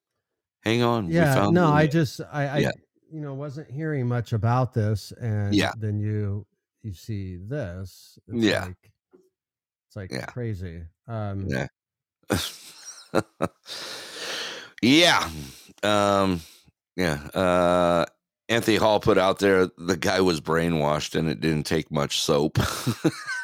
[0.63, 1.09] Hang on.
[1.09, 2.71] Yeah, no, I just I, I Yeah.
[3.13, 5.73] you know wasn't hearing much about this, and Yeah.
[5.79, 6.47] then you
[6.83, 8.19] you see this.
[8.29, 8.65] It's Yeah.
[8.67, 8.93] like,
[9.89, 10.27] it's like Yeah.
[10.27, 10.83] crazy.
[11.07, 11.67] Um, Yeah.
[14.83, 15.29] yeah.
[15.83, 16.41] Um
[16.97, 17.15] yeah.
[17.35, 18.07] Uh
[18.49, 22.59] Anthony Hall put out there the guy was brainwashed and it didn't take much soap.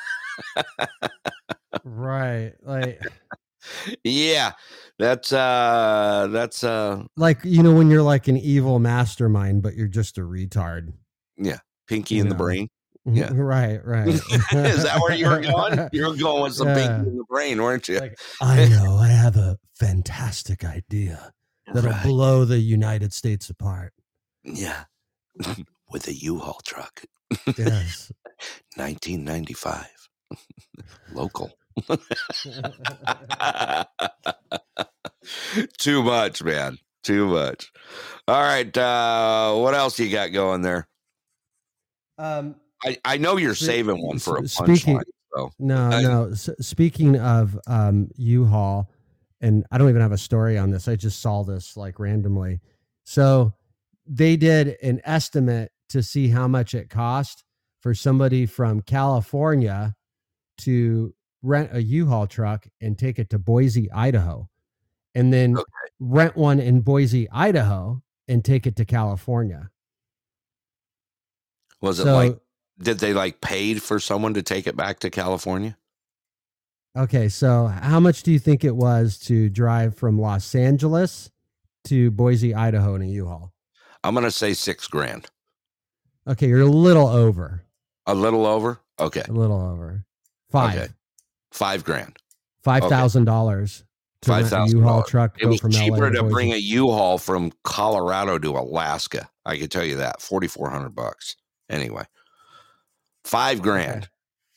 [1.84, 3.00] right, like.
[4.04, 4.52] yeah.
[4.98, 9.88] That's uh that's uh like you know when you're like an evil mastermind but you're
[9.88, 10.92] just a retard
[11.38, 11.58] yeah,
[11.88, 12.68] pinky You in the brain.
[13.06, 13.30] Yeah.
[13.32, 15.88] right right Is that where you were going?
[15.92, 16.74] You were going with some Yeah.
[16.74, 17.98] pinky in the brain, weren't you?
[18.00, 21.32] Like, i know i have a fantastic idea
[21.72, 22.02] that'll Right.
[22.04, 23.94] blow the united states apart
[24.44, 24.84] Yeah.
[25.90, 27.02] with a U-Haul truck.
[27.56, 28.12] yes
[28.76, 29.86] 1995.
[31.12, 31.50] Local.
[35.78, 36.78] Too much, man.
[37.02, 37.72] Too much.
[38.28, 38.74] All right.
[38.76, 40.86] Uh, what else you got going there?
[42.18, 42.54] um
[42.84, 45.02] I, I know you're Spe- saving one for a speaking- punchline.
[45.34, 48.90] So no I- no S- speaking of um u-haul
[49.40, 52.60] and i don't even have a story on this i just saw this like randomly
[53.04, 53.54] so
[54.06, 57.44] they did an estimate to see how much it cost
[57.80, 59.94] for somebody from california
[60.60, 64.48] to rent a u-haul truck and take it to boise idaho
[65.14, 65.64] and then Okay.
[65.98, 69.70] rent one in boise idaho and take it to california
[71.80, 72.38] was it like,
[72.80, 75.76] did they like paid for someone to take it back to California?
[76.96, 81.30] Okay, so how much do you think it was to drive from Los Angeles
[81.84, 83.52] to Boise, Idaho in a U-Haul?
[84.02, 85.28] I'm going to say six grand.
[86.26, 87.64] Okay, you're a little over.
[88.06, 88.80] A little over?
[88.98, 89.22] Okay.
[89.28, 90.04] A little over.
[90.50, 90.78] Five.
[90.78, 90.88] Okay.
[91.52, 92.16] Five grand.
[92.62, 93.84] Five thousand dollars
[94.22, 94.72] to rent a $5,000.
[94.72, 95.36] U-Haul truck.
[95.40, 96.32] It was from LA cheaper to Boise.
[96.32, 99.28] bring a U-Haul from Colorado to Alaska.
[99.46, 100.20] I can tell you that.
[100.20, 101.36] 4400 bucks.
[101.68, 102.04] Anyway.
[103.24, 104.08] 5 grand.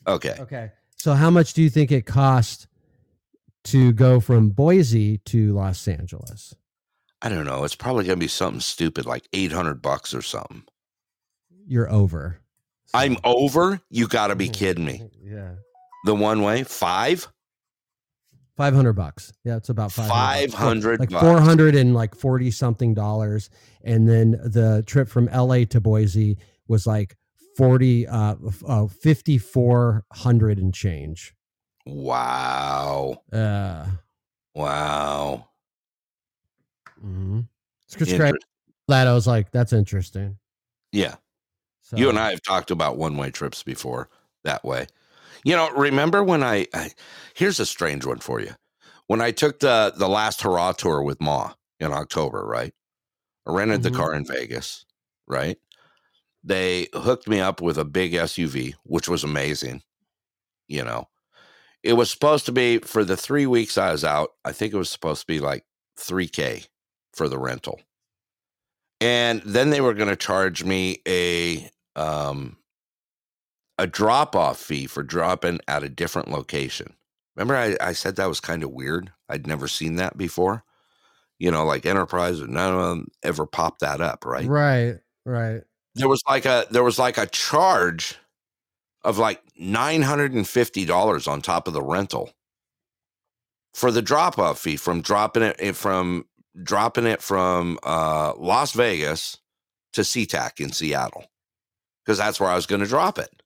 [0.07, 0.35] Okay.
[0.39, 0.71] Okay.
[0.97, 2.67] So how much do you think it cost
[3.65, 6.53] to go from Boise to Los Angeles?
[7.21, 7.63] I don't know.
[7.63, 10.63] It's probably going to be something stupid like 800 bucks or something.
[11.65, 12.39] You're over.
[12.93, 13.79] I'm over?
[13.89, 15.09] You got to be kidding me.
[15.23, 15.53] Yeah.
[16.03, 16.63] The one way?
[16.63, 17.27] 5?
[18.55, 19.33] Five hundred bucks.
[19.43, 20.07] Yeah, it's about five
[20.51, 23.49] 500 like four hundred and like forty something dollars.
[23.83, 27.17] And then the trip from LA to Boise was like
[27.57, 28.35] forty uh,
[28.67, 31.33] uh fifty four hundred and change.
[31.87, 33.23] Wow.
[33.31, 33.87] Uh
[34.53, 35.47] Wow.
[37.03, 37.39] mm-hmm.
[37.87, 38.27] It's just great.
[38.27, 38.45] Interest-
[38.87, 40.37] That I was like, that's interesting.
[40.91, 41.15] Yeah.
[41.81, 44.09] So, You and I have talked about one way trips before
[44.43, 44.85] that way.
[45.45, 46.91] You know, remember when I, I
[47.35, 48.51] here's a strange one for you.
[49.07, 52.73] When I took the the last hurrah tour with Ma in October, right?
[53.47, 53.83] I rented Mhm.
[53.83, 54.85] the car in Vegas.
[55.27, 55.57] right?
[56.43, 59.83] They hooked me up with a big SUV, which was amazing.
[60.67, 61.09] You know,
[61.83, 64.77] it was supposed to be for the three weeks I was out, I think it
[64.77, 65.65] was supposed to be like
[65.97, 66.67] 3K
[67.13, 67.81] for the rental.
[69.01, 72.57] And then they were going to charge me a um
[73.77, 76.93] a drop off fee for dropping at a different location.
[77.35, 79.11] Remember I, I said that was kind of weird?
[79.29, 80.63] I'd never seen that before.
[81.39, 84.47] You know, like enterprise, none of them ever popped that up, right?
[84.47, 84.99] Right.
[85.25, 85.61] Right.
[85.95, 88.17] There was like a there was like a charge
[89.03, 92.31] of like $950 on top of the rental
[93.73, 96.25] for the drop off fee from dropping it eh, from
[96.61, 99.37] dropping it from uh, Las Vegas
[99.93, 101.25] to SeaTac in Seattle
[102.03, 103.42] because that's where I was going to drop it.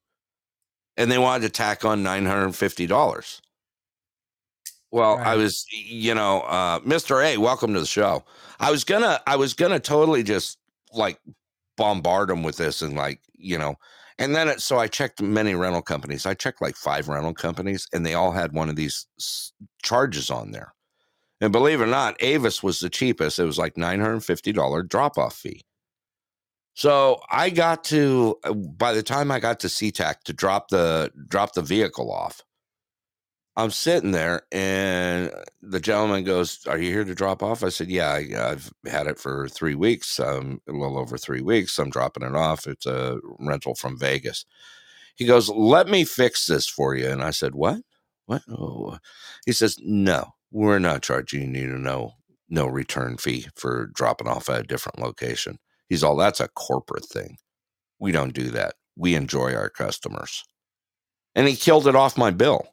[0.97, 3.41] And they wanted to tack on $950.
[4.89, 7.23] Well, I was, you know, uh, Mr.
[7.23, 8.23] A, welcome to the show.
[8.59, 10.57] I was gonna, I was gonna totally just
[10.93, 11.19] like
[11.75, 13.75] bombard them with this and like, you know,
[14.17, 16.25] and then it, so I checked many rental companies.
[16.25, 19.51] I checked like five rental companies, and they all had one of these s-
[19.83, 20.73] charges on there.
[21.39, 23.37] And believe it or not, Avis was the cheapest.
[23.37, 25.61] It was like nine hundred fifty dollar drop off fee.
[26.77, 31.11] So I got to uh, by the time I got to SeaTac to drop the
[31.27, 32.43] drop the vehicle off,
[33.55, 35.31] I'm sitting there and
[35.63, 37.63] the gentleman goes, Are you here to drop off?
[37.63, 41.41] I said, Yeah, I, I've had it for three weeks, um, a little over three
[41.41, 41.79] weeks.
[41.79, 42.67] I'm dropping it off.
[42.67, 44.45] It's a rental from Vegas.
[45.15, 47.09] He goes, Let me fix this for you.
[47.09, 47.81] And I said, What?
[48.27, 48.43] What?
[48.47, 48.99] Oh.
[49.47, 52.11] He says, No, we're not charging you no,
[52.49, 55.57] no return fee for dropping off at a different location.
[55.89, 57.38] He's all, That's a corporate thing.
[57.99, 58.76] We don't do that.
[58.95, 60.43] We enjoy our customers.
[61.35, 62.68] And he killed it off my bill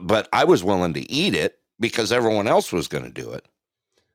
[0.00, 3.46] but I was willing to eat it because everyone else was going to do it.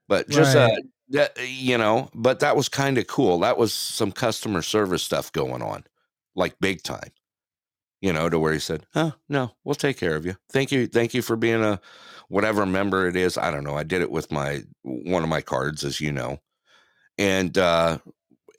[0.07, 0.83] But just uh, Right.
[1.09, 3.39] that, you know, but that was kind of cool.
[3.39, 5.85] That was some customer service stuff going on,
[6.35, 7.11] like big time.
[8.01, 10.35] You know, to where he said, "Oh no, we'll take care of you.
[10.51, 11.79] Thank you, thank you for being a
[12.27, 13.37] whatever member it is.
[13.37, 13.77] I don't know.
[13.77, 16.39] I did it with my one of my cards, as you know,
[17.17, 17.97] and uh,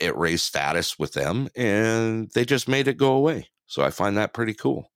[0.01, 3.49] it raised status with them, and they just made it go away.
[3.67, 4.91] So I find that pretty cool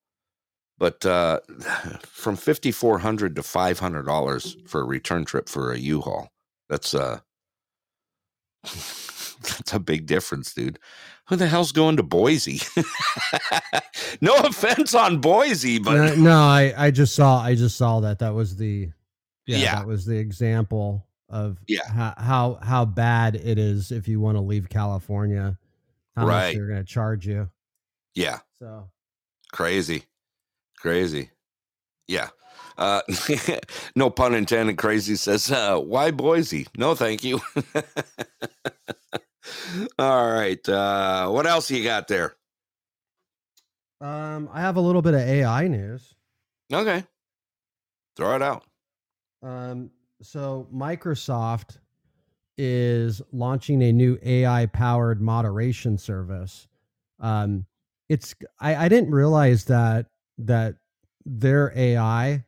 [0.79, 1.41] but uh,
[2.03, 6.31] from fifty four hundred to five hundred dollars for a return trip for a U-Haul,
[6.69, 7.19] that's uh,
[8.63, 10.79] that's a big difference, dude.
[11.29, 12.61] Who the hell's going to Boise?
[14.21, 18.21] no offense on Boise, but no, no, I I just saw I just saw that
[18.21, 18.91] that was the
[19.47, 19.75] yeah, Yeah.
[19.77, 21.87] that was the example of Yeah.
[21.91, 25.59] how how, how bad it is if you want to leave California.
[26.17, 26.55] How much Right.
[26.57, 27.49] they're going to charge you.
[28.15, 28.91] yeah, So
[29.53, 30.05] crazy,
[30.79, 31.31] crazy.
[32.09, 32.31] Yeah.
[32.77, 33.03] Uh,
[33.97, 34.77] no pun intended.
[34.79, 36.67] Crazy says, uh, "Why Boise?
[36.77, 37.41] No, thank you."
[39.99, 40.67] All right.
[40.69, 42.35] Uh, what else you got there?
[44.01, 46.15] um I have a little bit of AI news.
[46.73, 47.05] Okay.
[48.17, 48.65] Throw it out.
[49.43, 49.91] Um,
[50.23, 51.79] so Microsoft
[52.57, 56.67] is launching a new AI powered moderation service.
[57.21, 57.67] Um,
[58.09, 60.07] it's I, I didn't realize that
[60.39, 60.77] that
[61.25, 62.45] their AI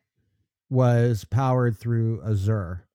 [0.69, 2.87] was powered through Azure.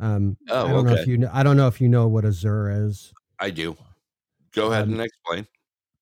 [0.00, 1.10] Um, Oh, I don't know if okay.
[1.10, 1.30] you know.
[1.32, 3.12] I don't know if you know what Azure is.
[3.38, 3.76] I do.
[4.52, 5.46] Go ahead Um, and explain.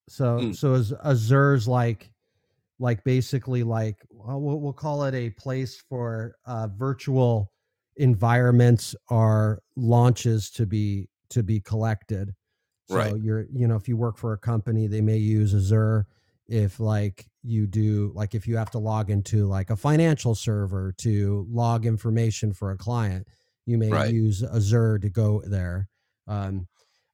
[0.08, 0.56] So Mm.
[0.56, 2.12] so Az- Azure's like
[2.78, 7.52] like basically like well, we'll, we'll call it a place for uh, virtual
[7.96, 12.34] environments are launches to be to be collected.
[12.86, 13.14] So Right.
[13.14, 16.06] you're you know if you work for a company, they may use Azure.
[16.48, 20.92] If like you do like if you have to log into like a financial server
[20.98, 23.28] to log information for a client,
[23.66, 24.16] you may Right.
[24.16, 25.88] use Azure to go there.
[26.26, 26.66] Um,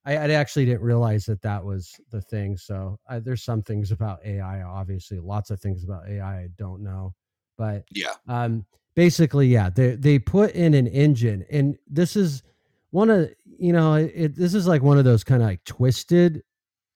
[0.04, 2.56] I, I actually didn't realize that that was the thing.
[2.56, 6.82] So I, there's some things about AI, obviously, lots of things about AI I don't
[6.82, 7.14] know,
[7.58, 8.14] but Yeah.
[8.28, 8.66] um,
[8.96, 12.42] basically, yeah, they they put in an engine, and this is
[12.90, 16.42] one of you know it, this is like one of those kind of like twisted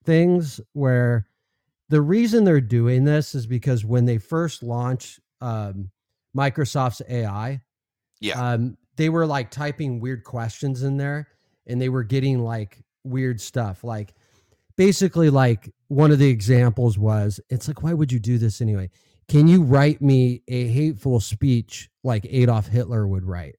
[0.03, 1.27] things where
[1.87, 5.91] the reason they're doing this is because when they first launched um,
[6.35, 7.61] Microsoft's AI,
[8.19, 8.53] Yeah.
[8.53, 11.27] um, they were like typing weird questions in there
[11.67, 14.13] and they were getting like weird stuff like
[14.77, 18.89] basically like one of the examples was it's like why would you do this anyway
[19.31, 23.55] can you write me a hateful speech like adolf hitler would write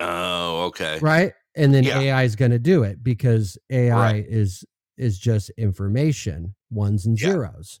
[0.00, 0.98] Oh, okay.
[1.00, 2.00] right and then Yeah.
[2.00, 4.26] ai is going to do it because ai Right.
[4.28, 4.64] is
[4.96, 7.30] is just information ones and Yeah.
[7.32, 7.80] zeros so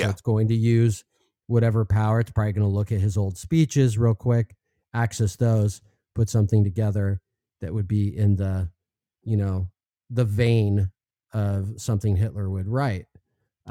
[0.00, 0.10] Yeah.
[0.10, 1.04] it's going to use
[1.46, 2.20] whatever power.
[2.20, 4.56] It's probably going to look at his old speeches real quick,
[4.94, 5.82] access those,
[6.14, 7.20] put something together
[7.60, 8.70] that would be in the
[9.22, 9.68] you know,
[10.10, 10.90] the vein
[11.32, 13.06] of something Hitler would write.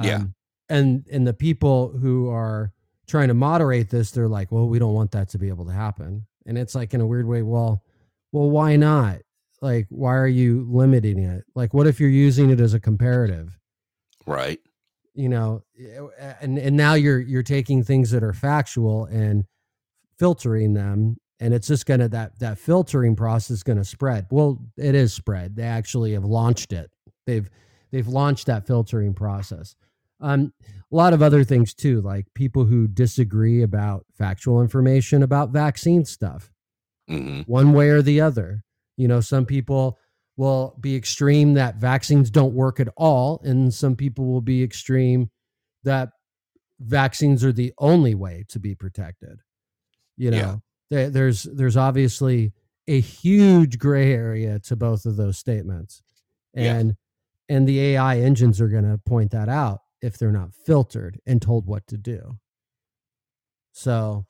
[0.02, 0.16] Yeah.
[0.18, 0.36] Um,
[0.74, 2.72] And and the people who are
[3.08, 5.72] trying to moderate this, they're like, well, we don't want that to be able to
[5.72, 6.26] happen.
[6.46, 7.84] And it's like in a weird way, well,
[8.32, 9.20] well, why not?
[9.62, 11.46] Like, why are you limiting it?
[11.56, 13.58] Like, what if you're using it as a comparative?
[14.26, 14.60] Right.
[15.14, 19.46] You know, eh, and and now you're you're taking things that are factual and
[20.18, 24.96] filtering them and it's just gonna that that filtering process is gonna spread well it
[24.96, 26.90] is spread they actually have launched it
[27.26, 27.50] they've
[27.92, 29.76] they've launched that filtering process
[30.24, 30.54] um
[30.92, 36.06] a lot of other things too like people who disagree about factual information about vaccine
[36.06, 36.50] stuff.
[37.08, 38.64] Hmm one way or the other.
[38.98, 40.00] You know some people
[40.38, 45.30] will be extreme that vaccines don't work at all and some people will be extreme
[45.84, 46.10] that
[46.80, 49.40] vaccines are the only way to be protected.
[50.18, 50.56] You know Yeah.
[50.90, 52.54] there, there's there's obviously
[52.88, 56.02] a huge gray area to both of those statements.
[56.54, 56.76] Yeah.
[56.76, 56.96] and
[57.50, 61.42] and the ai engines are going to point that out if they're not filtered and
[61.42, 62.38] told what to do.
[63.72, 64.26] So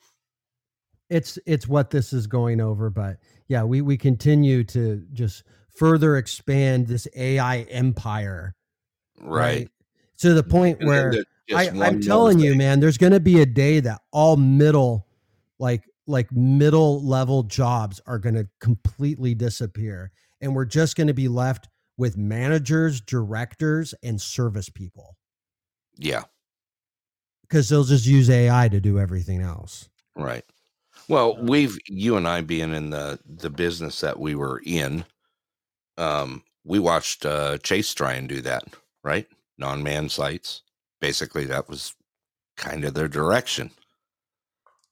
[1.10, 3.18] it's it's what this is going over but
[3.50, 5.44] yeah we we continue to just
[5.76, 8.56] further expand this ai empire
[9.20, 9.70] Right.
[10.20, 11.14] to the point And where
[11.54, 15.08] I I'm telling you, man, there's going to be a day that all middle,
[15.60, 21.14] like like middle level jobs are going to completely disappear, and we're just going to
[21.14, 21.68] be left
[21.98, 25.16] with managers, directors, and service people
[25.98, 26.24] Yeah.
[27.42, 29.90] because they'll just use AI to do everything else.
[30.16, 30.44] Right.
[31.08, 35.06] Well, we've you and I being in the the business that we were in,
[35.98, 38.64] um, we watched uh, Chase try and do that,
[39.04, 39.28] right?
[39.58, 40.62] Non-man sites.
[41.02, 41.94] Basically, that was
[42.58, 43.72] kind of their direction.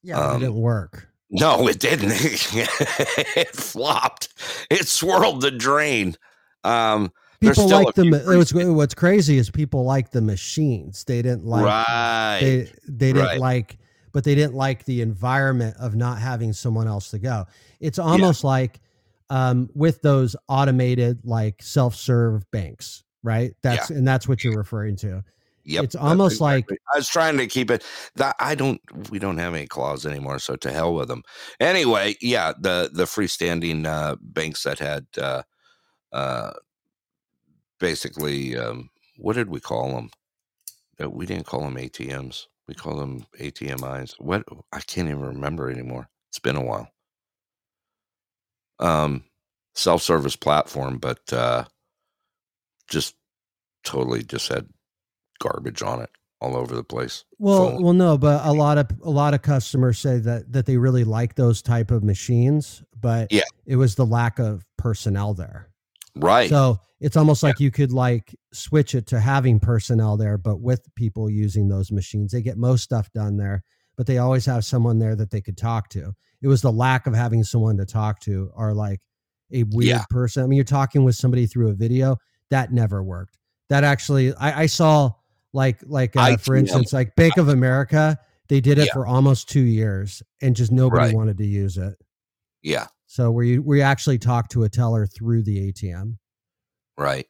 [0.04, 1.08] Yeah, Um, it didn't work.
[1.30, 2.12] No, it didn't.
[2.14, 4.28] it flopped.
[4.70, 6.18] It swirled the drain.
[6.66, 8.38] Um, People like the.
[8.38, 11.04] What's, what's crazy is people like the machines.
[11.04, 11.66] They didn't like.
[11.66, 12.40] right.
[12.40, 13.40] they they didn't right.
[13.40, 13.78] like
[14.12, 17.46] but they didn't like the environment of not having someone else to go
[17.80, 18.80] it's almost like
[19.30, 25.24] um, with those automated like self-serve banks right that's and that's what you're referring to
[25.64, 27.84] Yep, it's almost like I was trying to keep it
[28.16, 28.82] that I don't
[29.12, 31.22] we don't have any claws anymore, so to hell with them.
[31.60, 35.44] Anyway, yeah, the the freestanding uh, banks that had uh,
[36.12, 36.54] uh,
[37.82, 40.10] basically um, what did we call them?
[41.04, 42.46] Uh, we didn't call them ATMs.
[42.70, 44.14] We call them ATMIs.
[44.20, 46.08] What I can't even remember anymore.
[46.30, 46.88] It's been a while.
[48.80, 49.26] Um,
[49.76, 51.66] self service platform, but uh,
[52.88, 53.16] just
[53.84, 54.68] totally just had
[55.40, 56.10] garbage on it
[56.40, 57.24] all over the place.
[57.40, 57.84] well Phone.
[57.84, 61.04] well no but a lot of a lot of customers say that that they really
[61.04, 63.44] like those type of machines but Yeah.
[63.66, 65.70] it was the lack of personnel there
[66.16, 66.50] Right.
[66.50, 70.88] So it's almost like you could like switch it to having personnel there, but with
[70.96, 72.32] people using those machines.
[72.32, 73.64] They get most stuff done there,
[73.98, 76.14] but they always have someone there that they could talk to.
[76.42, 79.00] It was the lack of having someone to talk to or like
[79.52, 80.04] a weird Yeah.
[80.10, 80.44] person.
[80.44, 82.18] I mean, you're talking with somebody through a video.
[82.50, 83.38] That never worked.
[83.70, 85.12] That actually I, I saw
[85.54, 88.18] like like uh, for instance, like Bank of America,
[88.50, 88.94] they did it Yeah.
[88.94, 91.16] for almost two years and just nobody Right.
[91.16, 91.96] wanted to use it.
[92.64, 92.88] Yeah.
[93.08, 96.18] So you we actually talked to a teller through the ATM.
[96.98, 97.26] Right.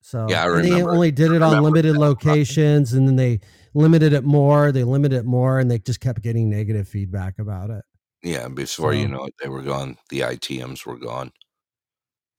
[0.00, 3.40] So Yeah, I and they remember- only did it on limited locations, and then they
[3.74, 4.72] limited it more.
[4.72, 7.84] They limited it more, and they just kept getting negative feedback about it.
[8.22, 8.46] Yeah.
[8.46, 9.96] and Before you know it, they were gone.
[10.10, 11.32] The ITMs were gone.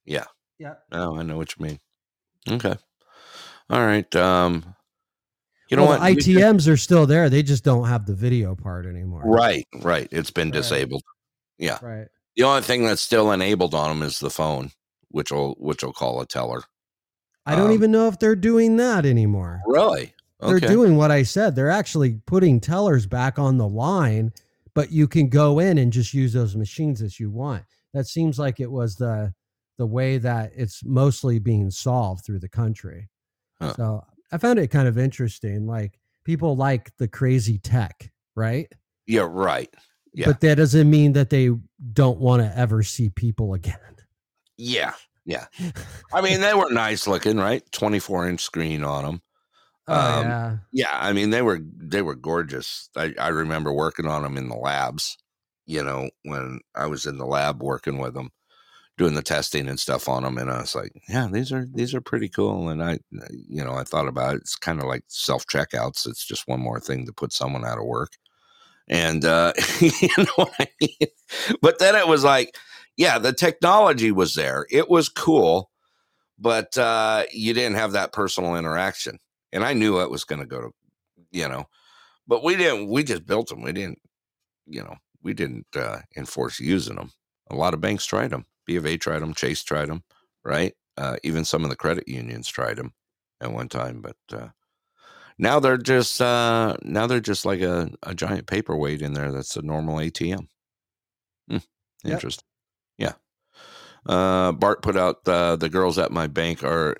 [0.04, 0.24] Yeah.
[0.58, 0.74] Yeah.
[0.92, 1.78] Oh, I know what you mean.
[2.48, 2.74] Okay.
[3.70, 4.14] All right.
[4.14, 4.74] Um,
[5.70, 6.02] you know well, what?
[6.10, 7.30] We ITMs are still there.
[7.30, 9.22] They just don't have the video part anymore.
[9.24, 9.66] Right.
[9.80, 10.06] Right.
[10.10, 10.54] It's been Right.
[10.54, 11.02] disabled.
[11.58, 11.78] Yeah.
[11.82, 12.08] Right.
[12.36, 14.70] The only thing that's still enabled on them is the phone,
[15.08, 16.62] which will which will call a teller.
[17.46, 19.60] I don't Um, even know if they're doing that anymore.
[19.66, 20.14] Really?
[20.40, 21.54] They're doing what I said.
[21.54, 24.32] They're actually putting tellers back on the line,
[24.74, 27.64] but you can go in and just use those machines as you want.
[27.94, 29.32] That seems like it was the
[29.78, 33.08] the way that it's mostly being solved through the country.
[33.60, 33.74] Huh.
[33.74, 35.66] So I found it kind of interesting.
[35.66, 38.70] Like people like the crazy tech, right?
[39.06, 39.26] Yeah.
[39.30, 39.72] Right.
[40.14, 40.26] Yeah.
[40.26, 41.50] But that doesn't mean that they
[41.92, 43.78] don't want to ever see people again.
[44.56, 44.94] Yeah.
[45.24, 45.46] Yeah.
[46.12, 47.62] I mean, they were nice looking, right?
[47.72, 49.22] 24 inch screen on them.
[49.86, 50.56] Oh Um, yeah.
[50.72, 52.88] Yeah, I mean they were they were gorgeous.
[52.96, 55.18] I, I remember working on them in the labs.
[55.66, 58.30] You know, when I was in the lab working with them,
[58.98, 61.94] doing the testing and stuff on them, and I was like, "Yeah, these are these
[61.94, 62.98] are pretty cool." And I,
[63.30, 64.42] you know, I thought about it.
[64.42, 66.06] It's kind of like self checkouts.
[66.06, 68.12] It's just one more thing to put someone out of work.
[68.88, 71.08] And uh, you know what I mean.
[71.62, 72.56] But then it was like,
[72.96, 74.66] yeah, the technology was there.
[74.70, 75.70] It was cool.
[76.38, 79.18] but uh, you didn't have that personal interaction.
[79.52, 80.70] And I knew it was going to go to,
[81.30, 81.66] you know,
[82.26, 82.88] but we didn't.
[82.88, 83.62] We just built them.
[83.62, 84.00] We didn't,
[84.66, 87.10] you know, we didn't uh, enforce using them.
[87.50, 88.46] A lot of banks tried them.
[88.66, 89.34] B of A tried them.
[89.34, 90.02] Chase tried them.
[90.44, 90.74] Right.
[90.96, 92.92] Uh, even some of the credit unions tried them
[93.40, 94.48] at one time, but uh,
[95.38, 99.32] now they're just uh, now they're just like a, a giant paperweight in there.
[99.32, 100.46] That's a normal ATM.
[101.48, 101.56] Hmm,
[102.04, 102.12] Yep.
[102.12, 102.44] interesting.
[102.98, 103.12] Yeah.
[104.06, 106.96] Uh, Bart put out uh, the girls at my bank are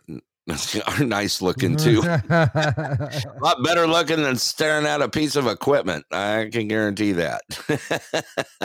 [0.87, 2.01] are nice looking too.
[2.31, 6.05] a lot better looking than staring at a piece of equipment.
[6.11, 7.43] I can guarantee that.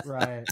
[0.05, 0.45] right.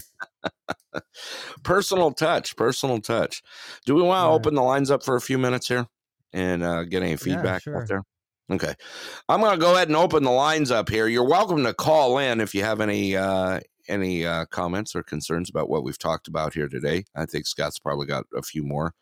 [1.62, 3.42] personal touch, personal touch.
[3.86, 4.34] Do we want to Right.
[4.34, 5.86] open the lines up for a few minutes here
[6.32, 7.82] and uh, get any feedback sure.
[7.82, 8.02] out there?
[8.50, 8.74] Okay,
[9.28, 11.06] I'm going to go ahead and open the lines up here.
[11.06, 15.50] You're welcome to call in if you have any uh, any uh, comments or concerns
[15.50, 17.04] about what we've talked about here today.
[17.14, 18.94] I think Scott's probably got a few more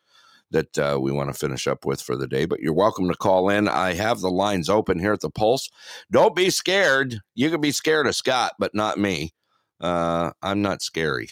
[0.51, 3.15] that uh, we want to finish up with for the day, but you're welcome to
[3.15, 3.69] call in.
[3.69, 5.69] I have the lines open here at the Pulse.
[6.11, 7.19] Don't be scared.
[7.33, 9.31] You can be scared of Scott, but not me.
[9.79, 11.29] Uh, I'm not scary.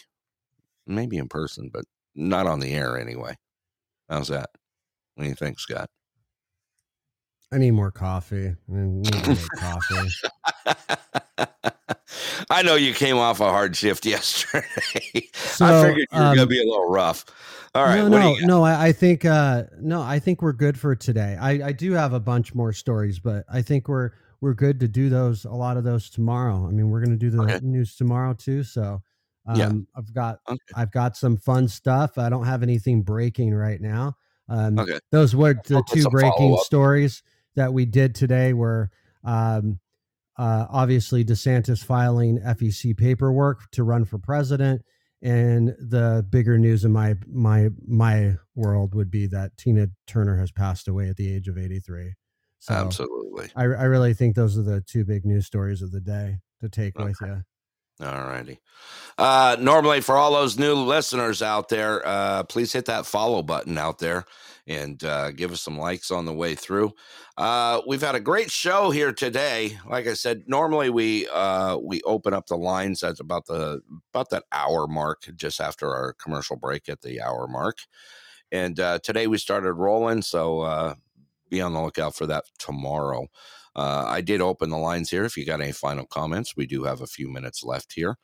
[0.86, 1.84] Maybe in person, but
[2.14, 3.36] not on the air anyway.
[4.08, 4.50] How's that?
[5.14, 5.90] What do you think, Scott?
[7.52, 8.48] I need more coffee.
[8.48, 10.08] I need more coffee.
[12.50, 14.66] I know you came off a hard shift yesterday.
[15.60, 17.24] I figured you were gonna um, be a little rough.
[17.74, 18.64] All right, no, no, no.
[18.64, 20.00] I, I think uh, no.
[20.00, 21.36] I think we're good for today.
[21.40, 24.88] I, I do have a bunch more stories, but I think we're we're good to
[24.88, 25.44] do those.
[25.44, 26.66] A lot of those tomorrow.
[26.66, 27.58] I mean, we're going to do the Okay.
[27.62, 28.62] news tomorrow too.
[28.62, 29.02] So
[29.46, 29.72] um, Yeah.
[29.96, 30.58] I've got Okay.
[30.74, 32.18] I've got some fun stuff.
[32.18, 34.16] I don't have anything breaking right now.
[34.48, 34.98] Um, Okay.
[35.10, 37.22] Those were the I'll two breaking stories
[37.56, 38.52] that we did today.
[38.52, 38.90] Were
[39.24, 39.80] um,
[40.38, 44.82] uh, obviously DeSantis filing FEC paperwork to run for president,
[45.22, 50.52] and the bigger news in my my my world would be that Tina Turner has
[50.52, 52.14] passed away at the age of 83.
[52.58, 53.50] So Absolutely.
[53.54, 56.68] I, I really think those are the two big news stories of the day to
[56.68, 57.42] take with you.
[58.00, 58.60] All righty.
[59.16, 63.78] Uh, normally, for all those new listeners out there, uh, please hit that follow button
[63.78, 64.26] out there
[64.66, 66.92] and uh, give us some likes on the way through.
[67.38, 69.78] Uh, we've had a great show here today.
[69.88, 73.80] Like I said, normally we uh, we open up the lines at about the
[74.12, 77.78] about that hour mark, just after our commercial break at the hour mark.
[78.52, 80.94] And uh, today we started rolling, so uh,
[81.48, 83.26] be on the lookout for that tomorrow.
[83.76, 85.24] Uh, I did open the lines here.
[85.24, 88.16] If you got any final comments, we do have a few minutes left here.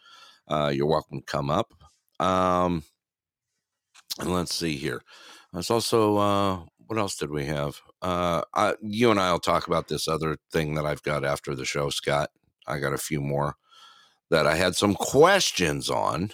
[0.49, 1.75] Uh, you're welcome to come up.
[2.19, 2.85] Um,
[4.19, 5.03] and let's see here.
[5.53, 7.81] There's also uh, what else did we have?
[8.01, 11.55] Uh, I, you and I will talk about this other thing that I've got after
[11.55, 12.31] the show, Scott.
[12.67, 13.57] I got a few more
[14.31, 16.31] that I had some questions on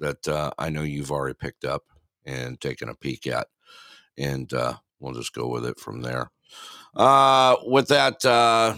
[0.00, 1.84] that uh, I know you've already picked up
[2.24, 3.48] and taken a peek at,
[4.16, 6.30] and uh, we'll just go with it from there.
[6.96, 8.76] Uh, with that, uh,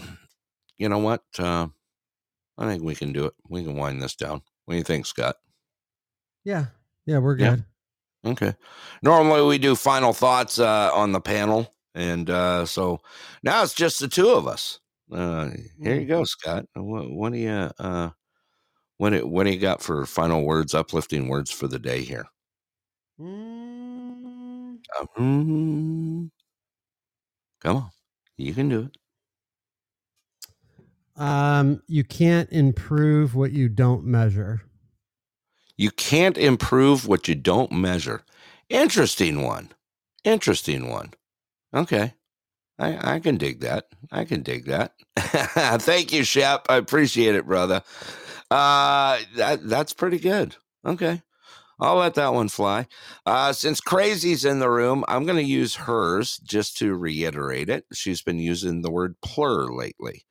[0.77, 1.23] you know what?
[1.37, 1.67] Uh,
[2.57, 3.33] I think we can do it.
[3.49, 4.41] We can wind this down.
[4.65, 5.35] What do you think, Scott?
[6.43, 6.67] Yeah,
[7.05, 7.55] yeah, we're Yeah.
[7.55, 7.65] good.
[8.23, 8.53] Okay.
[9.01, 12.99] Normally we do final thoughts uh, on the panel, and uh, so
[13.43, 14.79] now it's just the two of us.
[15.11, 15.49] Uh,
[15.81, 16.65] here you go, Scott.
[16.75, 18.11] What, what do you uh,
[18.97, 22.25] what do, what do you got for final words, uplifting words for the day here?
[23.19, 24.77] Mm,
[25.17, 26.31] Um,
[27.59, 27.89] come on,
[28.37, 28.97] you can do it.
[31.21, 34.61] Um, you can't improve what you don't measure.
[35.77, 38.23] You can't improve what you don't measure.
[38.69, 39.71] Interesting one.
[40.23, 41.13] Interesting one.
[41.73, 42.13] Okay.
[42.79, 43.87] I, I can dig that.
[44.11, 44.93] I can dig that.
[45.17, 46.65] Thank you, Shep.
[46.69, 47.83] I appreciate it, brother.
[48.49, 50.55] Uh that that's pretty good.
[50.85, 51.21] Okay.
[51.81, 52.85] I'll let that one fly.
[53.25, 57.85] Uh, since Crazy's in the room, I'm going to use hers just to reiterate it.
[57.91, 60.23] She's been using the word plur lately.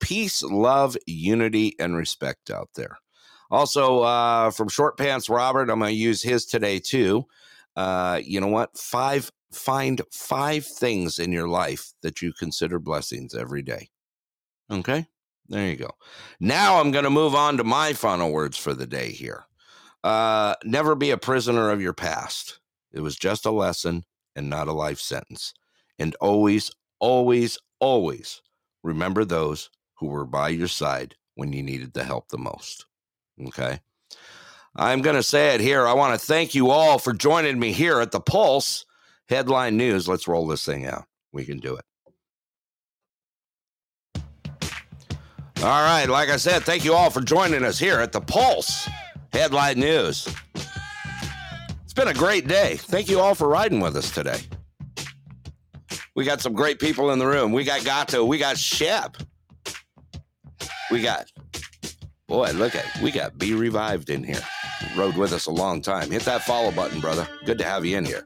[0.00, 2.96] Peace, love, unity, and respect out there.
[3.50, 7.26] Also, uh, from Short Pants Robert, I'm going to use his today too.
[7.76, 8.76] Uh, you know what?
[8.76, 13.88] Five, find five things in your life that you consider blessings every day.
[14.70, 15.06] Okay,
[15.48, 15.90] there you go.
[16.40, 19.47] Now I'm going to move on to my final words for the day here.
[20.08, 22.60] Uh, never be a prisoner of your past.
[22.94, 25.52] It was just a lesson and not a life sentence.
[25.98, 28.40] And always, always, always
[28.82, 29.68] remember those
[29.98, 32.86] who were by your side when you needed the help the most.
[33.48, 33.80] Okay.
[34.74, 35.86] I'm going to say it here.
[35.86, 38.86] I want to thank you all for joining me here at the Pulse
[39.28, 40.08] Headline News.
[40.08, 41.04] Let's roll this thing out.
[41.34, 41.84] We can do it.
[45.62, 46.06] All right.
[46.06, 48.88] Like I said, thank you all for joining us here at the Pulse
[49.32, 50.28] Headline News.
[51.84, 52.76] It's been a great day.
[52.76, 54.40] Thank you all for riding with us today.
[56.14, 57.52] We got some great people in the room.
[57.52, 58.24] We got Gato.
[58.24, 59.16] We got Shep.
[60.90, 61.30] We got,
[62.26, 64.40] boy, look at, we got Be Revived in here.
[64.96, 66.10] Rode with us a long time.
[66.10, 67.28] Hit that follow button, brother.
[67.44, 68.24] Good to have you in here.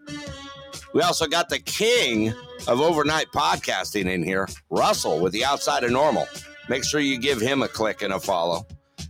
[0.95, 2.33] We also got the king
[2.69, 6.29] of overnight podcasting in here, Russell, with the outside of normal.
[6.69, 8.67] Make sure you give him a click and a follow.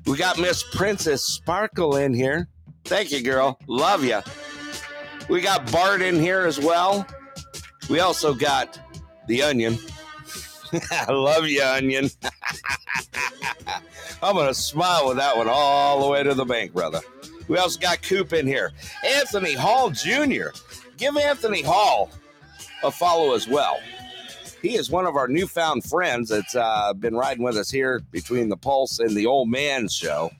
[0.06, 2.48] We got Miss Princess Sparkle in here.
[2.84, 3.58] Thank you, girl.
[3.66, 4.20] Love you.
[5.28, 7.06] We got Bart in here as well.
[7.88, 8.80] We also got
[9.28, 9.78] the Onion.
[10.90, 12.10] I love you, Onion.
[14.22, 17.00] I'm going to smile with that one all the way to the bank, brother.
[17.48, 18.72] We also got Coop in here.
[19.04, 20.48] Anthony Hall Jr.
[20.96, 22.10] Give Anthony Hall
[22.82, 23.78] a follow as well.
[24.62, 28.48] He is one of our newfound friends that's uh, been riding with us here between
[28.48, 30.30] the Pulse and the Old Man Show.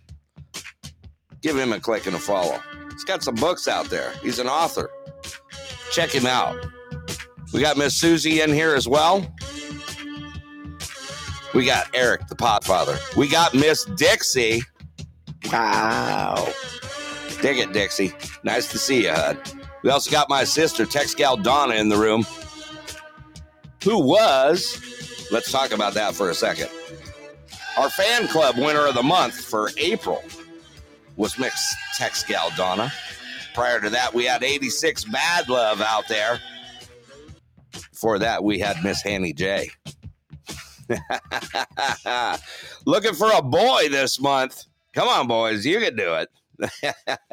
[1.41, 2.61] Give him a click and a follow.
[2.93, 4.13] He's got some books out there.
[4.23, 4.91] He's an author.
[5.91, 6.57] Check him out.
[7.53, 9.27] We got Miss Susie in here as well.
[11.53, 12.99] We got Eric, the Potfather.
[13.17, 14.63] We got Miss Dixie.
[15.53, 16.49] Wow.
[17.43, 18.13] Dig it, Dixie.
[18.45, 19.37] Nice to see you, Hud.
[19.83, 22.25] We also got my sister, Tex Gal Donna, in the room,
[23.83, 24.81] who was,
[25.31, 26.69] let's talk about that for a second.
[27.77, 30.23] Our fan club winner of the month for April
[31.17, 32.25] was Mix Tex
[32.57, 32.93] Donna.
[33.55, 36.41] Prior to that, we had 86 Mad Love out there.
[37.73, 39.71] Before that, we had Miss Hanny J.
[42.87, 44.65] Looking for a boy this month.
[44.93, 46.29] Come on, boys, you can do it.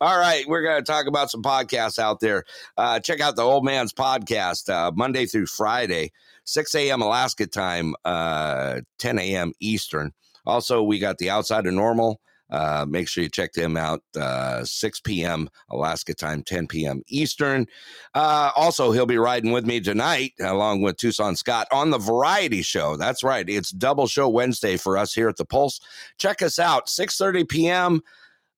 [0.00, 2.44] All right, we're going to talk about some podcasts out there.
[2.76, 6.12] Uh, check out the Old Man's Podcast uh, Monday through Friday,
[6.44, 7.02] 6 a.m.
[7.02, 9.52] Alaska time, uh, 10 a.m.
[9.60, 10.12] Eastern.
[10.46, 12.20] Also, we got the Outside of Normal.
[12.48, 14.02] Uh, make sure you check them out.
[14.16, 15.48] Uh, 6 p.m.
[15.70, 17.02] Alaska time, 10 p.m.
[17.08, 17.66] Eastern.
[18.14, 22.62] Uh, also, he'll be riding with me tonight, along with Tucson Scott, on the Variety
[22.62, 22.96] Show.
[22.96, 23.48] That's right.
[23.48, 25.80] It's double show Wednesday for us here at the Pulse.
[26.18, 28.00] Check us out, 6:30 p.m.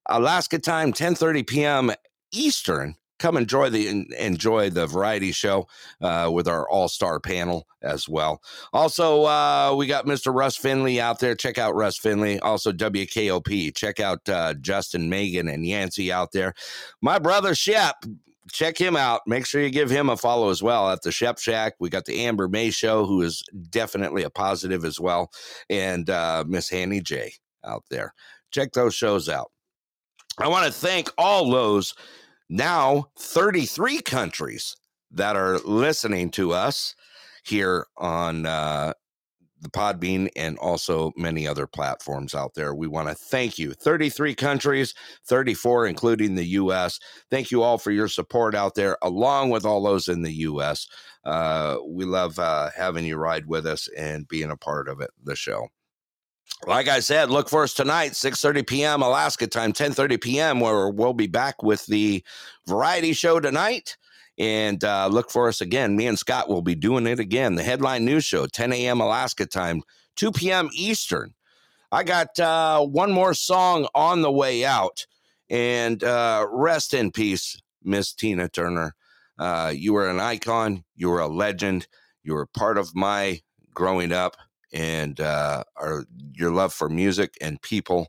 [0.09, 1.93] Alaska time, 10:30 p.m.
[2.32, 2.94] Eastern.
[3.18, 5.66] Come enjoy the enjoy the variety show
[6.01, 8.40] uh, with our all star panel as well.
[8.72, 10.32] Also, uh, we got Mr.
[10.32, 11.35] Russ Finley out there.
[11.35, 12.39] Check out Russ Finley.
[12.40, 13.74] Also, WKOP.
[13.74, 16.55] Check out uh, Justin Megan and Yancey out there.
[17.02, 17.97] My brother Shep
[18.52, 19.22] check him out.
[19.26, 21.74] Make sure you give him a follow as well at the Shep Shack.
[21.78, 25.30] We got the Amber May Show, who is definitely a positive as well,
[25.68, 27.32] and uh, Miss Hanny J
[27.64, 28.14] out there.
[28.51, 29.51] Check those shows out.
[30.40, 31.94] I want to thank all those
[32.48, 34.77] now 33 countries
[35.10, 36.94] that are listening to us
[37.44, 38.93] here on uh,
[39.60, 42.73] the Podbean and also many other platforms out there.
[42.73, 43.73] We want to thank you.
[43.73, 44.94] 33 countries,
[45.27, 47.01] 34 including the U.S.
[47.31, 50.86] Thank you all for your support out there, along with all those in the U.S.
[51.24, 55.10] Uh, we love uh, having you ride with us and being a part of it,
[55.24, 55.69] the show
[56.66, 59.03] like I said, look for us tonight, 6:30 p.m.
[59.03, 62.25] Alaska time, 10:30 p.m., where we'll be back with the
[62.66, 63.97] variety show tonight.
[64.39, 65.97] And uh, look for us again.
[65.97, 67.57] Me and Scott will be doing it again.
[67.57, 69.01] The headline news show, 10 a.m.
[69.01, 69.83] Alaska time,
[70.16, 70.69] 2 p.m.
[70.73, 71.35] Eastern.
[71.91, 75.07] I got uh, one more song on the way out.
[75.51, 78.95] And uh, rest in peace, Miss Tina Turner.
[79.39, 80.85] Uh, you were an icon.
[80.95, 81.89] You were a legend.
[82.23, 83.41] You were part of my
[83.75, 84.37] growing up
[84.73, 86.05] and uh, our
[86.35, 88.09] your love for music and people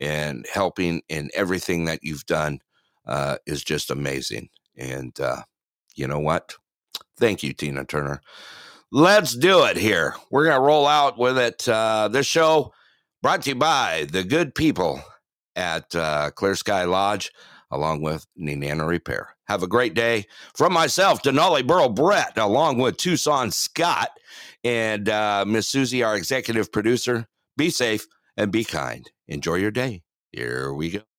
[0.00, 2.60] and helping in everything that you've done
[3.06, 4.48] uh, is just amazing.
[4.76, 5.42] And uh,
[5.94, 6.54] you know what?
[7.18, 8.20] Thank you, Tina Turner.
[8.92, 10.14] Let's do it here.
[10.30, 11.68] We're going to roll out with it.
[11.68, 12.72] Uh, this show
[13.22, 15.00] brought to you by the good people
[15.56, 17.32] at uh, Clear Sky Lodge,
[17.70, 19.30] along with Nenana Repair.
[19.48, 20.26] Have a great day.
[20.54, 24.10] From myself, Denali Burrow Brett, along with Tucson Scott
[24.66, 27.26] and uh, Miss Susie, our executive producer.
[27.56, 28.06] Be safe
[28.36, 29.08] and be kind.
[29.28, 30.02] Enjoy your day.
[30.32, 31.15] Here we go.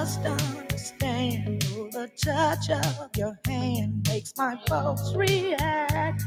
[0.00, 6.24] Must understand oh, the touch of your hand makes my pulse react.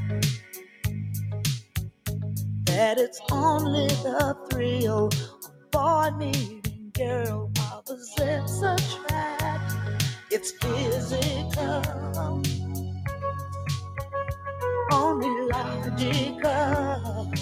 [2.66, 9.74] That it's only the thrill of boy meeting girl opposites attract.
[10.30, 11.82] It's physical,
[14.92, 17.34] only logical.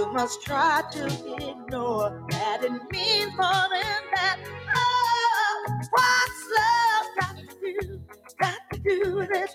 [0.00, 4.38] You must try to ignore that it means more than that.
[4.74, 8.00] Oh, what's love got to do?
[8.40, 9.50] Got to do with it.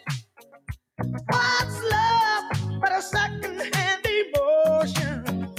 [1.30, 5.50] What's love but a second-hand emotion?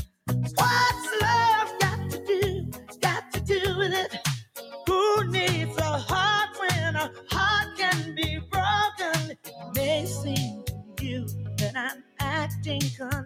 [0.54, 2.70] What's love got to do?
[3.00, 4.20] Got to do with it.
[4.86, 9.32] Who needs a heart when a heart can be broken?
[9.32, 11.26] It may seem to you
[11.58, 13.25] that I'm acting you're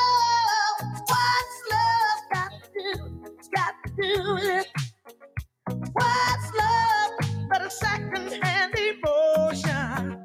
[3.55, 4.67] Got to do with it.
[5.93, 7.11] What's love
[7.49, 10.23] but a second-hand emotion?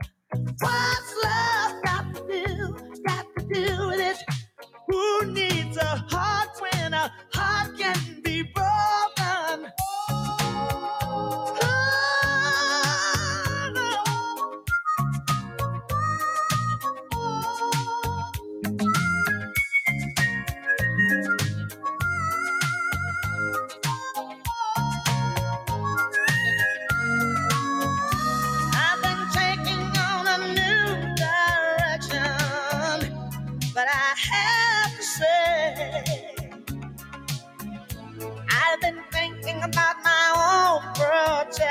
[0.61, 2.77] What's love got to do?
[3.07, 4.19] Got to do with it.
[4.89, 9.06] Who needs a heart when a heart can be broken?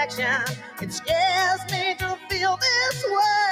[0.05, 0.57] Protection.
[0.81, 3.44] It scares me to feel this way.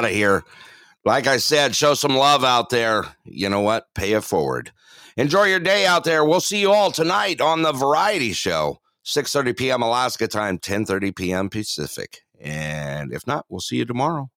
[0.00, 0.44] Out of here.
[1.04, 3.04] Like I said, show some love out there.
[3.24, 3.86] You know what?
[3.94, 4.72] Pay it forward.
[5.16, 6.24] Enjoy your day out there.
[6.24, 9.82] We'll see you all tonight on the Variety Show, 6:30 p.m.
[9.82, 11.50] Alaska time, 10:30 p.m.
[11.50, 12.22] Pacific.
[12.40, 14.30] And if not, we'll see you tomorrow.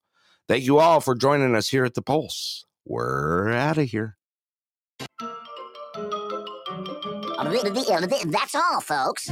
[0.49, 2.65] Thank you all for joining us here at the Pulse.
[2.85, 4.17] We're out of here.
[8.25, 9.29] That's all, folks.